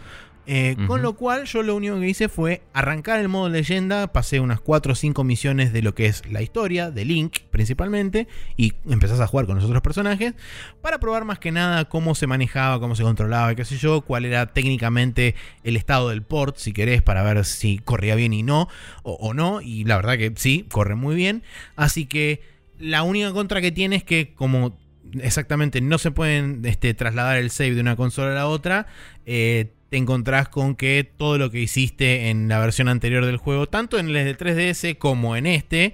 [0.49, 4.39] Eh, con lo cual yo lo único que hice fue arrancar el modo leyenda, pasé
[4.39, 8.71] unas 4 o 5 misiones de lo que es la historia, de Link principalmente, y
[8.89, 10.35] empezás a jugar con los otros personajes,
[10.81, 14.23] para probar más que nada cómo se manejaba, cómo se controlaba, qué sé yo, cuál
[14.23, 15.35] era técnicamente
[15.65, 18.69] el estado del port, si querés, para ver si corría bien y no,
[19.03, 21.43] o, no, y la verdad que sí, corre muy bien,
[21.75, 22.41] así que
[22.79, 24.77] la única contra que tiene es que como
[25.21, 28.87] exactamente no se pueden este, trasladar el save de una consola a la otra,
[29.25, 33.67] eh, te encontrás con que todo lo que hiciste en la versión anterior del juego,
[33.67, 35.93] tanto en el de 3DS como en este,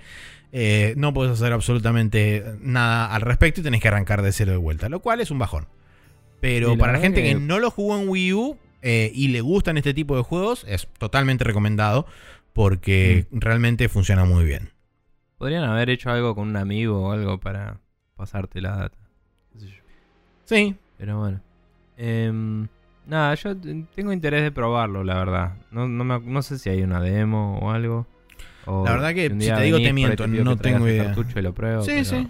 [0.51, 4.57] eh, no puedes hacer absolutamente nada al respecto y tenés que arrancar de cero de
[4.57, 5.67] vuelta, lo cual es un bajón.
[6.41, 7.35] Pero para la gente que...
[7.35, 10.87] no lo jugó en Wii U eh, y le gustan este tipo de juegos, es
[10.97, 12.05] totalmente recomendado
[12.51, 13.39] porque mm.
[13.39, 14.71] realmente funciona muy bien.
[15.37, 17.79] Podrían haber hecho algo con un amigo o algo para
[18.15, 18.97] pasarte la data.
[20.45, 20.75] Sí.
[20.97, 21.41] Pero bueno.
[21.97, 22.67] Eh,
[23.05, 23.55] Nada, yo
[23.95, 25.53] tengo interés de probarlo, la verdad.
[25.71, 28.07] No, no, sé si hay una demo o algo.
[28.65, 31.13] la verdad que, si te digo, te miento, no tengo idea.
[31.35, 32.27] Y lo pruebo, sí, sí.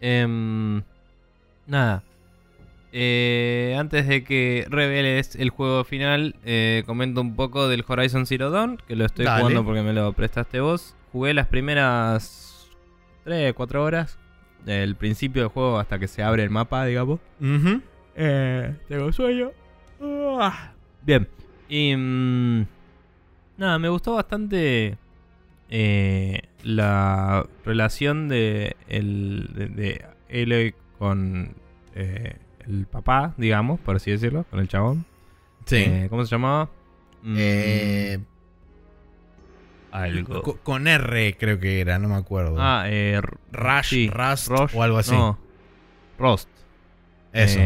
[0.00, 0.82] Em,
[1.66, 2.02] nada.
[2.92, 8.50] Eh, antes de que reveles el juego final, eh, comento un poco del Horizon Zero
[8.50, 10.96] Dawn, que lo estoy jugando porque me lo prestaste vos.
[11.12, 12.68] Jugué las primeras
[13.24, 14.18] 3, 4 horas
[14.64, 17.20] del principio del juego hasta que se abre el mapa, digamos.
[18.14, 19.52] Eh, tengo sueño.
[21.02, 21.28] Bien.
[21.68, 21.94] Y.
[21.96, 22.66] Mm,
[23.58, 24.96] Nada, me gustó bastante
[25.68, 31.54] eh, la relación de, el, de, de Aloy con
[31.94, 32.36] eh,
[32.66, 35.04] el papá, digamos, por así decirlo, con el chabón.
[35.66, 35.76] Sí.
[35.76, 36.70] Eh, ¿Cómo se llamaba?
[37.22, 38.18] Mm, Eh,
[39.92, 40.42] algo.
[40.42, 42.56] co- con R creo que era, no me acuerdo.
[42.58, 43.20] Ah, eh,
[43.52, 45.12] Rush, sí, Rust Rush, o algo así.
[45.12, 45.38] No,
[46.18, 46.48] Rost.
[47.32, 47.60] Eso.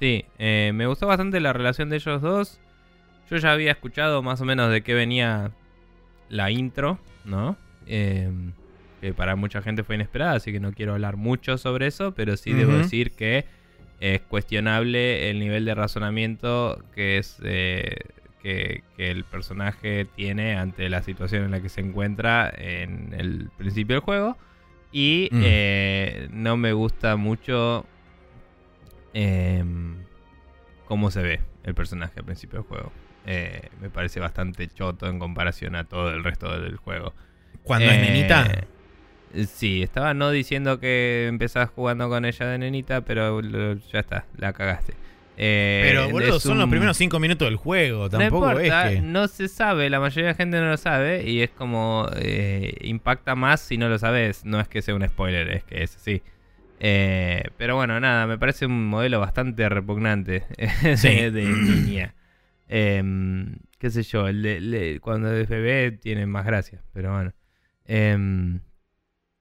[0.00, 2.58] Sí, eh, me gustó bastante la relación de ellos dos.
[3.30, 5.52] Yo ya había escuchado más o menos de qué venía
[6.28, 7.56] la intro, ¿no?
[7.86, 8.28] Eh,
[9.00, 12.36] que para mucha gente fue inesperada, así que no quiero hablar mucho sobre eso, pero
[12.36, 13.44] sí debo decir que
[14.00, 17.94] es cuestionable el nivel de razonamiento que es eh,
[18.42, 23.50] que, que el personaje tiene ante la situación en la que se encuentra en el
[23.58, 24.38] principio del juego.
[24.92, 25.40] Y Mm.
[25.44, 27.86] eh, no me gusta mucho
[29.14, 29.96] em,
[30.86, 32.92] cómo se ve el personaje al principio del juego.
[33.26, 37.12] Eh, me parece bastante choto en comparación a todo el resto del juego.
[37.64, 38.64] Cuando es Eh, nenita.
[39.46, 44.24] Sí, estaba no diciendo que empezás jugando con ella de nenita, pero lo- ya está,
[44.36, 44.94] la cagaste.
[45.42, 48.04] Eh, Pero boludo, son los primeros cinco minutos del juego.
[48.04, 49.00] no Tampoco importa, es que.
[49.02, 52.06] no se sabe, la mayoría de la gente no lo sabe y es como
[52.80, 54.44] impacta más si no lo sabes.
[54.44, 56.22] No es que sea un spoiler, es que es así.
[56.82, 60.44] Eh, pero bueno, nada, me parece un modelo bastante repugnante
[60.82, 61.08] de, Sí.
[61.08, 62.14] de niña.
[62.68, 67.32] Em, qué sé yo, el de- cuando es bebé tiene más gracia, pero bueno.
[67.84, 68.60] Em,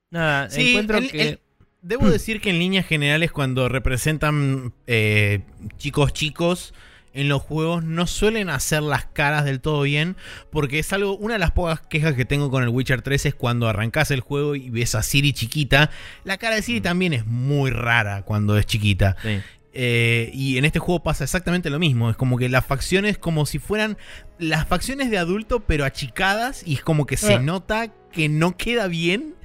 [0.10, 1.22] nada, Sí, encuentro el- que...
[1.30, 1.40] el-
[1.82, 5.44] Debo decir que en líneas generales, cuando representan eh,
[5.78, 6.74] chicos chicos
[7.14, 10.16] en los juegos, no suelen hacer las caras del todo bien.
[10.52, 11.16] Porque es algo.
[11.18, 14.20] Una de las pocas quejas que tengo con el Witcher 3 es cuando arrancas el
[14.22, 15.90] juego y ves a Siri chiquita.
[16.24, 16.84] La cara de Siri Mm.
[16.84, 19.16] también es muy rara cuando es chiquita.
[19.22, 19.40] sí.
[19.72, 22.10] Eh, y en este juego pasa exactamente lo mismo.
[22.10, 23.98] Es como que las facciones como si fueran
[24.40, 27.40] las facciones de adulto pero achicadas y es como que se Ah.
[27.40, 29.36] nota que no queda bien.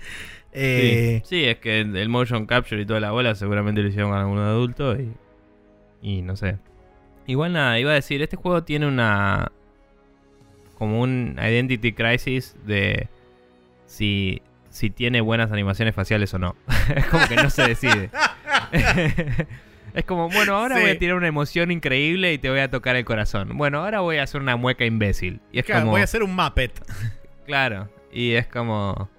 [0.52, 4.10] Eh, sí, sí, es que el motion capture y toda la bola seguramente lo hicieron
[4.12, 5.12] con algún adulto y,
[6.00, 6.56] y no sé.
[7.26, 9.50] Igual nada, iba a decir, este juego tiene una...
[10.78, 13.08] como un identity crisis de
[13.86, 16.56] si, si tiene buenas animaciones faciales o no.
[16.94, 18.10] es como que no se decide.
[19.94, 20.82] es como, bueno, ahora Sí.
[20.82, 23.56] voy a tirar una emoción increíble y te voy a tocar el corazón.
[23.56, 25.40] Bueno, ahora voy a hacer una mueca imbécil.
[25.52, 25.92] Y es claro, como...
[25.92, 26.72] voy a hacer un Muppet.
[27.46, 29.10] Claro, y es como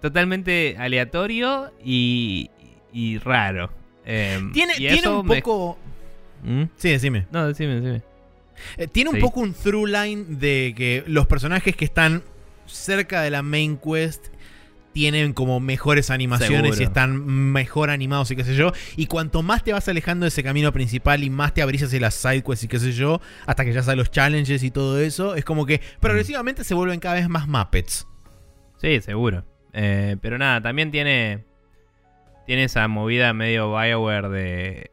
[0.00, 2.50] totalmente aleatorio y,
[2.94, 3.70] y raro.
[4.06, 5.78] Em, Tiene, y tiene un me- poco.
[6.44, 6.64] ¿Mm?
[6.76, 7.26] Sí, decime.
[7.32, 8.02] No, decime, decime.
[8.76, 9.22] Eh, tiene un Sí.
[9.22, 12.22] poco un through line de que los personajes que están
[12.66, 14.26] cerca de la main quest
[14.92, 16.80] tienen como mejores animaciones Seguro.
[16.80, 18.72] y están mejor animados y qué sé yo.
[18.96, 21.98] Y cuanto más te vas alejando de ese camino principal y más te abrís hacia
[21.98, 25.00] las side quests y qué sé yo, hasta que ya salen los challenges y todo
[25.00, 28.06] eso, es como que progresivamente se vuelven cada vez más Muppets.
[28.80, 29.44] Sí, seguro.
[29.72, 31.44] Eh, pero nada, también tiene.
[32.46, 34.90] Tiene esa movida medio Bioware de.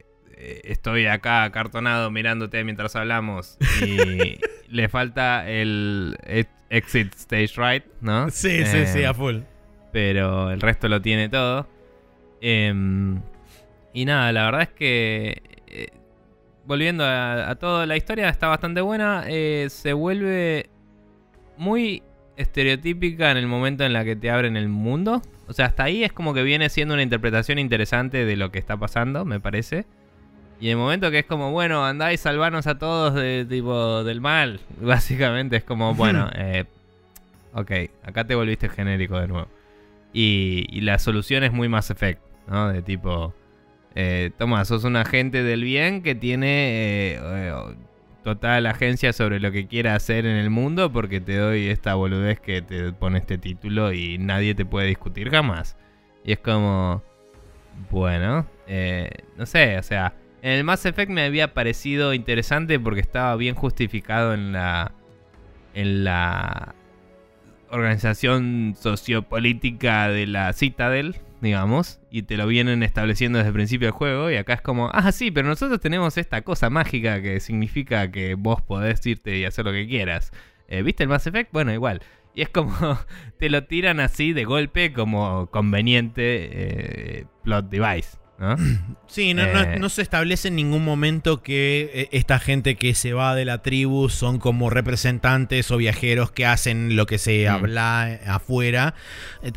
[0.64, 3.58] Estoy acá acartonado mirándote mientras hablamos.
[3.84, 4.38] Y
[4.68, 8.30] le falta el ex- exit stage right, ¿no?
[8.30, 9.38] Sí, sí, sí, Eh, a full.
[9.92, 11.68] pero el resto lo tiene todo.
[12.40, 13.20] Em,
[13.92, 15.88] y nada, la verdad es que eh,
[16.64, 19.24] volviendo a, a todo, la historia está bastante buena.
[19.28, 20.68] eh, se vuelve
[21.56, 22.02] muy
[22.36, 25.22] estereotípica en el momento en la que te abren el mundo.
[25.46, 28.58] O sea, hasta ahí es como que viene siendo una interpretación interesante de lo que
[28.58, 29.84] está pasando, me parece.
[30.62, 34.20] Y el momento que es como, bueno, andá y salvanos a todos de, tipo, del
[34.20, 34.60] mal.
[34.80, 36.66] Básicamente es como, bueno, eh,
[37.52, 37.72] ok,
[38.04, 39.48] acá te volviste genérico de nuevo.
[40.12, 42.68] Y, y la solución es muy Mass Effect, ¿no?
[42.68, 43.34] De tipo,
[43.96, 47.54] eh, toma, sos un agente del bien que tiene eh, eh,
[48.22, 52.38] total agencia sobre lo que quiera hacer en el mundo porque te doy esta boludez
[52.38, 55.76] que te pone este título y nadie te puede discutir jamás.
[56.22, 57.02] Y es como,
[57.90, 63.00] bueno, eh, no sé, o sea, en el Mass Effect me había parecido interesante porque
[63.00, 64.92] estaba bien justificado en la
[65.74, 66.74] en la
[67.70, 73.92] organización sociopolítica de la Citadel, digamos, y te lo vienen estableciendo desde el principio del
[73.92, 78.10] juego, y acá es como, ah, sí, pero nosotros tenemos esta cosa mágica que significa
[78.10, 80.32] que vos podés irte y hacer lo que quieras.
[80.68, 81.50] Eh, ¿Viste el Mass Effect?
[81.52, 82.02] Bueno, igual.
[82.34, 82.98] Y es como,
[83.38, 88.56] te lo tiran así de golpe como conveniente eh, plot device, ¿no?
[89.12, 89.76] Sí, no, Eh.
[89.78, 93.60] no se establece en ningún momento que eh, esta gente que se va de la
[93.60, 97.52] tribu son como representantes o viajeros que hacen lo que se Mm.
[97.52, 98.94] habla eh, afuera.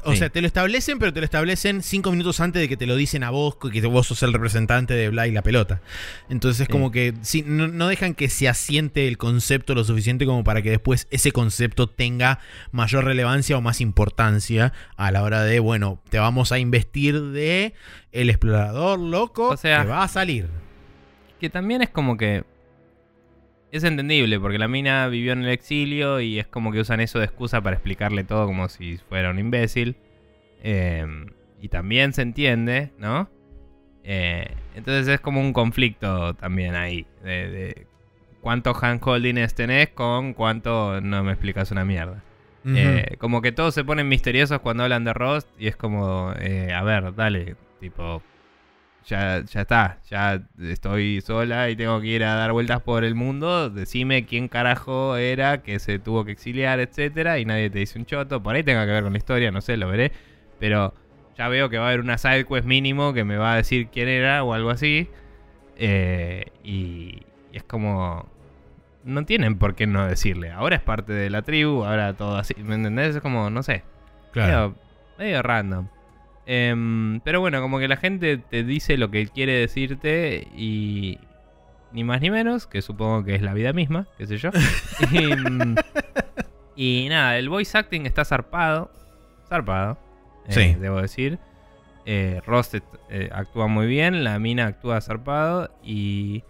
[0.03, 0.17] O Sí.
[0.17, 2.97] sea, te lo establecen, pero te lo establecen cinco minutos antes de que te lo
[2.97, 5.81] dicen a vos, que vos sos el representante de Bla y la pelota.
[6.29, 6.71] Entonces Sí.
[6.73, 10.61] como que sí, no, no dejan que se asiente el concepto lo suficiente como para
[10.61, 12.39] que después ese concepto tenga
[12.73, 17.73] mayor relevancia o más importancia a la hora de, bueno, te vamos a investir de
[18.21, 20.47] el explorador loco O sea- que va a salir.
[21.39, 22.43] Que también es como que.
[23.71, 27.19] Es entendible, porque la mina vivió en el exilio y es como que usan eso
[27.19, 29.97] de excusa para explicarle todo como si fuera un imbécil.
[30.63, 31.05] Eh,
[31.61, 33.29] y también se entiende, ¿no?
[34.03, 37.05] Eh, entonces es como un conflicto también ahí.
[37.23, 37.87] De, de
[38.39, 42.23] cuánto handholdings tenés con cuánto no me explicas una mierda.
[42.67, 46.73] Eh, como que todos se ponen misteriosos cuando hablan de Rust y es como, eh,
[46.73, 48.21] a ver, dale, tipo,
[49.05, 53.15] ya, ya está, ya estoy sola y tengo que ir a dar vueltas por el
[53.15, 57.99] mundo, decime quién carajo era que se tuvo que exiliar, etcétera, y nadie te dice
[57.99, 60.11] un choto, por ahí tenga que ver con la historia, no sé, lo veré,
[60.59, 60.93] pero
[61.37, 63.87] ya veo que va a haber una side quest mínimo que me va a decir
[63.87, 65.09] quién era o algo así,
[65.77, 68.33] eh, y, y es como...
[69.03, 70.49] No tienen por qué no decirle.
[70.51, 72.55] Ahora es parte de la tribu, ahora todo así.
[72.57, 73.15] ¿Me entendés?
[73.15, 73.83] Es como, no sé.
[74.31, 74.69] claro.
[74.69, 74.75] Medio,
[75.19, 75.87] medio random.
[76.47, 81.19] Em, pero bueno, como que la gente te dice lo que quiere decirte y.
[81.91, 84.49] Ni más ni menos, que supongo que es la vida misma, qué sé yo.
[85.11, 85.75] y, mm,
[86.75, 88.91] y nada, el voice acting está zarpado.
[89.47, 89.97] Zarpado.
[90.47, 90.75] eh, Sí.
[90.79, 91.39] Debo decir.
[92.05, 92.75] Eh, Rost
[93.09, 96.43] eh, actúa muy bien, la mina actúa zarpado y.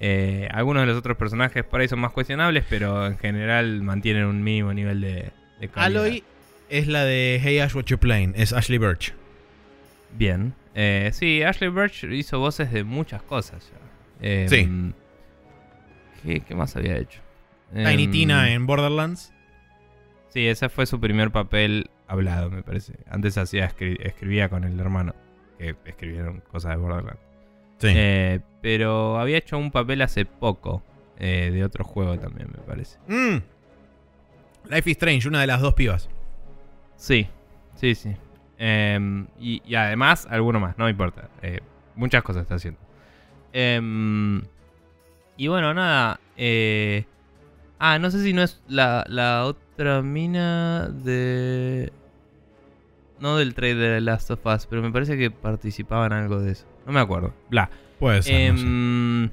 [0.00, 4.24] eh, algunos de los otros personajes por ahí son más cuestionables, pero en general mantienen
[4.24, 6.04] un mínimo nivel de, de calidad.
[6.04, 6.24] Aloy
[6.70, 9.14] es la de Hey Ash What You Playing, es Ashley Birch.
[10.16, 10.54] Bien.
[10.74, 13.78] Eh, sí, Ashley Birch hizo voces de muchas cosas ya.
[14.28, 14.92] Eh, Sí.
[16.22, 17.20] ¿qué, qué más había hecho?
[17.74, 19.32] Tiny Em, Tina en Borderlands.
[20.28, 22.94] Sí, ese fue su primer papel hablado, me parece.
[23.08, 25.14] Antes hacía escri- escribía con el hermano,
[25.58, 27.20] que escribieron cosas de Borderlands.
[27.78, 27.88] Sí.
[27.90, 30.82] Eh, pero había hecho un papel hace poco
[31.18, 32.98] eh, de otro juego también, me parece.
[33.08, 33.38] Mm.
[34.70, 36.08] Life is Strange, una de las dos pibas.
[36.96, 37.26] Sí,
[37.74, 38.14] sí, sí.
[38.58, 41.28] Em, y, y además, alguno más, no importa.
[41.42, 41.60] Eh,
[41.94, 42.80] muchas cosas está haciendo.
[43.52, 44.42] Em,
[45.36, 46.20] y bueno, nada.
[46.36, 47.04] eh,
[47.78, 51.92] ah, no sé si no es la, la otra mina de...
[53.18, 56.66] No del trailer de Last of Us, pero me parece que participaban algo de eso.
[56.86, 57.32] No me acuerdo.
[57.48, 57.70] Bla.
[57.98, 58.52] Puede ser.
[58.52, 58.64] no sé.
[58.66, 59.30] Em,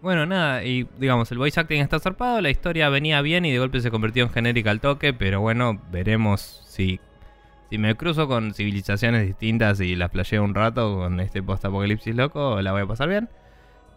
[0.00, 3.58] Bueno, nada, y digamos, el voice acting está zarpado, la historia venía bien y de
[3.58, 7.00] golpe se convirtió en genérica al toque, pero bueno, veremos si,
[7.70, 12.60] si me cruzo con civilizaciones distintas y las playeo un rato con este post-apocalipsis loco,
[12.62, 13.28] la voy a pasar bien.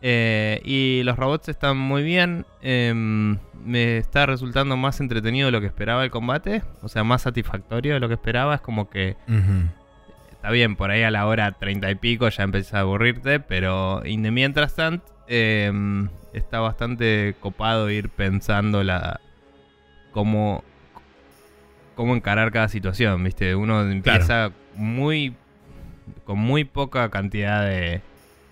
[0.04, 5.62] Eh, y los robots están muy bien, em, me está resultando más entretenido de lo
[5.62, 9.16] que esperaba el combate, o sea, más satisfactorio de lo que esperaba, es como que.
[10.32, 14.04] Está bien, por ahí a la hora treinta y pico ya empieza a aburrirte, pero
[14.04, 15.72] in the mientras tanto eh,
[16.34, 19.22] está bastante copado ir pensando la
[20.12, 20.64] cómo,
[21.96, 23.56] cómo encarar cada situación, ¿viste?
[23.56, 25.36] Uno empieza muy
[26.26, 28.02] con muy poca cantidad de,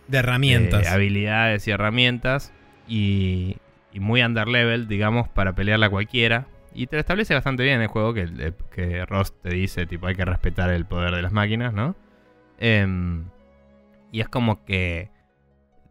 [0.08, 0.82] De herramientas.
[0.84, 2.54] de habilidades y herramientas
[2.88, 3.58] y,
[3.94, 6.48] y muy underlevel, digamos, para pelearla a cualquiera.
[6.74, 10.16] Y te lo establece bastante bien el juego, que, que Ross te dice, tipo, hay
[10.16, 11.96] que respetar el poder de las máquinas, ¿no?
[12.60, 13.26] Em,
[14.12, 15.10] y es como que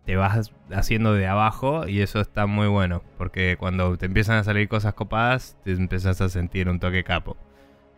[0.08, 4.42] te vas haciendo de abajo y eso está muy bueno, porque cuando te empiezan a
[4.42, 7.36] salir cosas copadas, te empiezas a sentir un toque capo.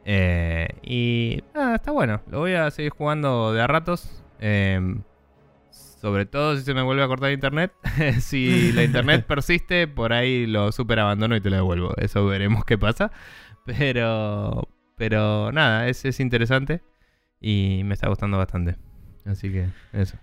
[0.04, 4.24] Eh, y nada, está bueno, lo voy a seguir jugando de a ratos.
[4.40, 5.04] Em,
[5.70, 7.72] sobre todo si se me vuelve a cortar internet.
[8.20, 11.94] si la internet persiste, por ahí lo super abandono y te lo devuelvo.
[11.96, 13.12] Eso veremos qué pasa.
[13.64, 16.82] Pero, pero nada, es, es interesante
[17.40, 18.78] y me está gustando bastante.
[19.24, 20.18] Así que eso.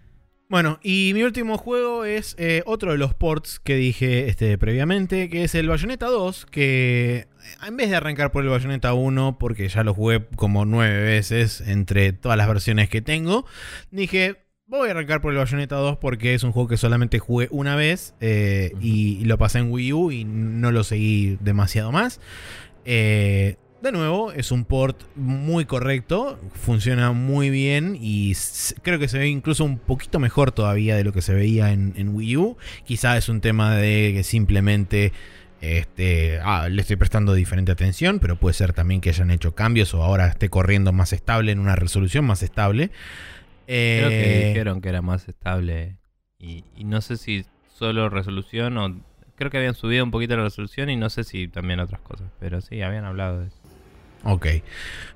[0.49, 5.29] Bueno, y mi último juego es eh, otro de los ports que dije este, previamente,
[5.29, 7.27] que es el Bayonetta 2, que
[7.67, 11.59] en vez de arrancar por el Bayonetta 1, porque ya lo jugué como nueve veces
[11.59, 13.45] entre todas las versiones que tengo,
[13.91, 14.37] dije,
[14.67, 17.75] voy a arrancar por el Bayonetta 2 porque es un juego que solamente jugué una
[17.75, 22.21] vez eh, y, y lo pasé en Wii U y no lo seguí demasiado más.
[22.85, 28.33] Eh, de nuevo, es un port muy correcto, funciona muy bien y
[28.81, 31.93] creo que se ve incluso un poquito mejor todavía de lo que se veía en,
[31.95, 32.57] en Wii U.
[32.85, 35.13] Quizá es un tema de que simplemente
[35.61, 39.93] este, ah, le estoy prestando diferente atención, pero puede ser también que hayan hecho cambios
[39.93, 42.89] o ahora esté corriendo más estable en una resolución más estable.
[43.67, 45.97] Creo que Eh, dijeron que era más estable.
[46.39, 49.01] Y, y no sé si solo resolución o.
[49.35, 52.31] Creo que habían subido un poquito la resolución y no sé si también otras cosas.
[52.39, 53.57] Pero sí, habían hablado de eso.
[54.23, 54.47] Ok.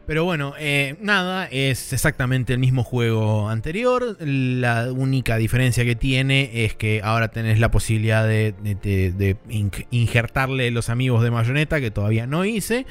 [0.08, 4.18] Pero bueno, eh, nada, es exactamente el mismo juego anterior.
[4.20, 9.38] La única diferencia que tiene es que ahora tenés la posibilidad de, de- de- de
[9.50, 12.86] in- injertarle los amigos de Bayonetta, que todavía no hice.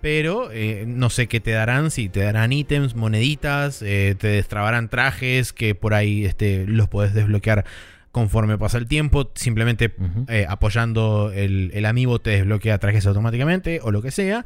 [0.00, 4.88] Pero eh, no sé qué te darán, si te darán ítems, moneditas, eh, te destrabarán
[4.88, 7.64] trajes que por ahí este, los podés desbloquear
[8.12, 9.30] conforme pasa el tiempo.
[9.34, 9.94] Simplemente
[10.28, 14.44] eh, apoyando el, el amiibo te desbloquea trajes automáticamente o lo que sea.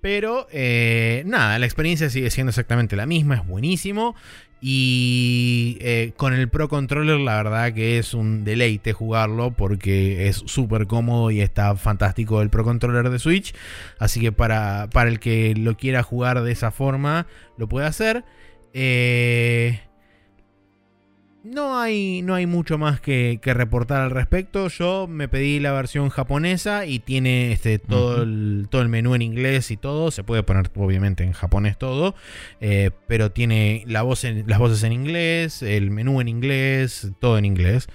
[0.00, 4.14] Pero eh, nada, la experiencia sigue siendo exactamente la misma, es buenísimo.
[4.60, 10.42] Y eh, con el Pro Controller la verdad que es un deleite jugarlo porque es
[10.46, 13.54] súper cómodo y está fantástico el Pro Controller de Switch.
[13.98, 17.26] Así que para, para el que lo quiera jugar de esa forma,
[17.58, 18.24] lo puede hacer.
[18.72, 19.80] Eh,
[21.46, 24.68] no hay, no hay mucho más que, que reportar al respecto.
[24.68, 29.22] Yo me pedí la versión japonesa y tiene este, todo, el, todo el menú en
[29.22, 30.10] inglés y todo.
[30.10, 32.14] Se puede poner obviamente en japonés todo.
[32.60, 37.38] eh, pero tiene la voz en- las voces en inglés, el menú en inglés, todo
[37.38, 37.86] en inglés.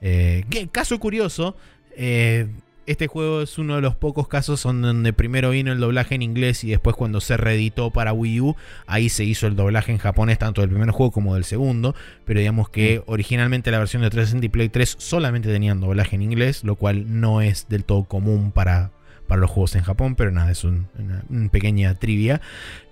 [0.00, 1.56] Eh, que- caso curioso,
[1.96, 2.48] eh,
[2.90, 6.64] este juego es uno de los pocos casos donde primero vino el doblaje en inglés
[6.64, 10.38] y después cuando se reeditó para Wii U, ahí se hizo el doblaje en japonés
[10.38, 11.94] tanto del primer juego como del segundo.
[12.24, 16.22] Pero digamos que originalmente la versión de 360 y Play 3 solamente tenían doblaje en
[16.22, 18.90] inglés, lo cual no es del todo común para,
[19.26, 22.40] para los juegos en Japón, pero nada, es un- una, una pequeña trivia.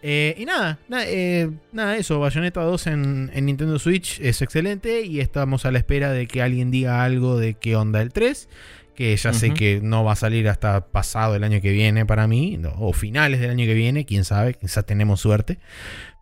[0.02, 5.02] Eh, y nada, na- eh, nada, eso, Bayonetta 2 en, en Nintendo Switch es excelente
[5.02, 8.48] y estamos a la espera de que alguien diga algo de qué onda el 3.
[8.96, 12.26] Que ya sé que no va a salir hasta pasado el año que viene para
[12.26, 15.58] mí, no, o finales del año que viene, quién sabe, quizás tenemos suerte.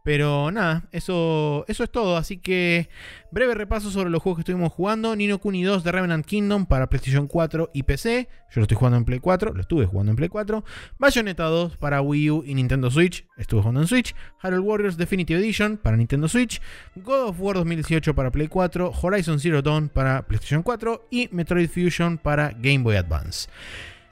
[0.05, 2.19] Pero nada, eso, eso es todo.
[2.19, 2.91] Así que
[3.31, 5.17] breve repaso sobre los juegos que estuvimos jugando.
[5.17, 8.29] Nino Kuni 2 de Revenant Kingdom para PlayStation 4 y PC.
[8.51, 10.63] Yo lo estoy jugando en Play 4, lo estuve jugando en Play 4.
[10.99, 13.27] Bayonetta 2 para Wii U y Nintendo Switch.
[13.39, 14.15] Estuve jugando en Switch.
[14.43, 16.61] Harold Warriors Definitive Edition para Nintendo Switch.
[16.97, 18.93] God of War 2018 para Play 4.
[19.03, 21.09] Horizon Zero Dawn para PlayStation 4.
[21.11, 23.49] Y Metroid Fusion para Game Boy Advance.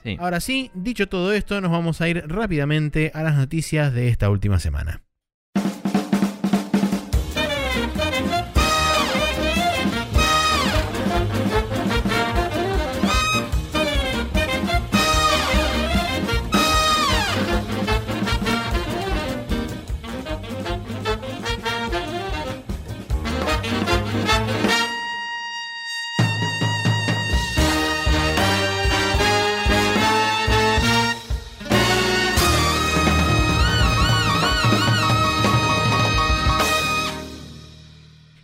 [0.03, 0.17] Sí.
[0.19, 4.31] Ahora sí, dicho todo esto, nos vamos a ir rápidamente a las noticias de esta
[4.31, 5.03] última semana.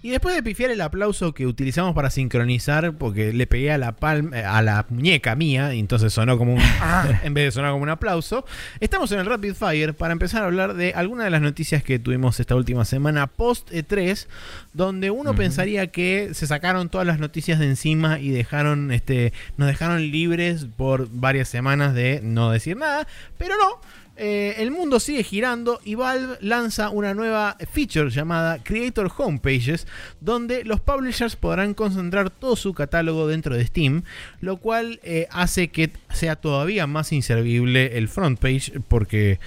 [0.09, 3.93] Y después de pifiar el aplauso que utilizamos para sincronizar, porque le pegué a la
[3.93, 7.73] palma, a la muñeca mía, y entonces sonó como un "Ah", en vez de sonar
[7.73, 8.47] como un aplauso.
[8.81, 11.99] Estamos en el Rapid Fire para empezar a hablar de algunas de las noticias que
[11.99, 14.29] tuvimos esta última semana post E3,
[14.73, 19.69] donde uno pensaría que se sacaron todas las noticias de encima y dejaron, este, nos
[19.69, 23.07] dejaron libres por varias semanas de no decir nada,
[23.37, 23.79] pero no.
[24.21, 29.87] Eh, el mundo sigue girando y Valve lanza una nueva feature llamada Creator Homepages,
[30.21, 34.03] donde los publishers podrán concentrar todo su catálogo dentro de Steam,
[34.41, 39.39] lo cual eh, hace que sea todavía más inservible el front page, porque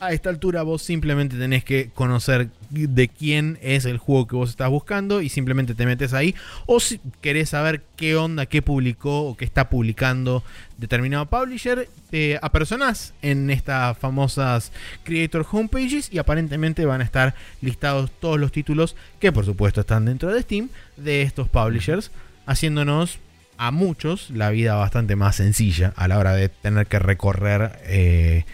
[0.00, 4.50] a, esta altura vos simplemente tenés que conocer de quién es el juego que vos
[4.50, 6.34] estás buscando y simplemente te metes ahí.
[6.66, 10.42] O si querés saber qué onda, qué publicó o qué está publicando
[10.78, 14.72] determinado publisher, te apersonás en estas famosas
[15.04, 20.06] Creator Homepages y aparentemente van a estar listados todos los títulos que por supuesto están
[20.06, 22.10] dentro de Steam de estos publishers,
[22.46, 23.18] haciéndonos
[23.58, 28.46] a muchos la vida bastante más sencilla a la hora de tener que recorrer eh,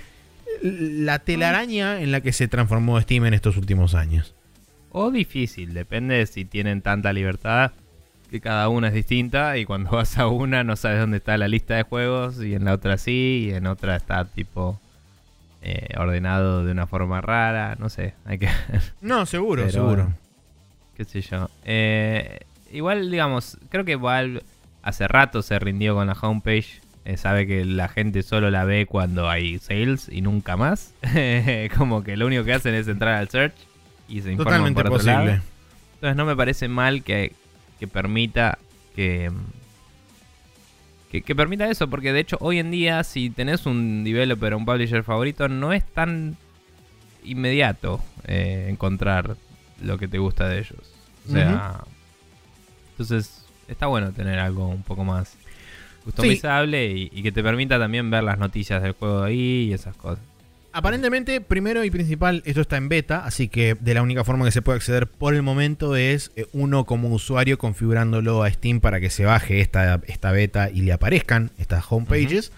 [0.62, 4.34] la telaraña en la que se transformó Steam en estos últimos años.
[4.90, 7.72] O difícil, depende de si tienen tanta libertad
[8.30, 11.48] que cada una es distinta y cuando vas a una no sabes dónde está la
[11.48, 14.80] lista de juegos y en la otra sí y en otra está tipo
[15.62, 18.48] eh, ordenado de una forma rara, no sé, hay que
[19.00, 20.12] No, seguro, Pero seguro.
[20.96, 21.50] qué sé yo.
[21.64, 22.40] Eh,
[22.72, 24.42] igual digamos, creo que Valve
[24.82, 26.80] hace rato se rindió con la homepage.
[27.07, 30.92] Eh, sabe que la gente solo la ve cuando hay sales y nunca más.
[31.78, 33.54] Como que lo único que hacen es entrar al search
[34.09, 35.20] y se informan Totalmente por otro lado.
[35.20, 35.42] posible.
[35.94, 37.32] Entonces no me parece mal que,
[37.78, 38.59] que permita
[38.96, 39.30] que,
[41.12, 44.57] que, que permita eso, porque de hecho hoy en día si tenés un developer o
[44.57, 46.36] un publisher favorito no es tan
[47.22, 49.36] inmediato eh, encontrar
[49.80, 50.92] lo que te gusta de ellos.
[51.28, 51.84] O sea,
[52.90, 55.36] entonces está bueno tener algo un poco más
[56.07, 59.96] customizable y, y que te permita también ver las noticias del juego ahí y esas
[59.96, 60.22] cosas.
[60.76, 64.50] Aparentemente, primero y principal, esto está en beta, así que de la única forma que
[64.50, 69.00] se puede acceder por el momento es eh, uno como usuario configurándolo a Steam para
[69.00, 72.52] que se baje esta, esta beta y le aparezcan estas homepages.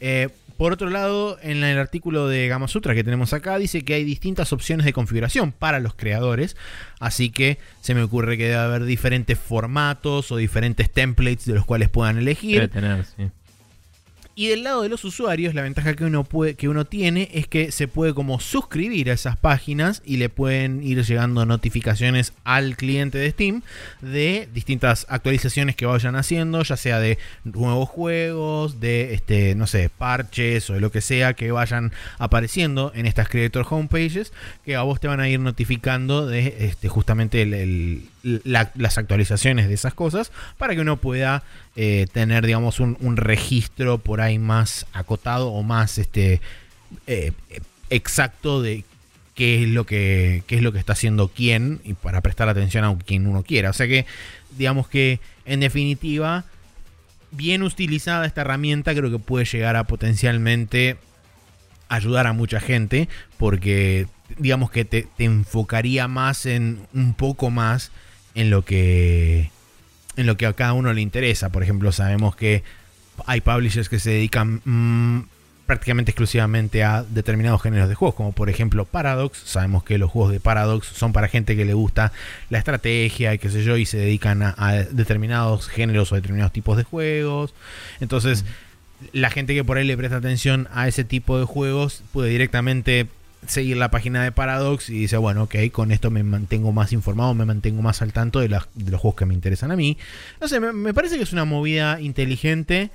[0.00, 0.28] Eh,
[0.62, 4.52] por otro lado, en el artículo de Gamasutra que tenemos acá dice que hay distintas
[4.52, 6.56] opciones de configuración para los creadores,
[7.00, 11.64] así que se me ocurre que debe haber diferentes formatos o diferentes templates de los
[11.64, 12.68] cuales puedan elegir.
[12.68, 13.28] Tener, sí.
[14.34, 17.46] Y del lado de los usuarios, la ventaja que uno, puede, que uno tiene es
[17.46, 22.76] que se puede como suscribir a esas páginas y le pueden ir llegando notificaciones al
[22.76, 23.62] cliente de Steam
[24.00, 29.90] de distintas actualizaciones que vayan haciendo, ya sea de nuevos juegos, de este, no sé,
[29.90, 34.32] parches o de lo que sea que vayan apareciendo en estas Creator Homepages,
[34.64, 39.74] que a vos te van a ir notificando de este, justamente el, las actualizaciones de
[39.74, 41.42] esas cosas para que uno pueda
[41.76, 46.40] eh, tener, digamos, un, registro por ahí más acotado o más este,
[47.06, 47.32] eh,
[47.90, 48.84] exacto de
[49.34, 52.84] qué es lo que qué es lo que está haciendo quién y para prestar atención
[52.84, 53.70] a quien uno quiera.
[53.70, 54.06] O sea que,
[54.56, 56.44] digamos que en definitiva,
[57.30, 60.96] bien utilizada esta herramienta creo que puede llegar a potencialmente
[61.88, 64.06] ayudar a mucha gente porque
[64.38, 67.90] digamos que te, te enfocaría más en un poco más
[68.34, 69.50] en lo que
[70.16, 71.50] en lo que a cada uno le interesa.
[71.50, 72.62] Por ejemplo, sabemos que
[73.26, 75.24] hay publishers que se dedican mm,
[75.66, 79.42] prácticamente exclusivamente a determinados géneros de juegos, como por ejemplo Paradox.
[79.44, 82.12] Sabemos que los juegos de Paradox son para gente que le gusta
[82.50, 86.76] la estrategia y qué sé yo, y se dedican a, determinados géneros o determinados tipos
[86.76, 87.54] de juegos.
[88.00, 88.44] Entonces,
[89.12, 93.06] la gente que por ahí le presta atención a ese tipo de juegos puede directamente
[93.46, 97.34] seguir la página de Paradox y dice, bueno, ok, con esto me mantengo más informado,
[97.34, 98.66] me mantengo más al tanto de, los
[99.00, 99.98] juegos que me interesan a mí.
[100.40, 102.90] No sé, me, parece que es una movida inteligente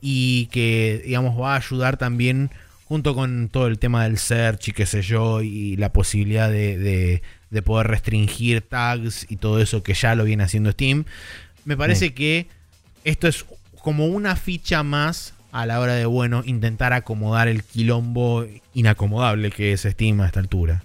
[0.00, 2.50] y que, digamos, va a ayudar también
[2.84, 7.20] junto con todo el tema del search y qué sé yo, y la posibilidad de,
[7.50, 11.04] de, poder restringir tags y todo eso que ya lo viene haciendo Steam.
[11.64, 12.46] Me parece que
[13.04, 13.44] esto es
[13.82, 18.44] como una ficha más a la hora de, bueno, intentar acomodar el quilombo
[18.74, 20.82] inacomodable que se estima a esta altura.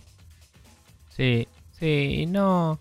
[1.09, 1.47] Sí,
[1.79, 2.79] sí, no.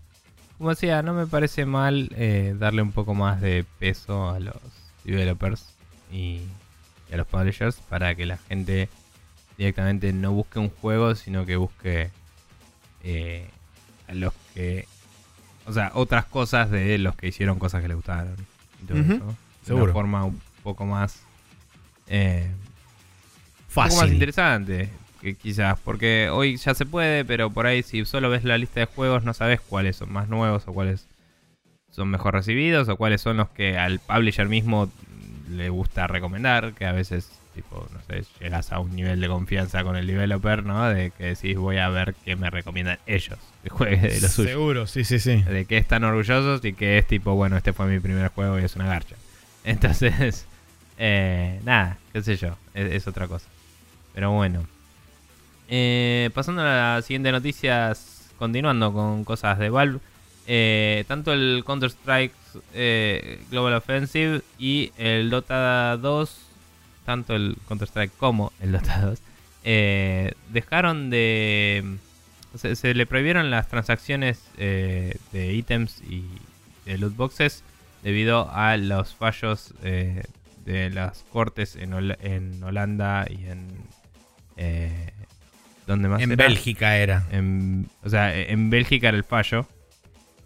[0.59, 4.57] Como decía, no me parece mal eh, darle un poco más de peso a los
[5.05, 5.75] developers
[6.13, 6.43] y,
[7.13, 8.89] a los publishers para que la gente
[9.59, 12.11] directamente no busque un juego, sino que busque
[13.03, 13.49] eh,
[14.09, 14.87] a los que.
[15.67, 18.37] O sea, otras cosas de los que hicieron cosas que le gustaron.
[18.83, 21.23] Y De una forma un poco más
[22.09, 22.51] eh,
[23.69, 23.93] Fácil.
[23.93, 24.91] Un poco más interesante,
[25.21, 28.81] que quizás, porque hoy ya se puede, pero por ahí si solo ves la lista
[28.81, 31.07] de juegos no sabes cuáles son más nuevos o cuáles
[31.91, 34.91] son mejor recibidos o cuáles son los que al publisher mismo
[35.49, 39.85] le gusta recomendar, que a veces tipo, no sé, llegas a un nivel de confianza
[39.85, 40.89] con el developer, ¿no?
[40.89, 44.49] De que decís, voy a ver qué me recomiendan ellos que juegue de lo suyo.
[44.49, 45.43] Seguro, sí, sí, sí.
[45.43, 48.65] De que están orgullosos y que es tipo, bueno, este fue mi primer juego y
[48.65, 49.17] es una garcha.
[49.65, 50.47] Entonces,
[50.99, 53.47] eh, nada, qué sé yo, es, otra cosa.
[54.15, 54.67] Pero bueno.
[55.69, 56.65] Eh, pasando a
[56.97, 60.01] las siguientes noticias, continuando con cosas de Valve.
[60.47, 62.35] Eh, tanto el Counter-Strike
[63.51, 66.39] Global Offensive y el Dota 2,
[67.07, 69.19] tanto el Counter-Strike como el Dota 2,
[70.53, 71.97] dejaron de...
[72.57, 76.25] Se, se, le prohibieron las transacciones de ítems y
[76.85, 77.63] de loot boxes
[78.03, 79.73] debido a los fallos
[80.65, 83.69] de las cortes en, en Holanda y en...
[84.57, 85.13] Eh,
[85.87, 86.23] ¿Dónde más?
[86.23, 87.27] En Bélgica era.
[87.33, 89.67] En, o sea, en Bélgica era el fallo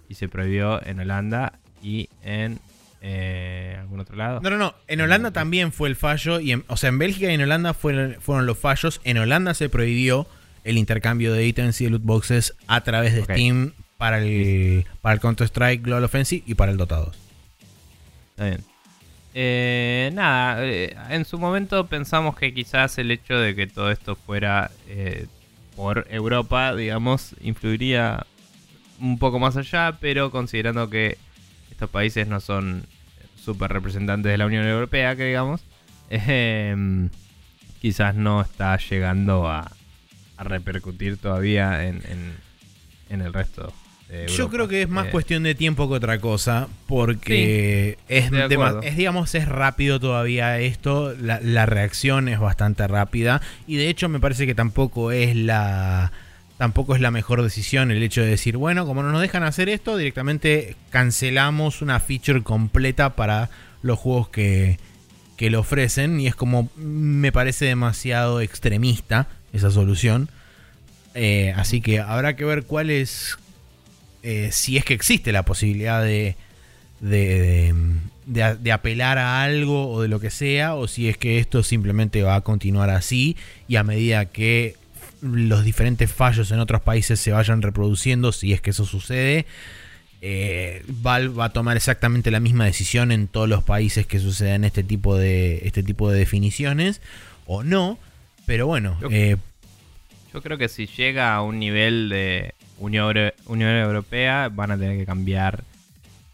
[0.08, 2.58] y se prohibió en Holanda y en
[3.02, 4.40] eh, algún otro lado.
[4.40, 4.74] No, no, no.
[4.88, 6.40] En Holanda también fue el fallo.
[6.40, 9.00] Y o sea, en Bélgica y en Holanda fueron, fueron los fallos.
[9.04, 10.26] En Holanda se prohibió
[10.64, 15.20] el intercambio de ítems y loot boxes a través de Steam para el, para el
[15.20, 17.16] Counter-Strike Global Offensive y para el Dota 2.
[18.30, 18.75] Está bien.
[19.38, 24.16] Eh, nada, eh, en su momento pensamos que quizás el hecho de que todo esto
[24.16, 25.26] fuera eh,
[25.76, 28.24] por Europa, digamos, influiría
[28.98, 31.18] un poco más allá, pero considerando que
[31.70, 32.86] estos países no son
[33.38, 35.60] súper representantes de la Unión Europea, que digamos,
[36.08, 37.10] em,
[37.82, 39.70] quizás no está llegando a,
[40.38, 42.02] repercutir todavía en,
[43.10, 43.72] en el resto
[44.28, 49.34] yo creo que es más cuestión de tiempo que otra cosa, porque es, es, digamos,
[49.34, 54.54] es rápido todavía esto, la, reacción es bastante rápida, y de hecho me parece que
[54.54, 56.12] tampoco es la,
[56.56, 59.68] tampoco es la mejor decisión el hecho de decir, bueno, como no nos dejan hacer
[59.68, 63.50] esto, directamente cancelamos una feature completa para
[63.82, 64.78] los juegos que,
[65.36, 66.20] que lo ofrecen.
[66.20, 70.28] Y es como, me parece demasiado extremista esa solución.
[71.14, 73.38] Eh, así que habrá que ver cuál es,
[74.28, 76.34] eh, si es que existe la posibilidad de,
[76.98, 77.72] de,
[78.26, 82.24] de, apelar a algo o de lo que sea, o si es que esto simplemente
[82.24, 83.36] va a continuar así
[83.68, 84.74] y a medida que
[85.22, 89.46] los diferentes fallos en otros países se vayan reproduciendo, si es que eso sucede,
[90.22, 94.64] eh, Valve va a tomar exactamente la misma decisión en todos los países que suceden
[94.64, 97.00] este tipo de, este tipo de definiciones,
[97.46, 97.96] o no,
[98.44, 98.98] pero bueno.
[99.00, 99.36] Yo, eh,
[100.34, 103.14] yo creo que si llega a un nivel de Unión,
[103.46, 105.64] Unión Europea, van a tener que cambiar.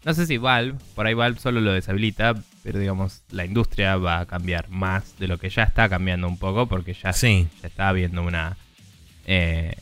[0.05, 4.19] No sé si Valve, por ahí Valve solo lo deshabilita, pero digamos, la industria va
[4.19, 7.47] a cambiar más de lo que ya está cambiando un poco, porque ya, sí.
[7.61, 8.57] ya está habiendo una,
[9.25, 9.75] eh,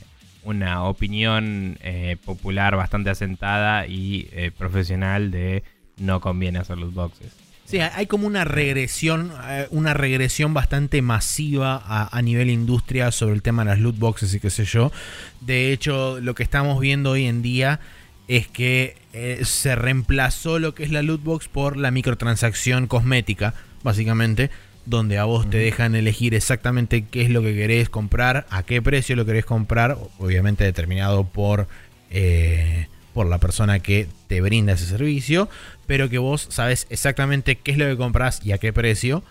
[0.44, 5.64] una opinión eh, popular bastante asentada y eh, profesional de
[5.98, 7.41] no conviene hacer los boxes.
[7.72, 13.34] Sí, hay como una regresión, eh, una regresión bastante masiva a, a, nivel industria sobre
[13.34, 14.92] el tema de las loot boxes y qué sé yo.
[15.40, 17.80] De hecho, lo que estamos viendo hoy en día
[18.28, 23.54] es que eh, se reemplazó lo que es la loot box por la microtransacción cosmética,
[23.84, 24.50] básicamente
[24.86, 28.82] donde a vos te dejan elegir exactamente qué es lo que querés comprar, a qué
[28.82, 31.68] precio lo querés comprar, obviamente determinado por,
[32.10, 35.50] eh, por la persona que te brinda ese servicio,
[35.92, 39.26] pero que vos sabes exactamente qué es lo que compras y a qué precio,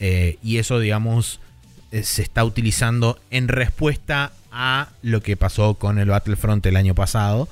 [0.00, 1.38] eh, y eso digamos
[1.92, 6.94] eh, se está utilizando en respuesta a lo que pasó con el Battlefront el año
[6.94, 7.46] pasado,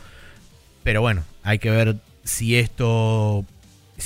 [0.85, 3.45] pero bueno, hay que ver si esto,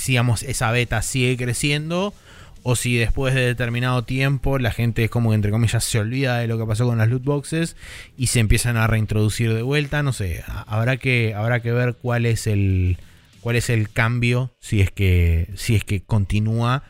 [0.05, 2.13] digamos, esa beta sigue creciendo
[2.61, 6.39] o si después de determinado tiempo la gente es como que entre comillas se olvida
[6.39, 7.77] de lo que pasó con las loot boxes
[8.17, 12.25] y se empiezan a reintroducir de vuelta, no sé, habrá que habrá que ver cuál
[12.25, 12.97] es el
[13.41, 16.83] cuál es el cambio si es que si es que continúa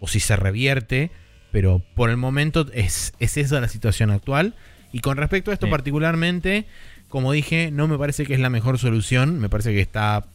[0.00, 1.10] o si se revierte,
[1.50, 4.54] pero por el momento es, es esa la situación actual
[4.92, 5.70] y con respecto a esto sí.
[5.70, 6.66] particularmente,
[7.08, 10.26] como dije, no me parece que es la mejor solución, me parece que está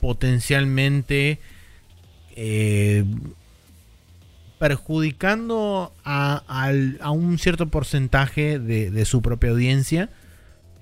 [0.00, 1.38] potencialmente
[2.34, 3.04] eh,
[4.58, 10.10] perjudicando a, a, a, un cierto porcentaje de, de su propia audiencia.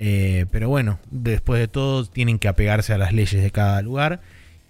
[0.02, 4.22] Eh, pero bueno, después de todo tienen que apegarse a las leyes de cada lugar.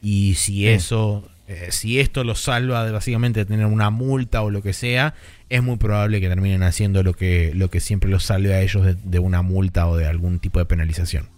[0.02, 4.60] Y si eso, eh, si esto los salva de básicamente tener una multa o lo
[4.60, 5.14] que sea,
[5.48, 8.84] es muy probable que terminen haciendo lo que, lo que siempre los salve a ellos
[8.84, 11.28] de, de una multa o de algún tipo de penalización.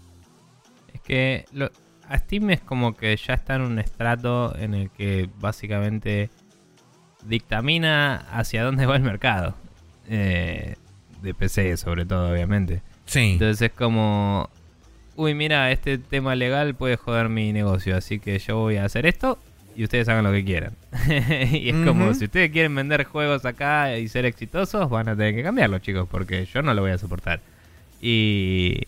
[0.94, 1.70] Es que lo,
[2.08, 6.30] a Steam es como que ya está en un estrato en el que básicamente
[7.26, 9.54] dictamina hacia dónde va el mercado.
[10.08, 10.76] Eh,
[11.22, 12.82] de PC sobre todo, obviamente.
[13.06, 13.32] Sí.
[13.32, 14.48] Entonces es como,
[15.16, 19.06] uy, mira, este tema legal puede joder mi negocio, así que yo voy a hacer
[19.06, 19.38] esto
[19.76, 20.74] y ustedes hagan lo que quieran.
[21.08, 21.86] y es uh -huh.
[21.86, 25.78] como, si ustedes quieren vender juegos acá y ser exitosos, van a tener que cambiarlo,
[25.78, 27.40] chicos, porque yo no lo voy a soportar.
[28.00, 28.86] Y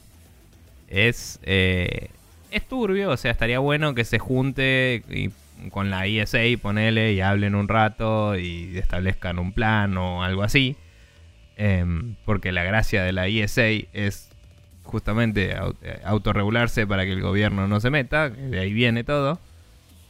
[0.89, 2.09] es, eh,
[2.51, 5.31] es turbio, o sea, estaría bueno que se junte y
[5.71, 10.77] con la ESA, ponele, y hablen un rato y establezcan un plan o algo así.
[11.57, 11.85] Eh,
[12.25, 14.31] porque la gracia de la ESA es
[14.83, 15.57] justamente
[16.05, 19.39] autorregularse para que el gobierno no se meta, de ahí viene todo.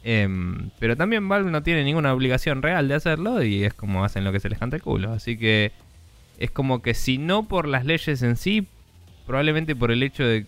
[0.07, 0.29] Eh,
[0.77, 4.31] pero también Valve no tiene ninguna obligación real de hacerlo y es como hacen lo
[4.31, 5.11] que se les canta el culo.
[5.11, 5.71] Así que
[6.37, 8.67] es como que si no por las leyes en sí,
[9.25, 10.45] probablemente por el hecho de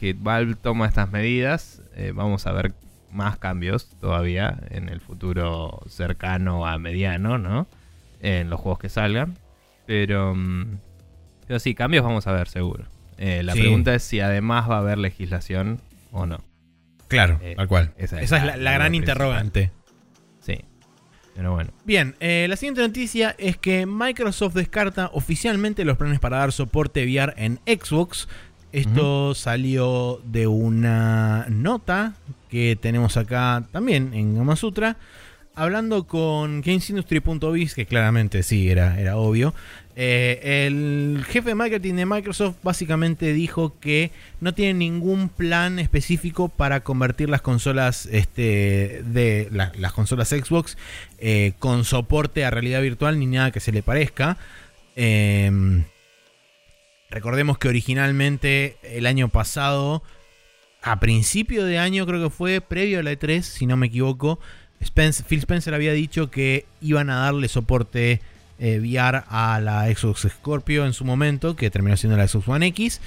[0.00, 2.72] que Valve toma estas medidas, eh, vamos a ver
[3.12, 7.66] más cambios todavía en el futuro cercano a mediano, ¿no?
[8.22, 9.36] En los juegos que salgan.
[9.88, 10.78] Pero, mm,
[11.46, 12.84] pero sí, cambios vamos a ver seguro.
[13.16, 13.60] Eh, la sí.
[13.60, 15.80] pregunta es si además va a haber legislación
[16.12, 16.44] o no.
[17.08, 17.94] Claro, eh, tal cual.
[17.96, 19.72] Esa es, esa la, es la, la, gran interrogante.
[20.40, 20.58] Sí.
[21.34, 21.70] Pero bueno.
[21.86, 27.06] Bien, eh, la siguiente noticia es que Microsoft descarta oficialmente los planes para dar soporte
[27.06, 28.28] VR en Xbox.
[28.72, 29.34] Esto uh -huh.
[29.34, 32.12] salió de una nota
[32.50, 34.98] que tenemos acá también en Gamasutra.
[35.58, 39.54] Hablando con GamesIndustry.biz, que claramente sí, era, era obvio.
[39.96, 46.48] Eh, el jefe de marketing de Microsoft básicamente dijo que no tiene ningún plan específico
[46.48, 50.78] para convertir las consolas este, de la, las consolas Xbox
[51.18, 54.38] eh, con soporte a realidad virtual ni nada que se le parezca.
[54.94, 55.50] Eh,
[57.10, 60.04] recordemos que originalmente el año pasado,
[60.82, 64.38] a principio de año creo que fue, previo a la E3, si no me equivoco,
[64.84, 68.20] Spence, Phil Spencer había dicho que iban a darle soporte
[68.60, 72.66] eh, VR a la Xbox Scorpio en su momento, que terminó siendo la Xbox One
[72.66, 73.00] X,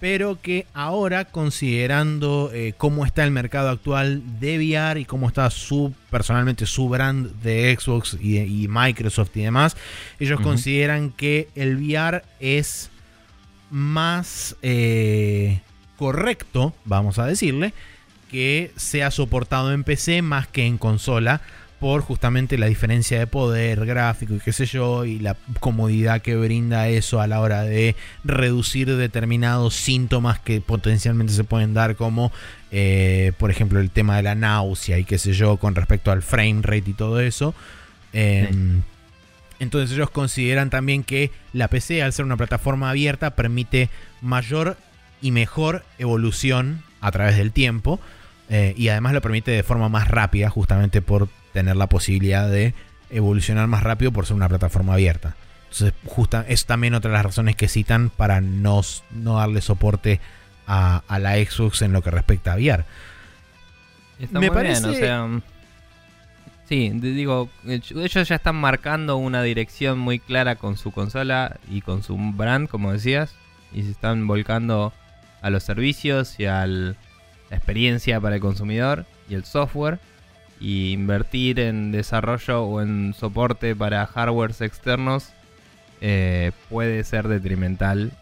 [0.00, 5.48] pero que ahora considerando eh, cómo está el mercado actual de VR y cómo está
[5.50, 9.76] su personalmente su brand de Xbox y, Microsoft y demás,
[10.18, 12.90] ellos consideran que el VR es
[13.70, 15.60] más eh,
[15.96, 17.72] correcto, vamos a decirle,
[18.30, 21.40] que sea soportado en PC más que en consola
[21.78, 26.34] por justamente la diferencia de poder gráfico y qué sé yo, y la comodidad que
[26.34, 27.94] brinda eso a la hora de
[28.24, 32.32] reducir determinados síntomas que potencialmente se pueden dar, como
[32.70, 36.22] eh, por ejemplo el tema de la náusea y qué sé yo, con respecto al
[36.22, 37.54] frame rate y todo eso.
[38.14, 38.82] Em,
[39.58, 43.90] entonces ellos consideran también que la PC, al ser una plataforma abierta, permite
[44.22, 44.78] mayor
[45.20, 48.00] y mejor evolución a través del tiempo.
[48.48, 52.74] Eh, y además lo permite de forma más rápida, justamente por tener la posibilidad de
[53.10, 55.36] evolucionar más rápido por ser una plataforma abierta.
[55.64, 58.80] Entonces, justa, es también otra de las razones que citan para no,
[59.12, 60.20] no darle soporte
[60.66, 62.84] a, la Xbox en lo que respecta a VR.
[64.30, 64.86] Me parece...
[64.86, 65.28] o sea,
[66.68, 72.02] sí, digo, ellos ya están marcando una dirección muy clara con su consola y con
[72.02, 73.34] su brand, como decías,
[73.72, 74.92] y se están volcando
[75.42, 76.94] a los servicios y a la
[77.50, 79.98] experiencia para el consumidor y el software
[80.60, 85.30] y invertir en desarrollo o en soporte para hardwares externos
[86.00, 88.12] eh, puede ser detrimental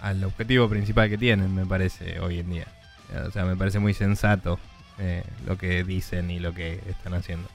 [0.00, 2.66] al objetivo principal que tienen, me parece, hoy en día.
[3.26, 4.58] O sea, me parece muy sensato
[4.98, 7.48] eh, lo que dicen y lo que están haciendo.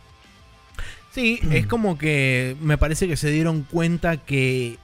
[1.11, 4.77] Sí, es como que me parece que se dieron cuenta que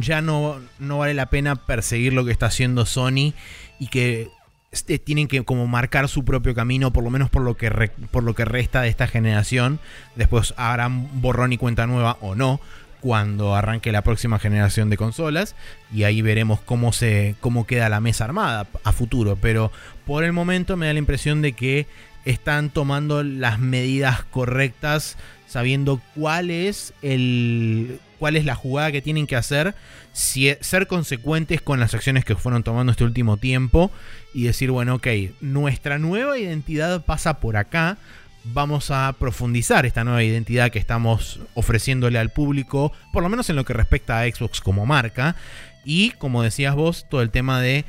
[0.00, 3.34] ya no, no vale la pena perseguir lo que está haciendo Sony
[3.78, 4.28] y que
[4.70, 7.70] este, tienen que como marcar su propio camino, por lo menos por lo que,
[8.10, 9.80] por lo que resta de esta generación.
[10.16, 12.60] Después harán borrón y cuenta nueva o no
[13.00, 15.54] cuando arranque la próxima generación de consolas
[15.92, 19.70] y ahí veremos cómo se cómo queda la mesa armada a futuro, pero
[20.06, 21.86] por el momento me da la impresión de que
[22.24, 29.26] están tomando las medidas correctas sabiendo cuál es el cuál es la jugada que tienen
[29.26, 29.74] que hacer,
[30.12, 33.90] ser consecuentes con las acciones que fueron tomando este último tiempo
[34.32, 35.06] y decir, bueno, ok,
[35.42, 37.98] nuestra nueva identidad pasa por acá,
[38.44, 43.56] vamos a profundizar esta nueva identidad que estamos ofreciéndole al público, por lo menos en
[43.56, 45.36] lo que respecta a Xbox como marca,
[45.84, 47.84] y como decías vos, todo el tema de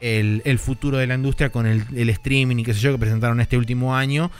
[0.00, 3.40] el, futuro de la industria con el, el streaming y qué sé yo que presentaron
[3.40, 4.30] este último año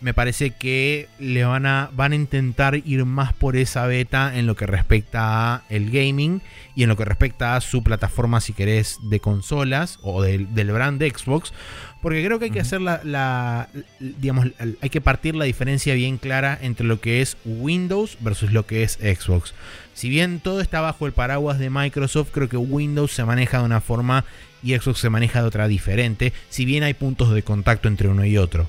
[0.00, 4.46] me parece que le van a, van a intentar ir más por esa beta en
[4.46, 6.40] lo que respecta a el gaming
[6.74, 10.72] y en lo que respecta a su plataforma, si querés, de consolas o del, del
[10.72, 11.52] brand de Xbox.
[12.00, 13.68] Porque creo que hay que hacer la,
[13.98, 14.46] digamos,
[14.80, 18.82] hay que partir la diferencia bien clara entre lo que es Windows versus lo que
[18.82, 19.52] es Xbox.
[19.92, 23.64] Si bien todo está bajo el paraguas de Microsoft, creo que Windows se maneja de
[23.64, 24.24] una forma
[24.62, 28.24] y Xbox se maneja de otra diferente, si bien hay puntos de contacto entre uno
[28.24, 28.68] y otro.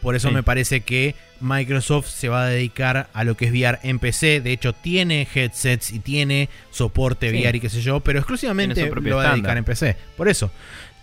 [0.00, 3.78] Por eso me parece que Microsoft se va a dedicar a lo que es VR
[3.82, 4.42] en PC.
[4.42, 9.16] De hecho, tiene headsets y tiene soporte VR y qué sé yo, pero exclusivamente lo
[9.16, 9.96] va a dedicar en PC.
[10.14, 10.50] Por eso.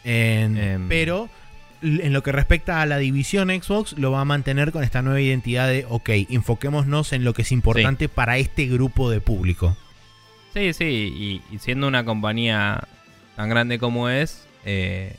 [0.03, 0.87] Em.
[0.87, 1.29] Pero
[1.81, 5.19] en lo que respecta a la división Xbox, lo va a mantener con esta nueva
[5.19, 9.75] identidad de, ok, enfoquémonos en lo que es importante para este grupo de público.
[10.53, 12.87] Sí, sí, y, siendo una compañía
[13.35, 15.15] tan grande como es, eh,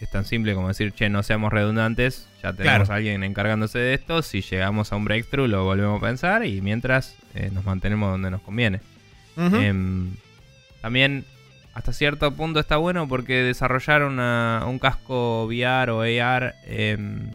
[0.00, 3.94] es tan simple como decir, che, no seamos redundantes, ya tenemos a alguien encargándose de
[3.94, 8.10] esto, si llegamos a un breakthrough lo volvemos a pensar y mientras eh, nos mantenemos
[8.10, 8.80] donde nos conviene.
[9.36, 10.14] Em,
[10.80, 11.26] también
[11.74, 17.32] hasta cierto punto está bueno porque desarrollar un casco VR o AR em,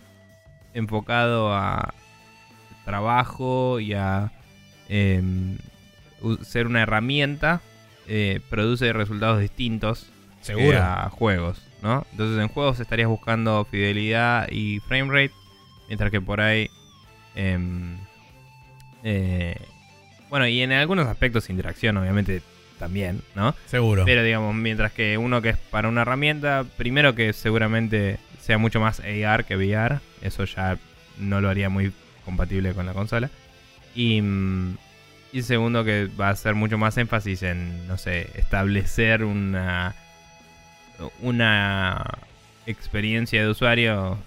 [0.74, 1.94] enfocado a
[2.86, 4.32] trabajo y a
[4.90, 5.58] em,
[6.42, 7.62] ser una herramienta
[8.08, 10.12] eh, produce resultados distintos
[10.78, 11.62] a juegos.
[11.84, 15.34] Entonces en juegos estarías buscando fidelidad y framerate,
[15.88, 16.70] mientras que por ahí...
[17.36, 17.98] Em,
[19.04, 19.56] eh,
[20.30, 22.42] bueno, y en algunos aspectos interacción, obviamente,
[22.80, 23.56] también, ¿no?
[23.66, 24.06] Seguro.
[24.06, 28.80] Pero digamos, mientras que uno que es para una herramienta, primero que seguramente sea mucho
[28.80, 30.78] más AR que VR, eso ya
[31.18, 31.92] no lo haría muy
[32.26, 33.30] compatible con la consola.
[33.96, 34.78] Y, mm,
[35.34, 39.96] y segundo que va a ser mucho más énfasis en, no sé, establecer una
[41.22, 42.06] una
[42.68, 44.18] experiencia de usuario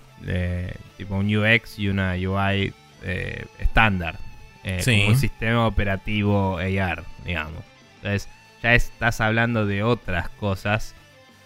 [0.96, 2.72] tipo un UX y una UI
[3.02, 4.18] eh, estándar.
[4.62, 7.62] Eh, un sistema operativo AR, digamos.
[7.96, 8.28] Entonces,
[8.62, 10.94] ya estás hablando de otras cosas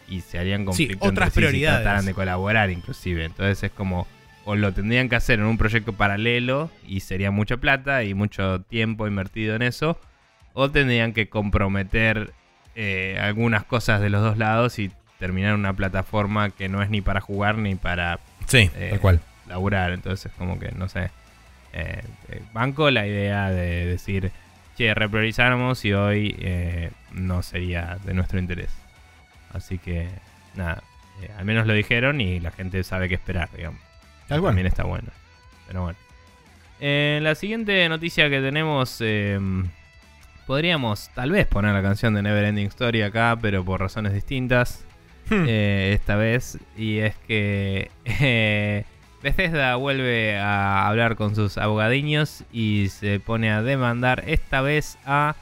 [0.07, 1.79] y se harían conflictos sí, otras prioridades.
[1.79, 3.25] si trataran de colaborar, inclusive.
[3.25, 4.07] Entonces, es como.
[4.51, 8.63] O lo tendrían que hacer en un proyecto paralelo y sería mucha plata y mucho
[8.63, 10.01] tiempo invertido en eso.
[10.55, 12.33] O tendrían que comprometer
[12.75, 17.03] eh, algunas cosas de los dos lados y terminar una plataforma que no es ni
[17.03, 19.21] para jugar ni para Sí, Eh, tal cual.
[19.49, 19.93] laburar.
[19.93, 21.11] Entonces, como que, no sé.
[21.75, 22.01] eh,
[22.31, 24.33] eh, banco la idea de decir,
[24.79, 28.71] che, repriorizáramos y hoy no sería de nuestro interés.
[29.53, 30.09] Así que,
[30.55, 30.83] nada.
[31.37, 33.81] al menos lo dijeron y la gente sabe qué esperar, digamos.
[34.29, 34.51] Tal cual.
[34.51, 35.09] También está bueno.
[35.67, 35.99] Pero bueno.
[36.81, 39.41] En la siguiente noticia que tenemos, eh,
[40.47, 44.85] podríamos tal vez poner la canción de Neverending Story acá, pero por razones distintas
[45.31, 45.45] Hmm.
[45.47, 46.59] eh, esta vez.
[46.77, 48.85] Y es que eh,
[49.23, 55.37] Bethesda vuelve a hablar con sus abogadiños y se pone a demandar esta vez a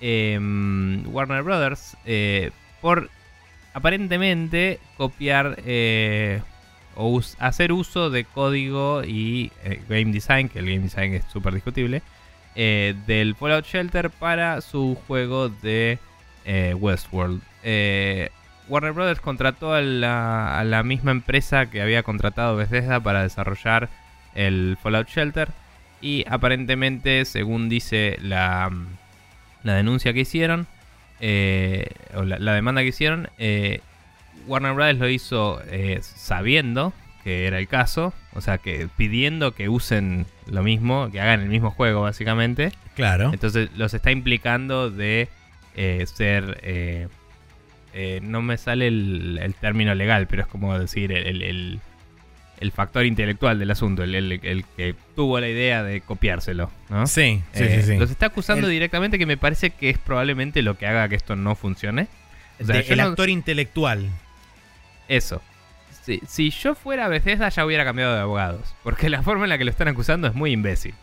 [0.00, 2.50] em, Warner Brothers eh,
[2.80, 3.10] por
[3.74, 6.42] aparentemente copiar eh,
[6.98, 11.54] o hacer uso de código y eh, game design, que el game design es súper
[11.54, 12.02] discutible,
[12.56, 16.00] eh, del Fallout Shelter para su juego de
[16.44, 17.40] eh, Westworld.
[18.68, 23.88] Warner Brothers contrató a la, misma empresa que había contratado Bethesda para desarrollar
[24.34, 25.48] el Fallout Shelter
[26.00, 28.70] y aparentemente, según dice la,
[29.62, 30.66] la denuncia que hicieron,
[32.14, 33.28] o la, demanda que hicieron,
[34.48, 36.92] Warner Brothers lo hizo eh, sabiendo
[37.24, 41.48] que era el caso, o sea, que pidiendo que usen lo mismo, que hagan el
[41.48, 42.72] mismo juego básicamente.
[42.96, 43.30] Claro.
[43.32, 45.28] Entonces los está implicando de
[45.76, 46.58] eh, ser...
[46.62, 47.08] eh,
[47.94, 51.80] eh, no me sale el, el término legal, pero es como decir el, el-
[52.72, 54.40] factor intelectual del asunto, el,
[54.76, 57.06] que tuvo la idea de copiárselo, ¿no?
[57.06, 57.98] Sí, sí, Eh, sí, sí.
[57.98, 61.34] Los está acusando directamente que me parece que es probablemente lo que haga que esto
[61.34, 62.08] no funcione.
[62.60, 64.08] O sea, De- el no- actor intelectual.
[65.08, 65.42] Eso.
[66.02, 68.74] Si, si yo fuera Bethesda ya hubiera cambiado de abogados.
[68.82, 70.94] Porque la forma en la que lo están acusando es muy imbécil.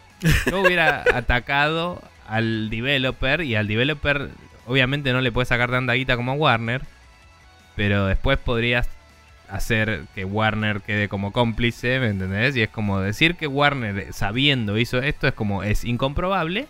[0.50, 4.30] Yo hubiera atacado al developer y al developer
[4.66, 6.82] obviamente no le puedes sacar tanta guita como a Warner.
[7.76, 8.90] Pero después podrías
[9.50, 12.56] hacer que Warner quede como cómplice, ¿me entendés?
[12.56, 16.68] Y es como decir que Warner sabiendo hizo esto es como es incomprobable.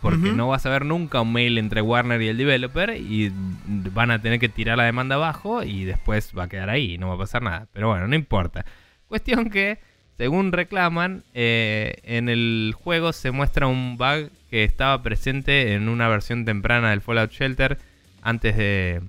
[0.00, 3.32] Porque no vas a ver nunca un mail entre Warner y el developer y
[3.66, 7.08] van a tener que tirar la demanda abajo y después va a quedar ahí no
[7.08, 7.66] va a pasar nada.
[7.72, 8.64] Pero bueno, no importa.
[9.08, 9.78] Cuestión que,
[10.16, 16.08] según reclaman, eh, en el juego se muestra un bug que estaba presente en una
[16.08, 17.78] versión temprana del Fallout Shelter
[18.22, 19.00] antes de,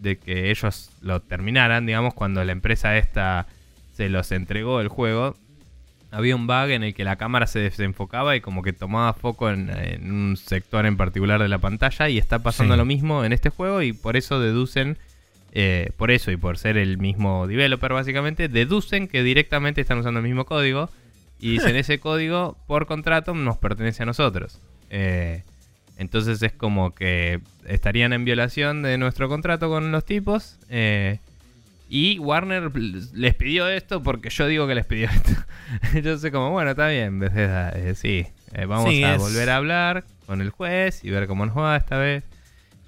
[0.00, 3.46] de que ellos lo terminaran, digamos, cuando la empresa esta
[3.94, 5.36] se los entregó el juego.
[6.14, 9.50] Había un bug en el que la cámara se desenfocaba y como que tomaba foco
[9.50, 12.78] en, en un sector en particular de la pantalla y está pasando Sí.
[12.78, 14.96] lo mismo en este juego y por eso deducen,
[15.52, 20.20] eh, por eso y por ser el mismo developer básicamente, deducen que directamente están usando
[20.20, 20.88] el mismo código
[21.40, 24.60] y dicen ese código por contrato nos pertenece a nosotros.
[24.90, 25.42] Eh,
[25.96, 30.58] entonces es como que estarían en violación de nuestro contrato con los tipos.
[30.68, 31.18] eh,
[31.96, 32.72] y Warner
[33.14, 35.30] les pidió esto porque yo digo que les pidió esto.
[35.94, 38.26] Entonces como, bueno, está bien, Bethesda, eh, sí.
[38.52, 41.56] eh, vamos Sí, a es- volver a hablar con el juez y ver cómo nos
[41.56, 42.24] va esta vez.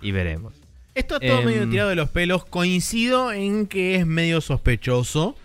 [0.03, 0.53] Y veremos.
[0.95, 2.45] Esto es todo Em, medio tirado de los pelos.
[2.47, 5.37] Coincido en que es medio sospechoso.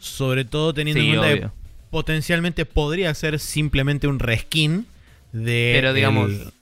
[0.00, 1.48] Sobre todo teniendo Sí, en cuenta obvio.
[1.52, 1.54] que
[1.90, 4.86] potencialmente podría ser simplemente un reskin
[5.32, 5.72] de.
[5.74, 6.52] Pero digamos, el-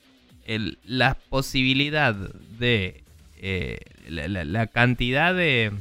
[0.46, 3.02] el- la posibilidad de
[3.40, 5.72] eh, la, la- la cantidad de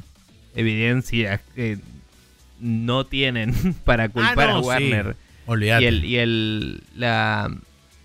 [0.56, 1.78] evidencia que
[2.60, 3.54] no tienen
[3.84, 4.66] para culpar Ah, no, a sí.
[4.66, 5.16] Warner
[5.46, 5.82] Olvídate.
[5.84, 7.50] y el y el la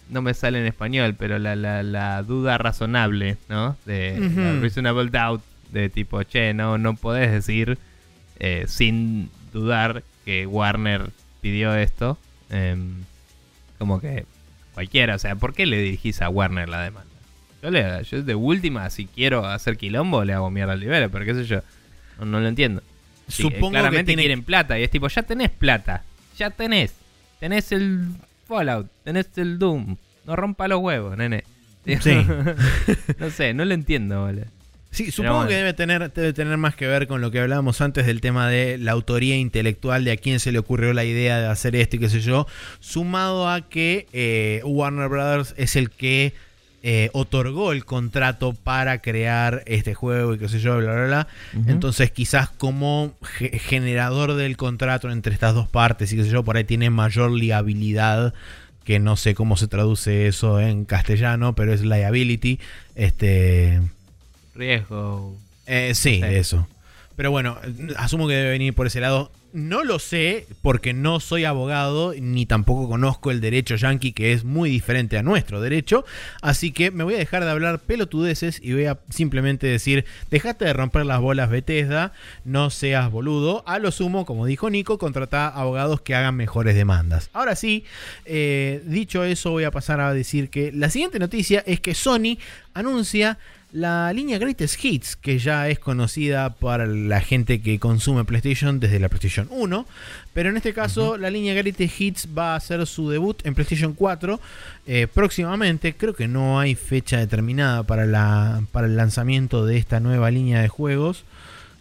[0.10, 3.78] no me sale en español, pero la, la, la duda razonable, ¿no?
[3.86, 4.62] De la Ujú.
[4.62, 5.42] reasonable doubt
[5.72, 7.78] de tipo, che, no no podés decir
[8.40, 11.12] eh, sin dudar que Warner
[11.42, 12.18] pidió esto.
[12.50, 13.04] em,
[13.80, 14.26] como que
[14.74, 17.08] cualquiera, o sea, ¿por qué le dirigís a Warner la demanda?
[17.64, 21.34] Yo, le, yo de última, si quiero hacer quilombo, le hago mierda al developer, qué
[21.36, 21.62] sé yo.
[22.22, 22.82] No, no lo entiendo.
[23.28, 26.04] Sí, eh, Supongo que tiene quieren plata y es tipo, ya tenés plata,
[26.38, 26.94] ya tenés.
[27.40, 28.06] Tenés el
[28.48, 29.98] Fallout, tenés el Doom.
[30.26, 31.44] No rompa los huevos, nene.
[31.84, 32.24] Sí.
[33.18, 34.46] no sé, no lo entiendo, boludo.
[34.92, 35.50] Sí, supongo bueno.
[35.50, 38.50] que debe tener, debe tener más que ver con lo que hablábamos antes del tema
[38.50, 41.96] de la autoría intelectual, de a quién se le ocurrió la idea de hacer esto
[41.96, 42.46] y qué sé yo,
[42.82, 46.34] sumado a que eh, Warner Brothers es el que
[46.84, 51.28] eh, otorgó el contrato para crear este juego y qué sé yo, bla, bla, bla.
[51.68, 56.44] Entonces quizás como ge- generador del contrato entre estas dos partes y qué sé yo,
[56.44, 58.34] por ahí tiene mayor liabilidad
[58.84, 62.60] que no sé cómo se traduce eso en castellano, pero es liability.
[62.96, 63.80] Este,
[64.56, 65.36] Riesgo.
[65.68, 66.22] eh, sí, Sí.
[66.24, 66.68] eso.
[67.16, 67.58] Pero bueno,
[67.98, 69.32] asumo que debe venir por ese lado.
[69.54, 74.44] No lo sé porque no soy abogado ni tampoco conozco el derecho yankee que es
[74.44, 76.06] muy diferente a nuestro derecho.
[76.42, 80.66] Así que me voy a dejar de hablar pelotudeces y voy a simplemente decir, dejate
[80.66, 82.14] de romper las bolas Bethesda,
[82.46, 83.64] no seas boludo.
[83.68, 87.30] A lo sumo, como dijo Nico, contrata abogados que hagan mejores demandas.
[87.34, 87.86] Ahora sí,
[88.26, 92.38] eh, dicho eso voy a pasar a decir que la siguiente noticia es que Sony
[92.74, 93.38] anuncia
[93.74, 99.00] la línea Greatest Hits, que ya es conocida para la gente que consume PlayStation desde
[99.00, 99.86] la PlayStation 1,
[100.34, 103.94] pero en este caso la línea Greatest Hits va a hacer su debut en PlayStation
[103.94, 104.40] 4
[104.88, 105.94] eh, próximamente.
[105.96, 110.62] Creo que no hay fecha determinada para, la, para el lanzamiento de esta nueva línea
[110.62, 111.24] de juegos.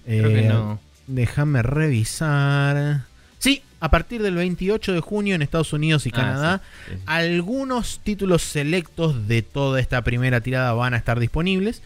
[0.05, 0.81] Creo que Eh, no.
[1.07, 3.03] Déjame revisar.
[3.39, 6.63] Sí, a partir del 28 de junio en Estados Unidos y Ah, Canadá.
[6.87, 7.03] sí, sí, sí.
[7.07, 11.83] Algunos títulos selectos de toda esta primera tirada van a estar disponibles,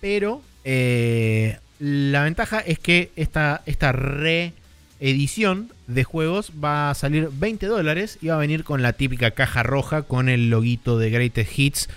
[0.00, 3.92] pero eh, la ventaja es que esta, esta
[5.00, 9.32] reedición de juegos va a salir 20 dólares y va a venir con la típica
[9.32, 11.88] caja roja con el loguito de Greatest Hits,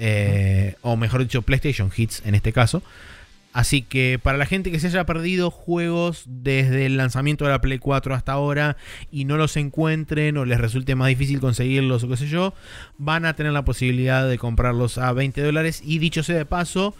[0.00, 2.82] eh, o mejor dicho, PlayStation Hits en este caso.
[3.58, 7.60] Así que para la gente que se haya perdido juegos desde el lanzamiento de la
[7.60, 8.76] Play 4 hasta ahora
[9.10, 12.54] y no los encuentren o les resulte más difícil conseguirlos o qué sé yo,
[12.98, 15.82] van a tener la posibilidad de comprarlos a 20 dólares.
[15.84, 16.94] Y dicho sea de paso,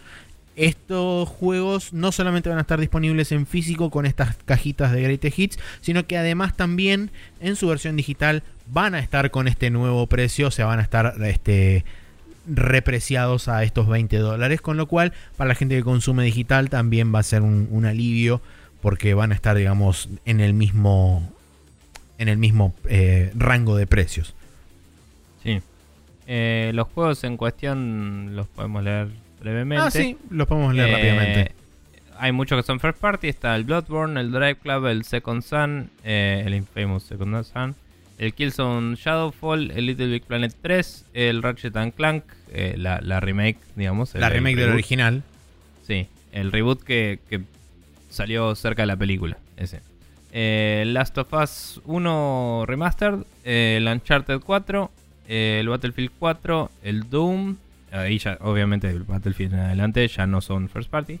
[0.57, 5.39] estos juegos no solamente van a estar disponibles en físico con estas cajitas de Greatest
[5.39, 10.07] Hits, sino que además también en su versión digital van a estar con este nuevo
[10.07, 11.85] precio, o sea, van a estar este,
[12.47, 17.13] repreciados a estos 20 dólares, con lo cual para la gente que consume digital también
[17.13, 18.41] va a ser un, un alivio
[18.81, 21.31] porque van a estar, digamos, en el mismo,
[22.17, 24.33] en el mismo eh, rango de precios.
[25.43, 25.61] Sí.
[26.27, 29.09] Eh, los juegos en cuestión los podemos leer
[29.41, 29.85] brevemente.
[29.85, 31.51] Ah, sí, los podemos leer Eh, rápidamente.
[32.17, 33.29] Hay muchos que son first party.
[33.29, 37.75] Está el Bloodborne, el Drive Club, el Second Sun, el Infamous Second Sun,
[38.19, 43.19] el Killzone Shadowfall, el Little Big Planet 3, el Ratchet and Clank, eh, la, la
[43.19, 44.13] remake, digamos.
[44.13, 45.23] La el remake del original.
[45.87, 47.41] Sí, el reboot que, que
[48.09, 49.37] salió cerca de la película.
[49.57, 49.81] Ese.
[50.31, 54.91] Eh, Last of Us 1 Remastered, eh, el Uncharted 4,
[55.27, 57.57] eh, el Battlefield 4, el Doom.
[57.91, 61.19] Ahí ya, obviamente, el Battlefield en adelante ya no son first party.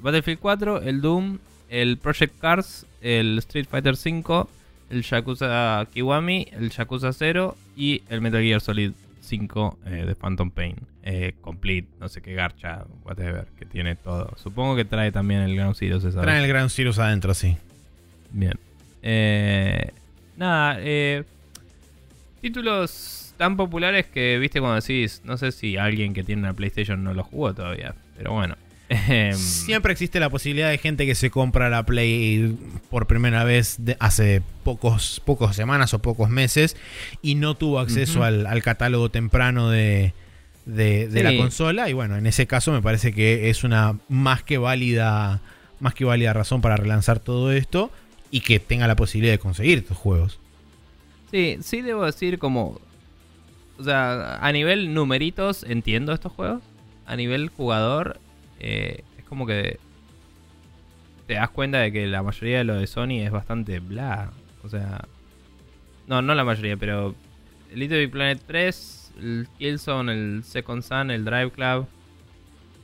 [0.00, 1.38] Battlefield 4, el Doom,
[1.70, 4.50] el Project Cars, el Street Fighter 5,
[4.92, 10.50] el Yakuza Kiwami, el Yakuza 0 y el Metal Gear Solid 5 eh, de Phantom
[10.50, 10.76] Pain.
[11.02, 14.32] Eh, complete, no sé qué garcha, whatever, que tiene todo.
[14.36, 15.98] Supongo que trae también el Ground Zero.
[15.98, 17.56] Traen el Gran Sirius adentro, sí.
[18.30, 18.58] Bien.
[19.02, 19.90] Eh,
[20.36, 21.24] nada, eh,
[22.40, 27.02] títulos tan populares que, viste, cuando decís, no sé si alguien que tiene una PlayStation
[27.02, 28.56] no lo jugó todavía, pero bueno.
[29.08, 32.56] Em, Siempre existe la posibilidad de gente que se compra la Play
[32.90, 36.76] por primera vez de- hace pocos, pocos semanas o pocos meses
[37.22, 40.12] y no tuvo acceso al, al catálogo temprano de,
[40.66, 41.24] de- de Sí.
[41.24, 41.88] la consola.
[41.88, 45.40] Y bueno, en ese caso me parece que es una más que válida,
[45.80, 47.90] más que válida razón para relanzar todo esto
[48.30, 50.38] y que tenga la posibilidad de conseguir estos juegos.
[51.30, 52.78] Sí, sí debo decir como...
[53.78, 56.62] O sea, a nivel numeritos entiendo estos juegos.
[57.06, 58.20] A nivel jugador
[58.62, 59.78] eh, es como que
[61.26, 64.30] te das cuenta de que la mayoría de lo de Sony es bastante bla.
[64.62, 65.04] O sea...
[66.06, 67.14] No, no la mayoría, pero...
[67.74, 71.86] Little Big Planet 3, el Killzone, el Second Sun, el Drive Club.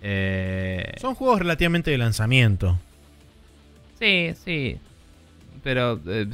[0.03, 2.79] Eh, Son juegos relativamente de lanzamiento.
[3.99, 4.79] Sí, sí.
[5.63, 6.27] Pero eh,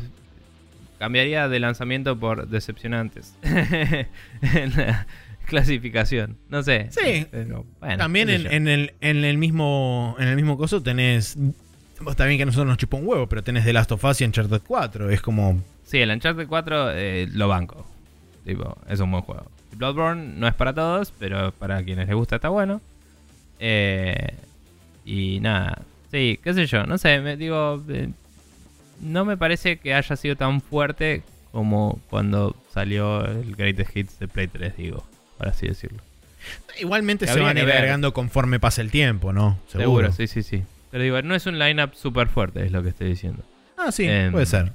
[0.99, 3.37] cambiaría de lanzamiento por decepcionantes.
[5.47, 6.37] clasificación.
[6.49, 6.89] No sé.
[6.91, 7.27] Sí.
[7.31, 11.37] Pero, bueno, También en, el, en el mismo en el mismo coso tenés
[12.11, 14.21] está bien que a nosotros nos chupa un huevo, pero tenés The Last of Us
[14.21, 17.87] y Uncharted 4, es como Sí, el Uncharted 4 eh, lo banco.
[18.45, 19.47] Tipo, es un buen juego.
[19.77, 22.81] Bloodborne no es para todos, pero para quienes les gusta está bueno.
[23.59, 24.35] Eh,
[25.05, 25.83] y nada.
[26.11, 26.85] Sí, qué sé yo.
[26.85, 27.83] No sé, me digo...
[27.89, 28.09] eh,
[29.01, 31.23] no me parece que haya sido tan fuerte
[31.53, 35.05] como cuando salió el Greatest Hits de Play 3, digo.
[35.39, 35.99] Por así decirlo.
[36.79, 39.59] igualmente se van a ir agregando conforme pase el tiempo, ¿no?
[39.69, 40.63] Seguro, sí, sí, sí.
[40.91, 43.43] Pero digo, no es un lineup súper fuerte, es lo que estoy diciendo.
[43.77, 44.73] Ah, sí, Em, puede ser.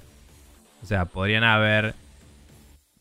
[0.84, 1.94] O sea, podrían haber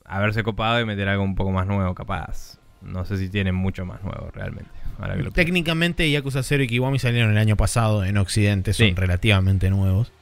[0.04, 2.58] haberse copado y meter algo un poco más nuevo, capaz.
[2.80, 4.70] No sé si tienen mucho más nuevo realmente.
[4.98, 5.34] Ahora que lo pienso.
[5.34, 8.94] Técnicamente Yakuza 0 y Kiwami salieron el año pasado en Occidente, son Sí.
[8.96, 10.12] relativamente nuevos.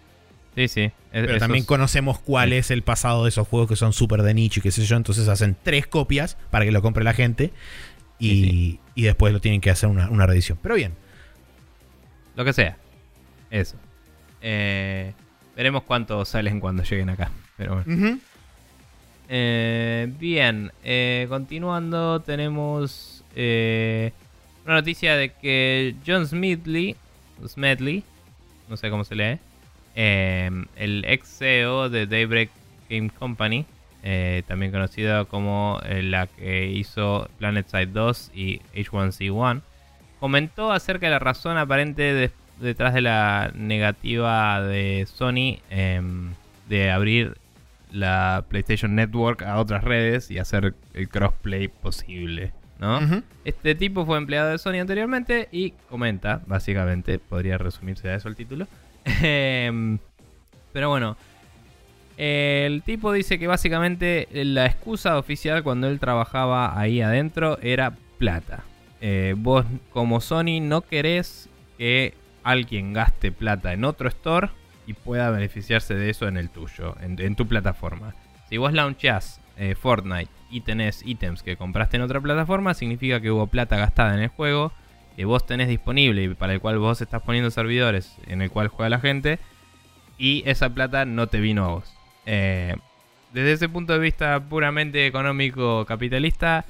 [0.57, 0.81] Sí, sí.
[0.83, 4.23] Es- Pero esos- también conocemos cuál es el pasado de esos juegos que son súper
[4.23, 4.97] de nicho y qué sé yo.
[4.97, 7.53] Entonces hacen tres copias para que lo compre la gente.
[8.19, 10.59] Y, Sí, y después lo tienen que hacer una, una reedición.
[10.63, 10.95] Pero bien.
[12.35, 12.77] Lo que sea.
[13.51, 13.77] Eso.
[14.41, 15.13] Eh,
[15.55, 17.31] Veremos cuántos salen cuando lleguen acá.
[17.57, 18.19] Pero bueno.
[19.29, 24.13] Eh, bien, eh, continuando, tenemos eh,
[24.65, 26.95] una noticia de que John Smedley,
[27.47, 28.05] Smedley,
[28.69, 29.39] no sé cómo se lee,
[29.97, 32.51] el ex CEO de Daybreak
[32.89, 33.67] Game Company,
[34.47, 39.63] también conocido como la que hizo PlanetSide 2 y H1C1,
[40.21, 46.33] comentó acerca de la razón aparente detrás de la negativa de Sony em,
[46.69, 47.37] de abrir
[47.93, 52.53] la PlayStation Network a otras redes y hacer el crossplay posible.
[52.79, 53.01] ¿no?
[53.45, 58.37] Este tipo fue empleado de Sony anteriormente y comenta, básicamente, podría resumirse a eso el
[58.37, 58.67] título.
[59.07, 59.99] Em,
[60.73, 61.17] pero bueno,
[62.17, 68.65] el tipo dice que básicamente la excusa oficial cuando él trabajaba ahí adentro era plata.
[69.01, 74.49] Eh, vos como Sony no querés que alguien gaste plata en otro store
[74.87, 78.15] y pueda beneficiarse de eso en el tuyo, en, tu plataforma.
[78.49, 83.31] Si vos launchás eh, Fortnite y tenés ítems que compraste en otra plataforma, significa que
[83.31, 84.73] hubo plata gastada en el juego
[85.17, 88.69] que vos tenés disponible y para el cual vos estás poniendo servidores en el cual
[88.69, 89.39] juega la gente
[90.19, 91.95] y esa plata no te vino a vos.
[92.27, 92.77] Eh,
[93.33, 96.65] desde ese punto de vista puramente económico capitalista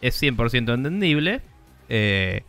[0.00, 1.40] es 100% entendible.
[1.88, 2.42] Eh,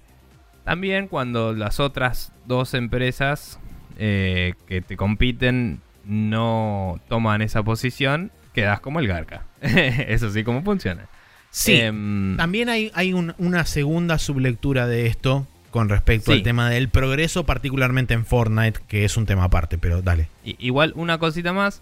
[0.64, 3.60] también cuando las otras dos empresas
[3.98, 9.46] eh, que te compiten no toman esa posición, quedas como el Garca.
[9.62, 11.08] Eso sí, como funciona.
[11.50, 11.74] Sí.
[11.74, 17.46] Em, también hay, hay una segunda sublectura de esto con respecto al tema del progreso,
[17.46, 20.28] particularmente en Fortnite, que es un tema aparte, pero dale.
[20.44, 21.82] igual, una cosita más,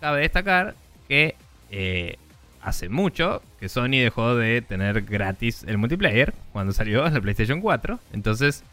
[0.00, 0.74] cabe destacar
[1.08, 1.36] que
[1.70, 2.16] eh,
[2.62, 7.98] hace mucho que Sony dejó de tener gratis el multiplayer cuando salió la PlayStation 4.
[8.12, 8.64] Entonces,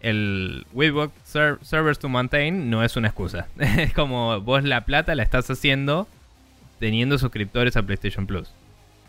[0.00, 1.12] el Webbox
[1.62, 3.48] Servers to Maintain no es una excusa.
[3.58, 6.08] es como vos la plata la estás haciendo
[6.78, 8.50] teniendo suscriptores a PlayStation Plus.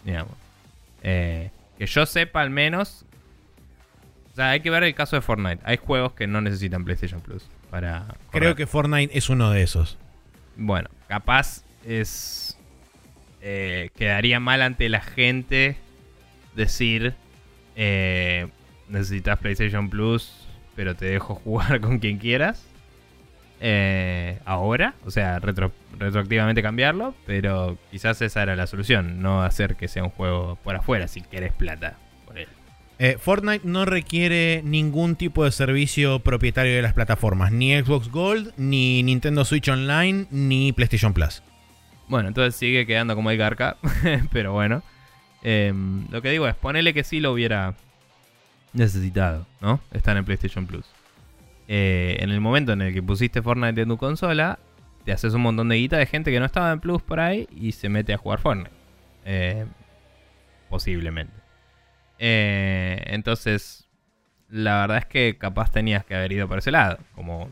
[0.03, 0.44] Digamos.
[1.05, 3.05] Eh, que yo sepa al menos.
[4.31, 5.61] O sea, hay que ver el caso de Fortnite.
[5.63, 8.07] Hay juegos que no necesitan PlayStation Plus para.
[8.31, 9.97] Creo que Fortnite es uno de esos.
[10.57, 12.57] Bueno, capaz es.
[13.41, 15.77] Eh, quedaría mal ante la gente
[16.55, 17.13] decir.
[17.77, 18.47] Eh,
[18.89, 20.45] necesitas PlayStation Plus
[20.75, 22.63] pero te dejo jugar con quien quieras.
[23.61, 29.87] Eh, ahora, o sea, retroactivamente cambiarlo, pero quizás esa era la solución, no hacer que
[29.87, 32.47] sea un juego por afuera si querés plata por él.
[32.99, 38.53] Eh, Fortnite no requiere ningún tipo de servicio propietario de las plataformas, ni Xbox Gold,
[38.57, 41.41] ni Nintendo Switch Online, ni PlayStation Plus.
[42.07, 43.77] Bueno, entonces sigue quedando como el garca,
[44.31, 44.83] pero bueno.
[45.43, 47.75] Em, lo que digo es, ponele que sí lo hubiera
[48.73, 49.79] necesitado, ¿no?
[49.91, 50.85] Estar en PlayStation Plus.
[51.67, 54.59] Eh, en el momento en el que pusiste Fortnite en tu consola,
[55.03, 57.47] te haces un montón de guita de gente que no estaba en Plus por ahí
[57.55, 58.71] y se mete a jugar Fortnite.
[59.25, 59.65] Eh,
[60.69, 61.33] posiblemente.
[62.19, 63.87] Eh, entonces,
[64.49, 67.49] la verdad es que capaz tenías que haber ido por ese lado, como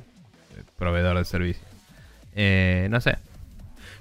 [0.77, 1.63] proveedor de servicio.
[2.89, 3.17] no sé.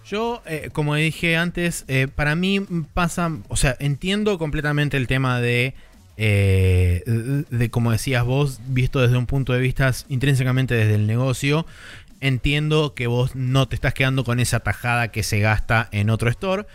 [0.05, 2.61] Yo, como dije antes, para mí
[2.93, 5.75] pasa, o sea, entiendo completamente el tema de
[6.25, 7.03] eh,
[7.51, 11.67] de, como decías vos, visto desde un punto de vista intrínsecamente desde el negocio,
[12.21, 16.31] entiendo que vos no te estás quedando con esa tajada que se gasta en otro
[16.31, 16.67] store.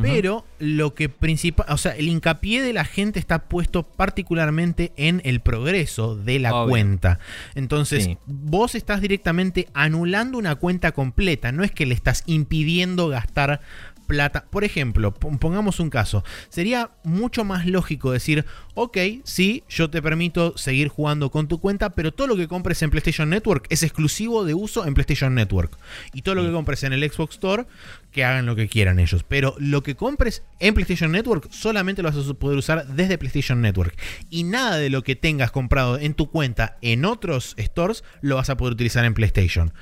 [0.00, 5.20] Pero lo que principal, o sea, el hincapié de la gente está puesto particularmente en
[5.24, 7.18] el progreso de la cuenta.
[7.56, 13.60] Entonces, vos estás directamente anulando una cuenta completa, no es que le estás impidiendo gastar
[14.08, 14.46] plata.
[14.50, 16.24] Por ejemplo, pongamos un caso.
[16.48, 18.44] Sería mucho más lógico decir,
[18.74, 22.82] ok, sí, yo te permito seguir jugando con tu cuenta, pero todo lo que compres
[22.82, 25.78] en PlayStation Network es exclusivo de uso en PlayStation Network.
[26.12, 27.66] Y todo lo que compres en el Xbox Store,
[28.10, 29.24] que hagan lo que quieran ellos.
[29.28, 33.60] Pero lo que compres en PlayStation Network solamente lo vas a poder usar desde PlayStation
[33.60, 33.96] Network.
[34.30, 38.50] Y nada de lo que tengas comprado en tu cuenta en otros stores lo vas
[38.50, 39.72] a poder utilizar en PlayStation.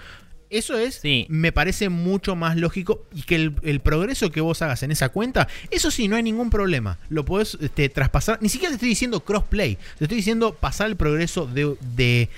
[0.48, 4.93] Eso es, me parece mucho más lógico y que el, progreso que vos hagas en
[4.93, 6.98] esa cuenta, eso sí, no hay ningún problema.
[7.09, 8.39] Lo podés este, traspasar.
[8.40, 12.28] Ni siquiera te estoy diciendo crossplay, te estoy diciendo pasar el progreso de,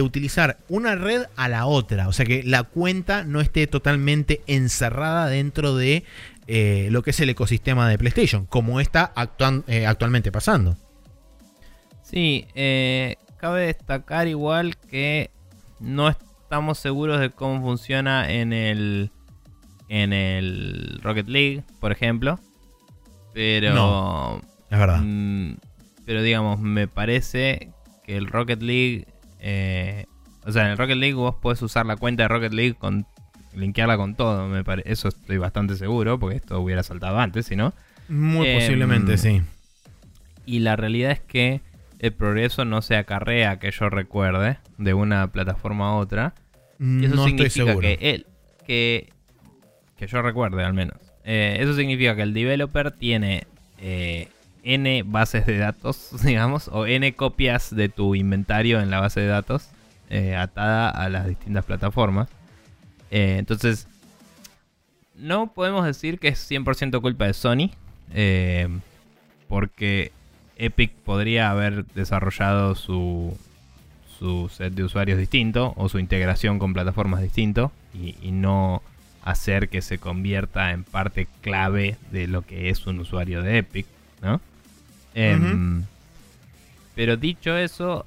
[0.00, 2.08] utilizar una red a la otra.
[2.08, 6.04] O sea que la cuenta no esté totalmente encerrada dentro de
[6.46, 9.12] eh, lo que es el ecosistema de PlayStation, como está
[9.66, 10.76] eh, actualmente pasando.
[12.02, 15.30] Sí, eh, cabe destacar igual que
[15.80, 16.16] no es
[16.46, 19.10] estamos seguros de cómo funciona en el
[19.88, 22.38] en el Rocket League, por ejemplo.
[23.34, 24.40] Pero no,
[24.70, 25.00] es verdad.
[25.02, 25.56] Mm,
[26.04, 27.70] pero digamos, me parece
[28.04, 29.06] que el Rocket League
[29.40, 30.06] eh,
[30.44, 33.06] o sea, en el Rocket League vos podés usar la cuenta de Rocket League con
[33.54, 37.56] linkearla con todo, me pare- eso estoy bastante seguro, porque esto hubiera saltado antes, si
[37.56, 37.72] no.
[38.08, 39.42] Muy Em, posiblemente, sí.
[40.44, 41.60] Y la realidad es que
[41.98, 46.34] el progreso no se acarrea, que yo recuerde, de una plataforma a otra.
[46.78, 48.26] Y eso no significa que él,
[48.66, 49.10] que,
[49.96, 50.98] que yo recuerde al menos.
[51.24, 53.46] Eh, eso significa que el developer tiene
[53.78, 54.28] eh,
[54.62, 59.26] n bases de datos, digamos, o n copias de tu inventario en la base de
[59.26, 59.70] datos
[60.10, 62.28] eh, atada a las distintas plataformas.
[63.10, 63.88] Entonces,
[65.14, 67.70] no podemos decir que es 100% culpa de Sony,
[69.48, 70.12] porque
[70.56, 73.36] Epic podría haber desarrollado su,
[74.18, 78.82] su set de usuarios distinto o su integración con plataformas distinto y, y no
[79.26, 83.86] hacer que se convierta en parte clave de lo que es un usuario de Epic,
[84.22, 84.40] ¿no?
[85.14, 85.82] Em,
[86.94, 88.06] pero dicho eso,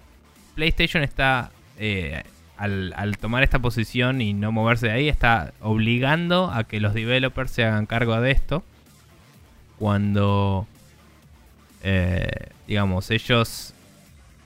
[0.56, 2.24] PlayStation está, eh,
[2.56, 6.94] al, al tomar esta posición y no moverse de ahí, está obligando a que los
[6.94, 8.64] developers se hagan cargo de esto.
[9.78, 10.68] Cuando,
[11.84, 12.30] eh,
[12.68, 13.74] digamos, ellos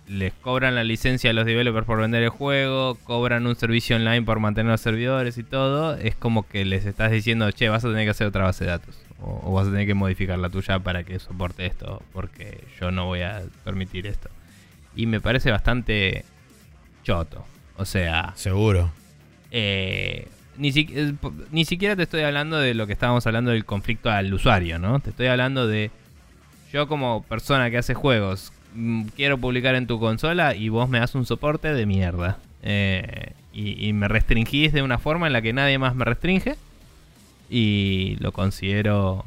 [0.08, 4.22] les cobran la licencia a los developers por vender el juego, cobran un servicio online
[4.24, 7.88] por mantener los servidores y todo, es como que les estás diciendo, che, vas a
[7.90, 8.96] tener que hacer otra base de datos.
[9.22, 12.92] O, o vas a tener que modificar la tuya para que soporte esto, porque yo
[12.92, 14.30] no voy a permitir esto.
[14.96, 16.26] Y me parece bastante
[17.06, 17.46] choto.
[17.78, 18.92] O sea, Seguro.
[19.52, 20.28] eh,
[20.58, 21.14] ni, si- eh,
[21.52, 25.00] ni siquiera te estoy hablando de lo que estábamos hablando del conflicto al usuario, ¿no?
[25.00, 25.90] Te estoy hablando de
[26.74, 31.00] yo como persona que hace juegos, mm, quiero publicar en tu consola y vos me
[31.00, 32.40] das un soporte de mierda.
[32.64, 36.56] Eh, y, me restringís de una forma en la que nadie más me restringe.
[37.50, 39.26] Y lo considero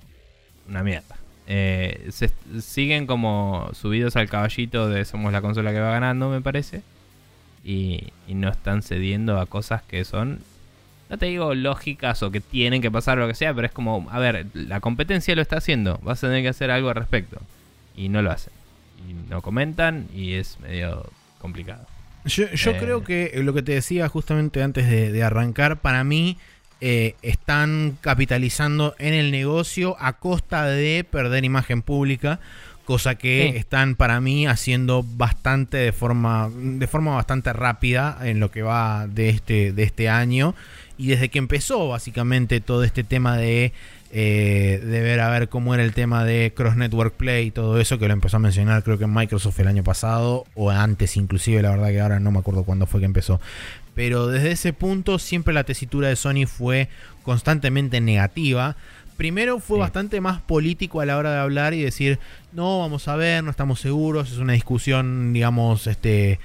[0.69, 1.17] una mierda.
[1.47, 2.11] Eh,
[2.61, 6.83] siguen como subidos al caballito de somos la consola que va ganando, me parece.
[7.65, 10.41] Y, y no están cediendo a cosas que son,
[11.09, 13.73] no te digo lógicas o que tienen que pasar o lo que sea, pero es
[13.73, 16.97] como, a ver, la competencia lo está haciendo, vas a tener que hacer algo al
[16.97, 17.41] respecto.
[17.97, 18.53] Y no lo hacen.
[19.09, 21.09] Y no comentan y es medio
[21.39, 21.87] complicado.
[22.25, 22.77] Yo, yo Eh.
[22.79, 26.37] creo que lo que te decía justamente antes de, de arrancar, para mí
[26.81, 32.39] eh, están capitalizando en el negocio a costa de perder imagen pública,
[32.85, 33.59] cosa que Sí.
[33.59, 39.07] están para mí haciendo bastante de forma, de forma bastante rápida en lo que va
[39.07, 40.55] de este, de este año.
[40.99, 43.73] Y desde que empezó básicamente todo este tema de,
[44.13, 47.79] eh, de ver a ver cómo era el tema de Cross Network Play y todo
[47.79, 51.17] eso, que lo empezó a mencionar creo que en Microsoft el año pasado, o antes
[51.19, 53.41] inclusive, la verdad que ahora no me acuerdo cuándo fue que empezó.
[53.95, 56.89] Pero desde ese punto siempre la tesitura de Sony fue
[57.23, 58.77] constantemente negativa.
[59.17, 59.81] Primero fue Sí.
[59.81, 62.19] bastante más político a la hora de hablar y decir,
[62.53, 66.39] no, vamos a ver, no estamos seguros, es una discusión, digamos, este,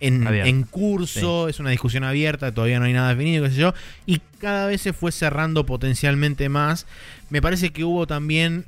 [0.00, 3.74] en, curso, es una discusión abierta, todavía no hay nada definido, qué sé yo,
[4.06, 6.86] y cada vez se fue cerrando potencialmente más.
[7.30, 8.64] Me parece que hubo también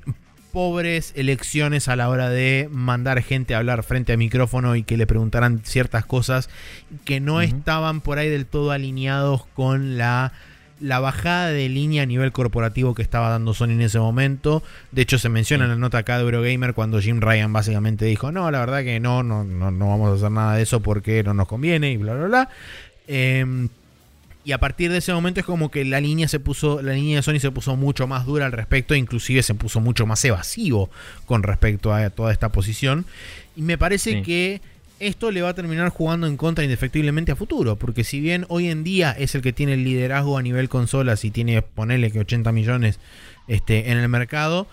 [0.52, 4.96] pobres elecciones a la hora de mandar gente a hablar frente a micrófono y que
[4.96, 6.48] le preguntaran ciertas cosas
[7.04, 10.32] que no estaban por ahí del todo alineados con la,
[10.80, 14.62] la bajada de línea a nivel corporativo que estaba dando Sony en ese momento.
[14.92, 18.30] De hecho, se menciona en la nota acá de Eurogamer cuando Jim Ryan básicamente dijo,
[18.32, 21.22] no, la verdad que no, no, no, no vamos a hacer nada de eso porque
[21.22, 22.48] no nos conviene y bla, bla, bla.
[23.08, 23.68] Em,
[24.44, 27.16] y a partir de ese momento es como que la línea se puso, la línea
[27.16, 30.88] de Sony se puso mucho más dura al respecto, inclusive se puso mucho más evasivo
[31.24, 33.06] con respecto a toda esta posición.
[33.56, 34.22] Y me parece Sí.
[34.22, 34.60] que
[34.98, 38.68] esto le va a terminar jugando en contra indefectiblemente a futuro, porque si bien hoy
[38.68, 42.20] en día es el que tiene el liderazgo a nivel consolas y tiene, ponele que
[42.20, 42.98] 80 millones
[43.48, 44.66] este, en el mercado,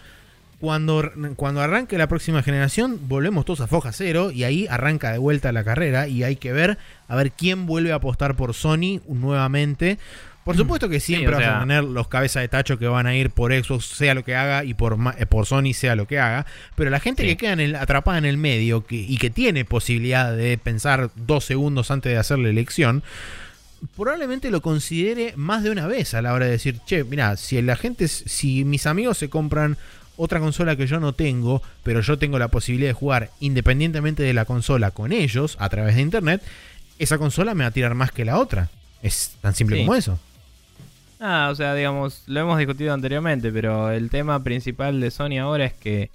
[0.60, 5.18] cuando, cuando arranque la próxima generación, volvemos todos a foja cero y ahí arranca de
[5.18, 6.78] vuelta la carrera y hay que ver
[7.10, 9.98] a ver quién vuelve a apostar por Sony nuevamente.
[10.44, 13.16] Por supuesto que siempre o vas a tener los cabezas de tacho que van a
[13.16, 16.20] ir por Xbox, sea lo que haga, y por, eh, por Sony, sea lo que
[16.20, 16.46] haga.
[16.76, 17.30] Pero la gente Sí.
[17.30, 21.12] que queda en el- atrapada en el medio que- y que tiene posibilidad de pensar
[21.16, 23.04] dos segundos antes de hacer la elección,
[23.96, 27.62] probablemente lo considere más de una vez a la hora de decir, che, mira, si
[27.62, 29.78] la gente, si mis amigos se compran
[30.16, 34.34] otra consola que yo no tengo, pero yo tengo la posibilidad de jugar independientemente de
[34.34, 36.42] la consola con ellos a través de internet,
[37.00, 38.70] esa consola me va a tirar más que la otra.
[39.02, 39.82] Es tan simple Sí.
[39.84, 40.20] como eso.
[41.26, 45.64] Ah, o sea, digamos, lo hemos discutido anteriormente, pero el tema principal de Sony ahora
[45.64, 46.10] es que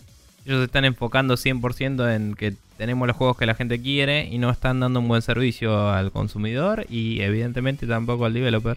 [0.45, 4.37] ellos se están enfocando 100% en que tenemos los juegos que la gente quiere y
[4.37, 8.77] no están dando un buen servicio al consumidor y evidentemente tampoco al developer.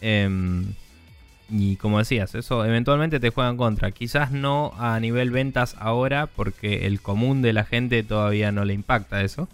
[0.00, 0.74] Em,
[1.50, 3.90] y como decías, eso eventualmente te juega en contra.
[3.90, 8.74] Quizás no a nivel ventas ahora, porque el común de la gente todavía no le
[8.74, 9.48] impacta eso.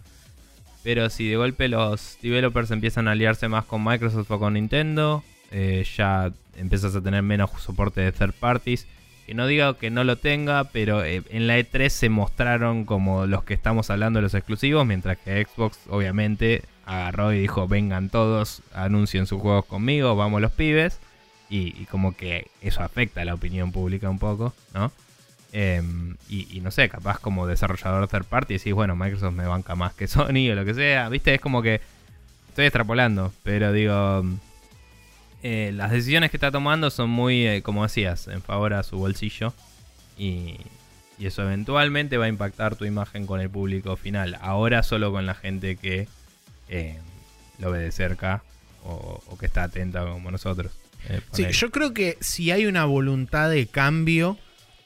[0.83, 5.25] Pero si de golpe los developers empiezan a aliarse más con Microsoft o con Nintendo,
[5.51, 8.86] eh, ya empiezas a tener menos soporte de third parties.
[9.27, 13.27] Que no digo que no lo tenga, pero eh, en la E3 se mostraron como
[13.27, 18.10] los que estamos hablando de los exclusivos, mientras que Xbox obviamente agarró y dijo, vengan
[18.10, 20.98] todos, anuncien sus juegos conmigo, vamos los pibes.
[21.52, 24.93] Y, como que eso afecta a la opinión pública un poco, ¿no?
[25.52, 29.74] Em, y, y no sé, capaz como desarrollador third party decís, bueno, Microsoft me banca
[29.74, 31.35] más que Sony o lo que sea, ¿viste?
[31.35, 31.81] Es como que
[32.51, 34.22] estoy extrapolando, pero digo,
[35.43, 38.97] eh, las decisiones que está tomando son muy, eh, como decías, en favor a su
[38.97, 39.53] bolsillo.
[40.19, 40.57] Y,
[41.19, 44.39] y eso eventualmente va a impactar tu imagen con el público final.
[44.41, 46.09] Ahora solo con la gente que
[46.69, 46.99] eh,
[47.59, 48.43] lo ve de cerca
[48.85, 50.73] o, o que está atenta como nosotros.
[51.33, 54.37] Sí, yo creo que si hay una voluntad de cambio,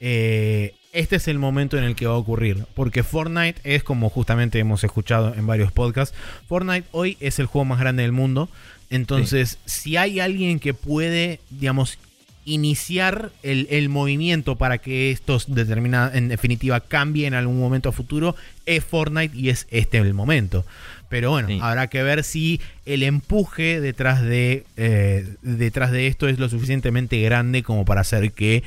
[0.01, 2.67] este es el momento en el que va a ocurrir.
[2.75, 6.17] Porque Fortnite es como justamente hemos escuchado en varios podcasts.
[6.49, 8.49] Fortnite hoy es el juego más grande del mundo.
[8.91, 11.99] Entonces, si hay alguien que puede, digamos,
[12.47, 17.93] iniciar el, el movimiento para que esto determina, en definitiva cambie en algún momento a
[17.93, 18.37] futuro,
[18.67, 20.65] es Fortnite y es este el momento.
[21.09, 21.59] Pero bueno, Sí.
[21.63, 27.21] habrá que ver si el empuje detrás de, eh, detrás de esto es lo suficientemente
[27.23, 28.63] grande como para hacer que,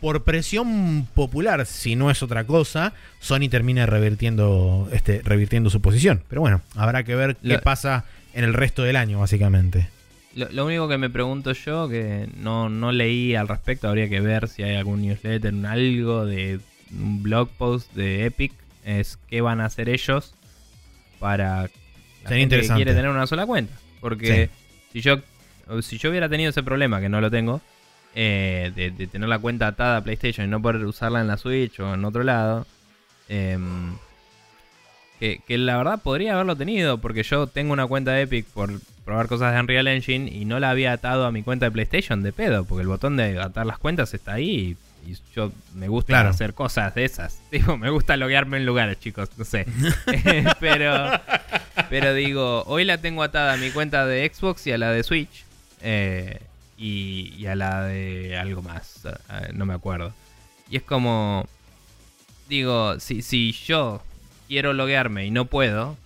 [0.00, 6.22] por presión popular, si no es otra cosa, Sony termine revirtiendo, este, revirtiendo su posición.
[6.28, 8.04] Pero bueno, habrá que ver qué pasa
[8.38, 9.88] en el resto del año, básicamente.
[10.36, 14.20] Lo, lo único que me pregunto yo, que no, no leí al respecto, habría que
[14.20, 16.60] ver si hay algún newsletter, un algo de
[16.92, 18.52] un blog post de Epic,
[18.84, 20.34] es qué van a hacer ellos
[21.18, 21.70] para la Sería
[22.28, 22.76] gente que interesante.
[22.78, 23.74] quiere tener una sola cuenta.
[24.00, 24.50] Porque
[24.92, 25.18] si yo
[25.82, 27.60] si yo hubiera tenido ese problema, que no lo tengo,
[28.14, 31.36] eh, de, de tener la cuenta atada a PlayStation y no poder usarla en la
[31.36, 32.66] Switch o en otro lado,
[33.28, 33.96] em,
[35.18, 38.70] que, que la verdad podría haberlo tenido, porque yo tengo una cuenta de Epic por
[39.04, 42.22] probar cosas de Unreal Engine y no la había atado a mi cuenta de PlayStation
[42.22, 44.76] de pedo, porque el botón de atar las cuentas está ahí
[45.06, 46.28] y, y yo me gusta Claro.
[46.30, 47.40] hacer cosas de esas.
[47.50, 49.66] Digo, me gusta loguearme en lugares, chicos, no sé.
[50.60, 51.10] pero,
[51.88, 55.02] pero digo, hoy la tengo atada a mi cuenta de Xbox y a la de
[55.02, 55.44] Switch.
[55.80, 56.40] eh,
[56.80, 60.12] y, y a la de algo más, eh, no me acuerdo.
[60.70, 61.44] Y es como,
[62.48, 64.00] digo, si, si yo
[64.48, 65.96] quiero loguearme y no puedo,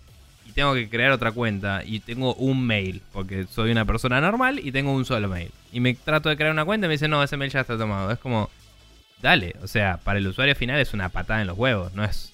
[0.47, 4.60] y tengo que crear otra cuenta, y tengo un mail, porque soy una persona normal
[4.62, 7.09] y tengo un solo mail, y me trato de crear una cuenta y me dice,
[7.09, 8.10] no, ese mail ya está tomado.
[8.10, 8.51] Es como,
[9.23, 12.32] dale, o sea, para el usuario final es una patada en los huevos, no es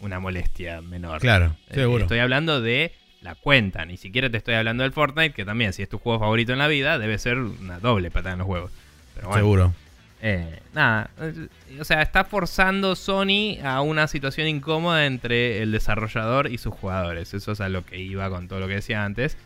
[0.00, 1.20] una molestia menor.
[1.20, 2.04] Claro, Eh, seguro.
[2.04, 5.82] Estoy hablando de la cuenta, ni siquiera te estoy hablando del Fortnite, que también, si
[5.82, 8.70] es tu juego favorito en la vida, debe ser una doble patada en los huevos.
[9.14, 9.74] Pero bueno, Seguro.
[10.22, 11.48] Eh, nada, eh,
[11.80, 17.32] o sea, está forzando Sony a una situación incómoda entre el desarrollador y sus jugadores.
[17.32, 19.36] Eso es a lo que iba con todo lo que decía antes,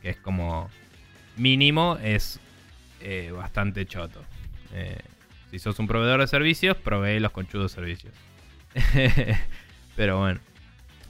[0.00, 0.70] que es como
[1.36, 2.40] mínimo es
[3.00, 4.22] eh, bastante choto.
[4.72, 4.98] Eh,
[5.50, 8.14] si sos un proveedor de servicios, provee los conchudos servicios.
[9.96, 10.40] Pero bueno.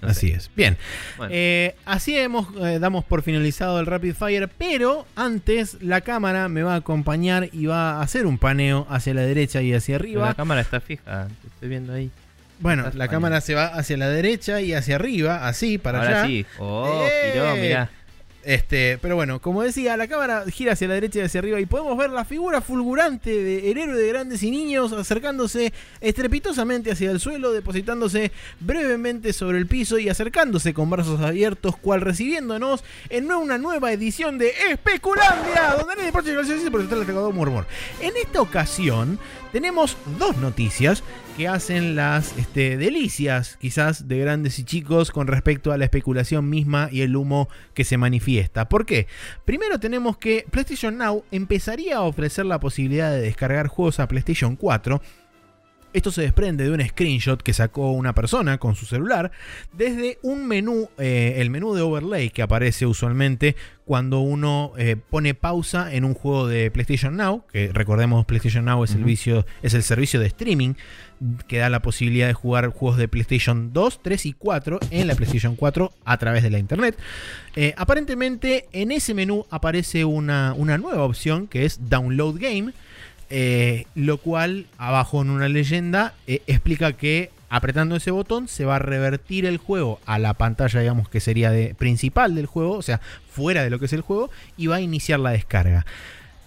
[0.03, 0.51] Así es.
[0.57, 0.77] Bien.
[1.16, 1.33] Bueno.
[1.35, 6.62] Eh, así hemos, eh, damos por finalizado el Rapid Fire, pero antes la cámara me
[6.62, 10.09] va a acompañar y va a hacer un paneo hacia la derecha y hacia Pero
[10.11, 10.27] arriba.
[10.29, 12.11] La cámara está fija, te estoy viendo ahí.
[12.59, 16.19] Bueno, Estás la cámara se va hacia la derecha y hacia arriba, así, para Ahora
[16.23, 16.27] allá.
[16.29, 16.47] sí.
[16.59, 17.31] Oh, ¡Eh!
[17.33, 17.91] giró, mirá.
[18.44, 21.66] Este, pero bueno, como decía, la cámara gira hacia la derecha y hacia arriba y
[21.66, 27.20] podemos ver la figura fulgurante del héroe de grandes y niños acercándose estrepitosamente hacia el
[27.20, 33.59] suelo, depositándose brevemente sobre el piso y acercándose con brazos abiertos, cual recibiéndonos en una
[33.59, 37.66] nueva edición de Especulandia, donde nadie deporte y por el murmur.
[38.01, 39.20] En esta ocasión
[39.53, 41.05] tenemos dos noticias
[41.37, 46.49] que hacen las este, delicias, quizás, de grandes y chicos con respecto a la especulación
[46.49, 48.69] misma y el humo que se manifiesta.
[48.69, 49.07] ¿Por qué?
[49.45, 54.57] Primero tenemos que PlayStation Now empezaría a ofrecer la posibilidad de descargar juegos a PlayStation
[54.57, 55.01] 4.
[55.93, 59.31] Esto se desprende de un screenshot que sacó una persona con su celular
[59.73, 65.35] desde un menú, eh, el menú de overlay que aparece usualmente cuando uno eh, pone
[65.35, 69.74] pausa en un juego de PlayStation Now, que recordemos PlayStation Now es, el, vicio, es
[69.74, 70.74] el servicio de streaming
[71.47, 75.14] que da la posibilidad de jugar juegos de PlayStation 2, 3 y 4 en la
[75.14, 76.98] PlayStation 4 a través de la internet.
[77.55, 82.73] Eh, aparentemente en ese menú aparece una, una nueva opción que es Download Game.
[83.34, 88.76] Eh, lo cual abajo en una leyenda eh, explica que apretando ese botón se va
[88.76, 92.82] a revertir el juego a la pantalla digamos que sería de principal del juego o
[92.82, 93.00] sea
[93.30, 95.86] fuera de lo que es el juego y va a iniciar la descarga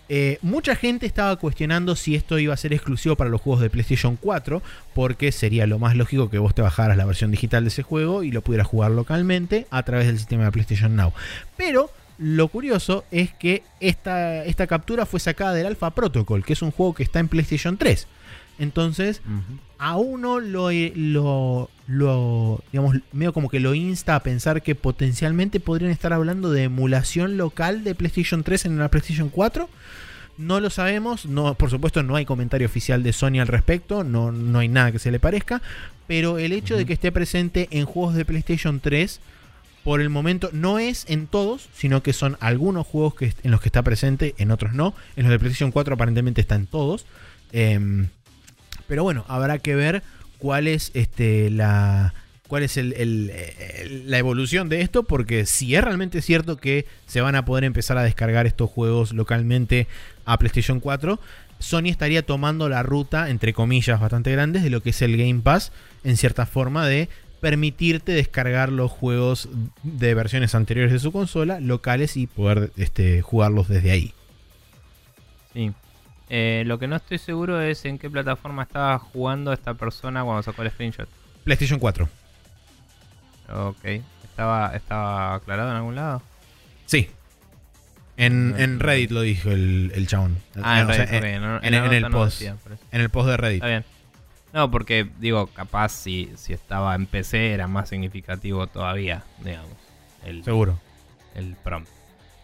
[0.09, 3.71] eh, mucha gente estaba cuestionando si esto iba a ser exclusivo para los juegos de
[3.71, 4.61] PlayStation 4,
[4.93, 8.21] porque sería lo más lógico que vos te bajaras la versión digital de ese juego
[8.21, 11.11] y lo pudieras jugar localmente a través del sistema de PlayStation Now.
[11.57, 16.61] Pero Lo curioso es que esta, esta captura fue sacada del Alpha Protocol, que es
[16.61, 18.07] un juego que está en PlayStation 3.
[18.57, 19.21] Entonces,
[19.77, 25.59] a uno lo, lo, lo, digamos, medio como que lo insta a pensar que potencialmente
[25.59, 29.69] podrían estar hablando de emulación local de PlayStation 3 en una PlayStation 4.
[30.37, 34.31] No lo sabemos, no, por supuesto no hay comentario oficial de Sony al respecto, no,
[34.31, 35.61] no hay nada que se le parezca,
[36.07, 39.21] pero el hecho de que esté presente en juegos de PlayStation 3
[39.85, 43.61] por el momento no es en todos, sino que son algunos juegos que, en los
[43.61, 44.95] que está presente, en otros no.
[45.15, 47.05] En los de PlayStation 4 aparentemente está en todos.
[47.51, 48.07] Em,
[48.87, 50.01] pero bueno, habrá que ver
[50.39, 52.15] cuál es este, la,
[52.47, 57.45] cuál es la evolución de esto, porque si es realmente cierto que se van a
[57.45, 59.87] poder empezar a descargar estos juegos localmente
[60.25, 61.19] a PlayStation 4,
[61.59, 65.41] Sony estaría tomando la ruta, entre comillas, bastante grandes de lo que es el Game
[65.41, 65.71] Pass,
[66.03, 67.07] en cierta forma de
[67.41, 69.49] permitirte descargar los juegos
[69.83, 74.13] de versiones anteriores de su consola, locales y poder este, jugarlos desde ahí.
[75.53, 75.71] Sí.
[76.29, 80.43] Eh, lo que no estoy seguro es en qué plataforma estaba jugando esta persona cuando
[80.43, 81.07] sacó el screenshot.
[81.43, 82.09] PlayStation 4.
[83.53, 83.85] Ok.
[84.23, 86.21] ¿Estaba, estaba aclarado en algún lado?
[86.85, 87.09] Sí.
[88.17, 90.37] En, Reddit lo dijo el, el chabón.
[90.61, 92.41] Ah, en, Reddit, en, el post.
[92.41, 93.57] en el post de Reddit.
[93.57, 93.85] Está bien.
[94.55, 99.75] No, porque digo, capaz si, si estaba en PC era más significativo todavía, digamos.
[100.23, 100.79] El, Seguro.
[101.35, 101.89] El prompt.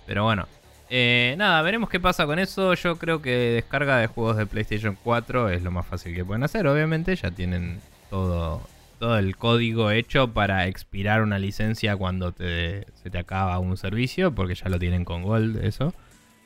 [0.06, 0.46] Pero bueno.
[0.90, 2.74] Eh, nada, veremos qué pasa con eso.
[2.74, 6.44] Yo creo que descarga de juegos de PlayStation 4 es lo más fácil que pueden
[6.44, 6.68] hacer.
[6.68, 7.80] Obviamente ya tienen
[8.10, 8.62] todo,
[9.00, 14.36] todo el código hecho para expirar una licencia cuando te, se te acaba un servicio,
[14.36, 15.94] porque ya lo tienen con Gold, eso.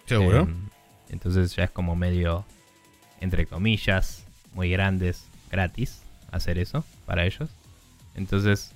[0.06, 0.42] Seguro.
[0.42, 0.70] Em,
[1.10, 2.46] entonces ya es como medio,
[3.20, 6.02] entre comillas, muy grandes gratis
[6.32, 7.50] hacer eso para ellos.
[8.16, 8.72] Entonces,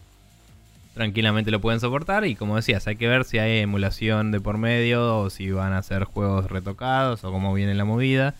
[0.94, 2.26] tranquilamente lo pueden soportar.
[2.26, 5.74] Y como decías, hay que ver si hay emulación de por medio o si van
[5.74, 8.36] a ser juegos retocados o cómo viene la movida.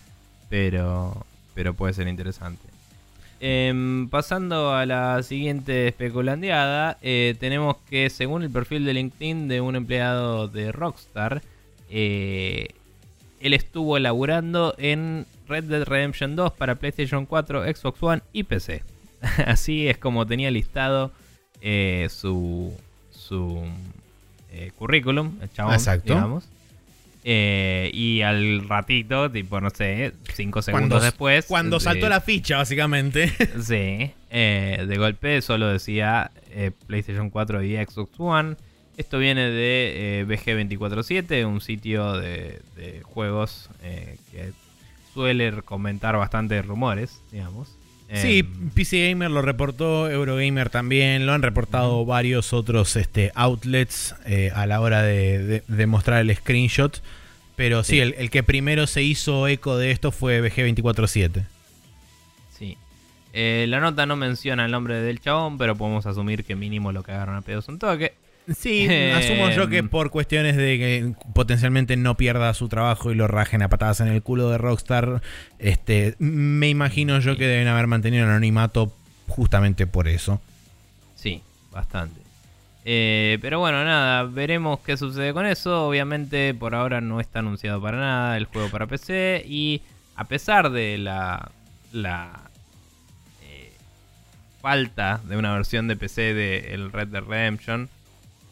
[0.50, 2.68] Pero, pero puede ser interesante.
[3.42, 9.62] Em, pasando a la siguiente especulandeada, eh, tenemos que según el perfil de LinkedIn de
[9.62, 11.42] un empleado de Rockstar,
[11.90, 12.68] eh,
[13.40, 18.84] él estuvo elaborando en Red Dead Redemption 2 para PlayStation 4, Xbox One y PC.
[19.46, 21.12] Así es como tenía listado
[21.62, 22.74] eh, su,
[23.12, 23.66] su
[24.52, 26.14] eh, currículum, el chabón, Exacto.
[26.14, 26.46] digamos.
[27.26, 31.46] Eh, y al ratito, tipo, no sé, 5 segundos después.
[31.48, 33.28] Cuando saltó la ficha, básicamente.
[33.62, 36.32] sí, de golpe solo decía
[36.88, 38.56] PlayStation 4 y Xbox One.
[39.00, 44.52] Esto viene de BG247, un sitio de, de juegos que
[45.14, 47.80] suele comentar bastante rumores, digamos.
[48.14, 54.16] Sí, em, PC Gamer lo reportó, Eurogamer también, lo han reportado varios otros este, outlets
[54.26, 57.02] eh, a la hora de, mostrar el screenshot.
[57.56, 61.46] Pero sí, el, que primero se hizo eco de esto fue BG247.
[62.58, 62.78] Sí.
[63.34, 67.04] Eh, la nota no menciona el nombre del chabón, pero podemos asumir que mínimo lo
[67.04, 68.14] cagaron a pedos un toque.
[68.56, 69.90] Sí, asumo yo que em.
[69.90, 74.08] por cuestiones de que potencialmente no pierda su trabajo y lo rajen a patadas en
[74.08, 75.22] el culo de Rockstar,
[75.60, 78.94] este, me imagino yo que deben haber mantenido el anonimato
[79.28, 80.42] justamente por eso.
[81.16, 82.22] Sí, bastante.
[82.86, 85.88] Eh, pero bueno, nada, veremos qué sucede con eso.
[85.88, 89.82] Obviamente por ahora no está anunciado para nada el juego para PC y
[90.16, 91.52] a pesar de la,
[91.92, 92.42] la
[93.44, 93.72] eh,
[94.62, 97.90] falta de una versión de PC de el Red Dead Redemption,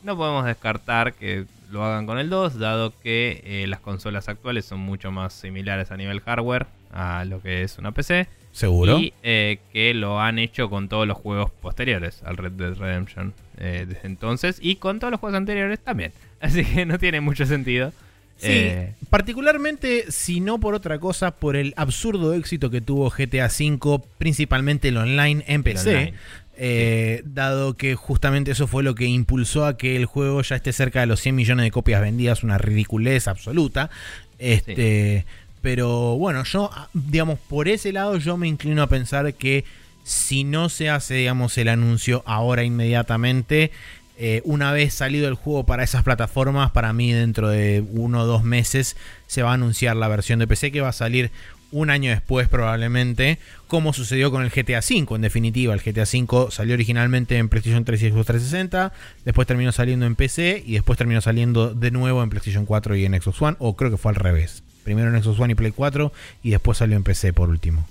[0.04, 4.66] no podemos descartar que lo hagan con el 2, dado que eh, las consolas actuales
[4.66, 8.28] son mucho más similares a nivel hardware a lo que es una PC.
[8.52, 8.98] Seguro.
[8.98, 13.34] Y eh, que lo han hecho con todos los juegos posteriores al Red Dead Redemption
[13.58, 16.12] eh, desde entonces y con todos los juegos anteriores también.
[16.40, 17.92] Así que no tiene mucho sentido.
[18.40, 18.70] Sí,
[19.10, 24.90] particularmente si no por otra cosa, por el absurdo éxito que tuvo GTA V, principalmente
[24.90, 26.14] el online en PC.
[26.60, 30.74] Eh, dado que justamente eso fue lo que impulsó a que el juego ya esté
[30.74, 33.92] cerca de los 100 millones de copias vendidas, una ridiculez absoluta.
[34.40, 35.26] Este,
[35.62, 39.66] Pero bueno, yo, digamos, por ese lado yo me inclino a pensar que
[40.04, 43.72] si no se hace, digamos, el anuncio ahora inmediatamente,
[44.18, 48.26] eh, una vez salido el juego para esas plataformas, para mí dentro de uno o
[48.26, 48.98] dos meses
[49.28, 51.30] se va a anunciar la versión de PC que va a salir
[51.72, 55.16] un año después probablemente, como sucedió con el GTA V.
[55.16, 58.94] En definitiva, el GTA V salió originalmente en PlayStation 3 y Xbox 360,
[59.26, 63.06] después terminó saliendo en PC y después terminó saliendo de nuevo en PlayStation 4 y
[63.06, 64.64] en Xbox One, o creo que fue al revés.
[64.84, 66.14] Primero en Xbox One y Play 4
[66.44, 67.86] y después salió en PC por último.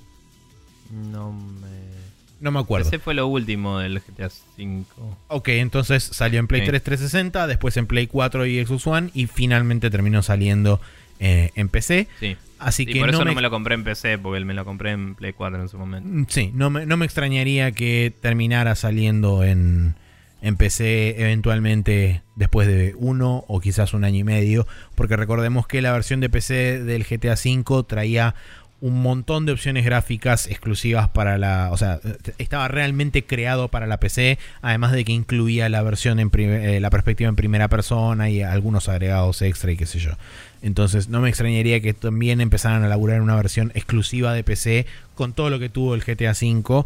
[0.91, 1.77] No me...
[2.39, 2.89] No me acuerdo.
[2.89, 4.85] Ese fue lo último del GTA V.
[5.29, 6.67] Ok, entonces salió en Play Sí.
[6.69, 10.81] 3 360, después en Play 4 y Xbox One y finalmente terminó saliendo
[11.21, 12.09] eh, en PC.
[12.21, 12.37] Sí.
[12.59, 14.55] Así Y que por eso no no me, me lo compré en PC, porque me
[14.55, 16.09] lo compré en Play 4 en su momento.
[16.11, 19.95] Mm, Sí, no me, no me extrañaría que terminara saliendo en,
[20.41, 25.83] en PC eventualmente después de uno o quizás un año y medio, porque recordemos que
[25.83, 28.35] la versión de PC del GTA V traía
[28.81, 31.99] un montón de opciones gráficas exclusivas para la, o sea,
[32.37, 36.91] estaba realmente creado para la PC, además de que incluía la versión en eh, la
[36.91, 40.13] perspectiva en primera persona y algunos agregados extra y qué sé yo.
[40.67, 45.33] Entonces no me extrañaría que también empezaran a laburar una versión exclusiva de PC con
[45.33, 46.85] todo lo que tuvo el GTA V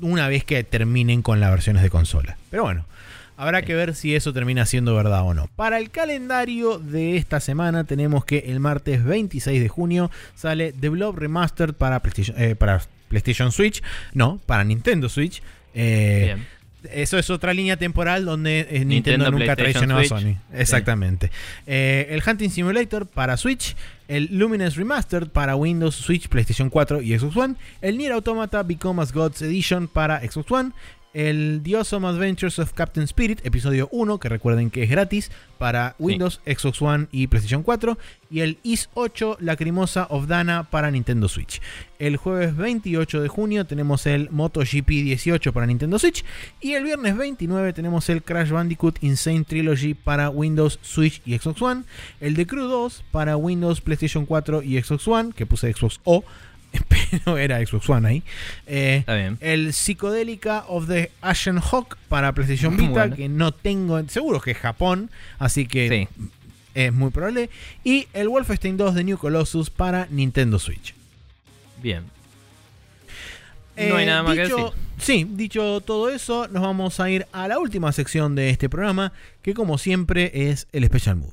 [0.00, 2.36] una vez que terminen con las versiones de consola.
[2.50, 2.84] Pero bueno,
[3.38, 5.48] habrá que ver si eso termina siendo verdad o no.
[5.56, 10.90] Para el calendario de esta semana tenemos que el martes 26 de junio sale The
[10.90, 13.82] Blob Remastered para PlayStation, eh, para PlayStation Switch.
[14.12, 15.42] No, para Nintendo Switch.
[15.72, 16.46] Eh, Bien.
[16.84, 20.04] Eso es otra línea temporal donde eh, Nintendo, Nintendo, nunca traicionó a.
[20.04, 20.36] Sony.
[20.52, 21.30] Exactamente.
[21.66, 23.76] Eh, el Hunting Simulator para Switch.
[24.06, 27.54] El Luminous Remastered para Windows, Switch, PlayStation 4 y Xbox One.
[27.82, 30.72] El Nier Automata Become as Gods Edition para Xbox One.
[31.14, 35.96] El The Awesome Adventures of Captain Spirit, episodio 1, que recuerden que es gratis para
[35.98, 37.96] Windows, Xbox One y PlayStation 4.
[38.30, 41.62] Y el Is 8 Lacrimosa of Dana para Nintendo Switch.
[41.98, 46.24] El jueves 28 de junio tenemos el MotoGP 18 para Nintendo Switch.
[46.60, 51.62] Y el viernes 29 tenemos el Crash Bandicoot Insane Trilogy para Windows, Switch y Xbox
[51.62, 51.84] One.
[52.20, 56.22] El The Crew 2 para Windows, PlayStation 4 y Xbox One, que puse Xbox O,
[56.88, 58.22] pero era Xbox One ahí.
[58.66, 59.38] Eh, Está bien.
[59.40, 63.16] el Psicodélica of the Ashen Hawk para PlayStation Vita, Bueno.
[63.16, 66.26] que no tengo, seguro que es Japón, así que Sí.
[66.74, 67.50] es muy probable.
[67.84, 70.94] Y el Wolfenstein 2 de New Colossus para Nintendo Switch.
[71.82, 72.04] Bien.
[73.76, 74.56] No hay nada más que decir.
[74.98, 79.12] Sí, dicho todo eso, nos vamos a ir a la última sección de este programa,
[79.42, 81.32] que como siempre es el Special Move.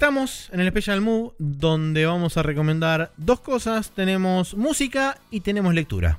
[0.00, 3.90] Estamos en el Special Move, donde vamos a recomendar dos cosas.
[3.90, 6.18] Tenemos música y tenemos lectura.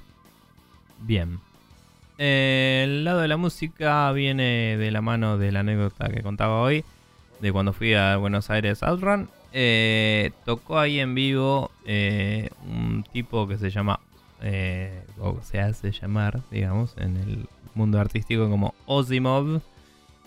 [0.99, 1.39] Bien.
[2.19, 6.61] Eh, el lado de la música viene de la mano de la anécdota que contaba
[6.61, 6.85] hoy,
[7.39, 9.29] de cuando fui a Buenos Aires Outrun.
[9.51, 13.99] Eh, tocó ahí en vivo eh, un tipo que se llama,
[14.43, 19.59] eh, o se hace llamar, digamos, en el mundo artístico como Ozimov.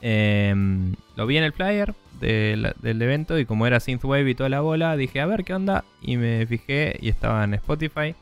[0.02, 4.60] Lo vi en el flyer del, del evento y como era Synthwave y toda la
[4.60, 8.14] bola, dije a ver qué onda y me fijé y estaba en Spotify.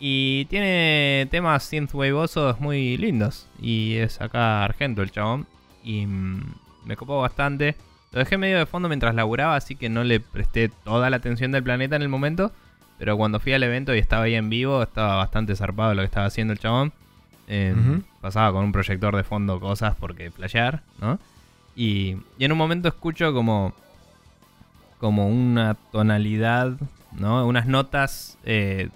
[0.00, 3.48] Y tiene temas synthwaveosos muy lindos.
[3.60, 5.46] Y es acá Argento el chabón.
[5.82, 6.54] Y mm,
[6.84, 7.74] me copó bastante.
[8.12, 11.52] Lo dejé medio de fondo mientras laburaba, así que no le presté toda la atención
[11.52, 12.52] del planeta en el momento.
[12.98, 16.06] Pero cuando fui al evento y estaba ahí en vivo, estaba bastante zarpado lo que
[16.06, 16.92] estaba haciendo el chabón.
[17.48, 18.02] Eh, Ujú.
[18.20, 21.18] Pasaba con un proyector de fondo cosas porque flashear, ¿no?
[21.78, 23.72] Y, y en un momento escucho como,
[24.98, 26.76] como una tonalidad,
[27.12, 27.46] ¿no?
[27.46, 28.88] Unas notas eh,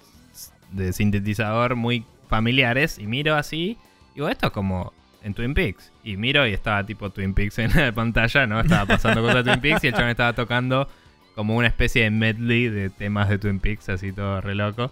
[0.72, 3.78] de sintetizador muy familiares y miro así,
[4.16, 4.92] digo, esto es como
[5.22, 5.92] en Twin Peaks.
[6.02, 8.58] Y miro y estaba tipo Twin Peaks en la pantalla, ¿no?
[8.58, 10.88] Estaba pasando cosas de Twin Peaks y el chabón estaba tocando
[11.36, 14.90] como una especie de medley de temas de Twin Peaks, así todo re loco.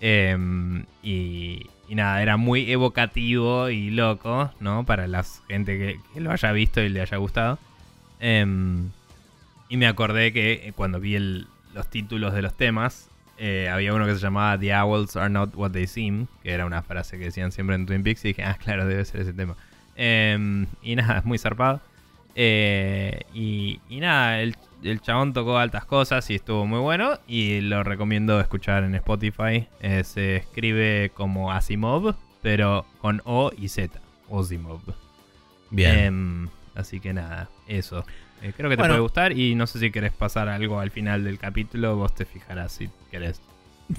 [0.00, 4.86] Em, y, y nada, era muy evocativo y loco, ¿no?
[4.86, 7.58] Para la gente que, lo haya visto y le haya gustado.
[8.18, 8.88] Em,
[9.68, 14.06] y me acordé que eh, cuando vi los títulos de los temas, eh, había uno
[14.06, 17.26] que se llamaba The Owls Are Not What They Seem, que era una frase que
[17.26, 19.54] decían siempre en Twin Peaks, y dije, ah, claro, debe ser ese tema.
[19.94, 21.82] Em, y nada, es muy zarpado.
[22.34, 27.18] Eh, y, y nada, el, el chabón tocó altas cosas y estuvo muy bueno.
[27.26, 29.66] Y lo recomiendo escuchar en Spotify.
[29.80, 34.00] Eh, se escribe como Asimov, pero con O y Z.
[34.28, 34.80] Osimov.
[35.76, 38.04] Em, así que nada, eso.
[38.42, 38.94] Eh, creo que te Bueno.
[38.94, 39.38] puede gustar.
[39.38, 41.96] Y no sé si querés pasar algo al final del capítulo.
[41.96, 43.40] Vos te fijarás si querés.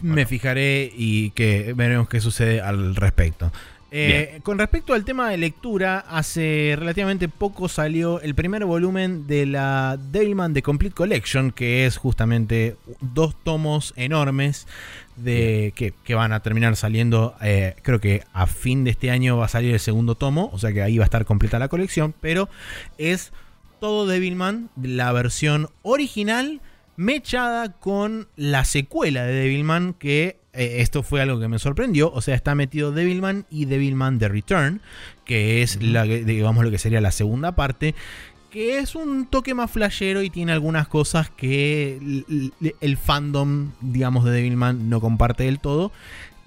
[0.01, 3.51] Me fijaré y que veremos qué sucede al respecto.
[3.95, 9.45] Eh, con respecto al tema de lectura, hace relativamente poco salió el primer volumen de
[9.45, 14.65] la Devilman The Complete Collection, que es justamente dos tomos enormes
[15.15, 17.35] de que, van a terminar saliendo.
[17.43, 20.57] Eh, creo que a fin de este año va a salir el segundo tomo, o
[20.57, 22.49] sea que ahí va a estar completa la colección, pero
[22.97, 23.31] es
[23.79, 26.61] todo Devilman, la versión original
[26.95, 32.11] mechada con la secuela de Devilman que eh, esto fue algo que me sorprendió.
[32.11, 34.81] O sea, está metido Devilman y Devilman The Return,
[35.25, 37.95] que es la, digamos lo que sería la segunda parte.
[38.51, 41.99] Que es un toque más flashero y tiene algunas cosas que
[42.81, 45.91] el, fandom, digamos, de Devilman no comparte del todo.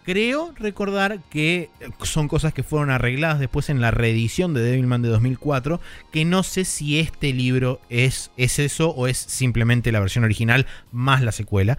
[0.05, 1.69] Creo recordar que
[2.05, 5.81] son cosas que fueron arregladas después en la reedición de Devilman de 2004,
[6.13, 10.67] que no sé si este libro es, es eso o es simplemente la versión original
[10.93, 11.77] más la secuela.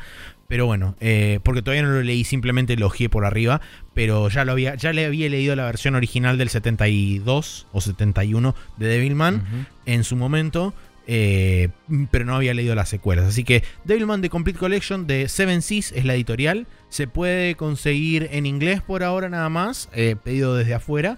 [0.48, 3.60] Pero bueno, eh, porque todavía no lo leí, simplemente lo ojeé por arriba.
[3.94, 8.56] Pero ya lo había, ya le había leído la versión original del 72 o 71
[8.78, 10.74] de Devilman en su momento.
[11.10, 11.70] Eh,
[12.12, 13.26] pero no había leído las secuelas.
[13.26, 16.68] Así que Devilman The Complete Collection de Seven Seas es la editorial.
[16.90, 21.18] Se puede conseguir en inglés por ahora nada más, eh, pedido desde afuera.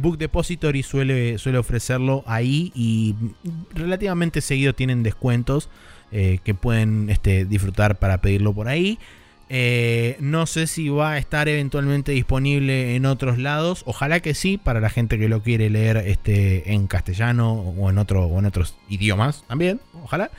[0.00, 3.14] Book Depository suele, suele ofrecerlo ahí y
[3.72, 5.68] relativamente seguido tienen descuentos.
[6.10, 8.98] Eh, que pueden este, disfrutar para pedirlo por ahí.
[9.50, 13.82] Eh, no sé si va a estar eventualmente disponible en otros lados.
[13.86, 17.98] Ojalá que sí, para la gente que lo quiere leer este, en castellano o en,
[17.98, 19.80] otro, o en otros idiomas también.
[20.02, 20.30] Ojalá.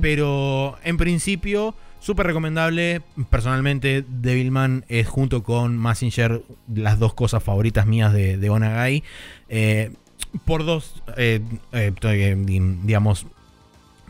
[0.00, 3.02] Pero en principio, súper recomendable.
[3.28, 6.42] Personalmente, Devilman es junto con Massinger
[6.72, 9.04] las dos cosas favoritas mías de, de Onagai.
[9.50, 9.92] Eh,
[10.44, 11.02] por dos,
[12.84, 13.26] digamos,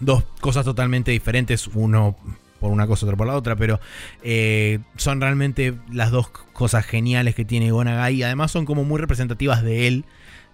[0.01, 2.17] dos cosas totalmente diferentes, uno
[2.59, 3.81] por una cosa, otro por la otra, pero
[4.23, 9.01] eh, son realmente las dos cosas geniales que tiene Gonagai y además son como muy
[9.01, 10.05] representativas de él.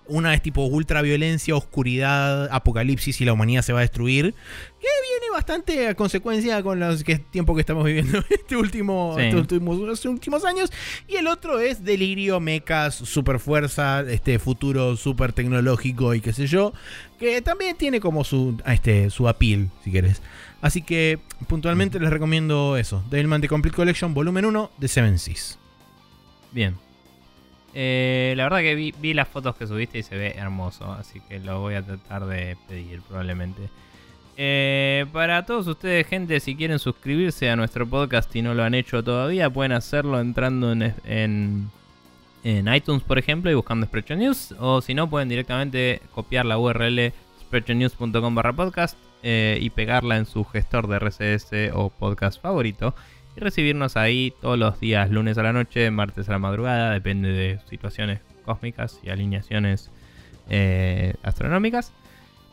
[0.09, 4.35] Una es tipo ultraviolencia, oscuridad, apocalipsis y la humanidad se va a destruir.
[4.81, 9.41] Que viene bastante a consecuencia con los que, tiempo que estamos viviendo este último, estos
[9.41, 10.73] últimos, últimos años.
[11.09, 16.47] Y el otro es delirio, mecas, super fuerza, este futuro super tecnológico y qué sé
[16.47, 16.73] yo.
[17.19, 20.23] Que también tiene como su, este, su appeal, si querés.
[20.61, 21.19] Así que
[21.49, 23.05] puntualmente les recomiendo eso.
[23.11, 25.59] Devilman The Complete Collection, volumen 1 de Seven Seas.
[26.53, 26.77] Bien,
[27.79, 31.39] eh, la verdad que vi, las fotos que subiste y se ve hermoso, así que
[31.41, 33.69] lo voy a tratar de pedir probablemente.
[34.39, 38.73] Eh, para todos ustedes, gente, si quieren suscribirse a nuestro podcast y no lo han
[38.73, 41.71] hecho todavía, pueden hacerlo entrando en,
[42.45, 44.55] en, iTunes, por ejemplo, y buscando Sprecher News.
[44.59, 47.13] O si no, pueden directamente copiar la URL
[47.43, 52.95] sprechernews.com barra podcast eh, y pegarla en su gestor de RCS o podcast favorito
[53.37, 57.29] y recibirnos ahí todos los días, lunes a la noche, martes a la madrugada, depende
[57.31, 59.91] de situaciones cósmicas y alineaciones
[60.49, 61.93] eh, astronómicas.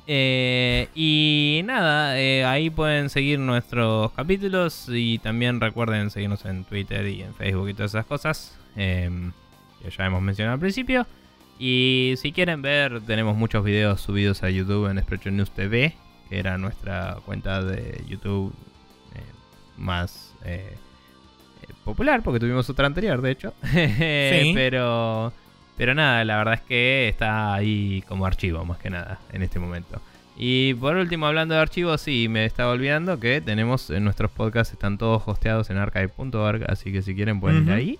[0.05, 7.07] Eh, y nada, eh, ahí pueden seguir nuestros capítulos y también recuerden seguirnos en Twitter
[7.07, 9.31] y en Facebook y todas esas cosas em,
[9.81, 11.07] que ya hemos mencionado al principio.
[11.57, 15.95] Y si quieren ver, tenemos muchos videos subidos a YouTube en Expression News TV,
[16.29, 18.53] que era nuestra cuenta de YouTube
[19.77, 20.75] más eh,
[21.83, 23.53] popular, porque tuvimos otra anterior, de hecho.
[24.53, 25.33] pero,
[25.77, 29.59] pero nada, la verdad es que está ahí como archivo, más que nada, en este
[29.59, 30.01] momento.
[30.35, 34.73] Y por último, hablando de archivos, sí, me estaba olvidando que tenemos en nuestros podcasts,
[34.73, 37.99] están todos hosteados en archive.org, así que si quieren pueden ir ahí.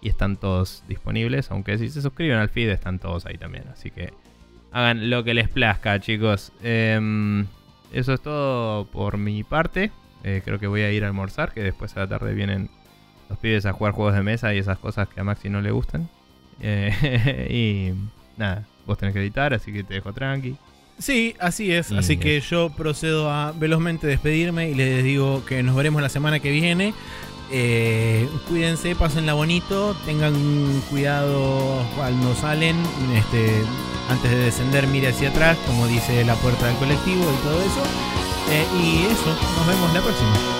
[0.00, 3.64] Y están todos disponibles, aunque si se suscriben al feed están todos ahí también.
[3.72, 4.12] Así que
[4.70, 6.52] hagan lo que les plazca, chicos.
[6.62, 7.46] Em,
[7.92, 9.90] eso es todo por mi parte.
[10.24, 12.70] Eh, creo que voy a ir a almorzar, que después a la tarde vienen
[13.28, 15.70] los pibes a jugar juegos de mesa y esas cosas que a Maxi no le
[15.70, 16.08] gustan.
[16.60, 20.56] Eh, y nada, vos tenés que editar, así que te dejo tranqui.
[20.98, 21.92] Sí, así es.
[21.92, 26.40] así que yo procedo a velozmente despedirme y les digo que nos veremos la semana
[26.40, 26.92] que viene.
[27.50, 30.34] Eh, cuídense, pásenla bonito, tengan
[30.90, 32.76] cuidado cuando salen.
[33.14, 33.62] Este,
[34.10, 38.27] antes de descender, mire hacia atrás, como dice la puerta del colectivo y todo eso.
[38.50, 40.57] Eh, y eso, nos vemos la próxima.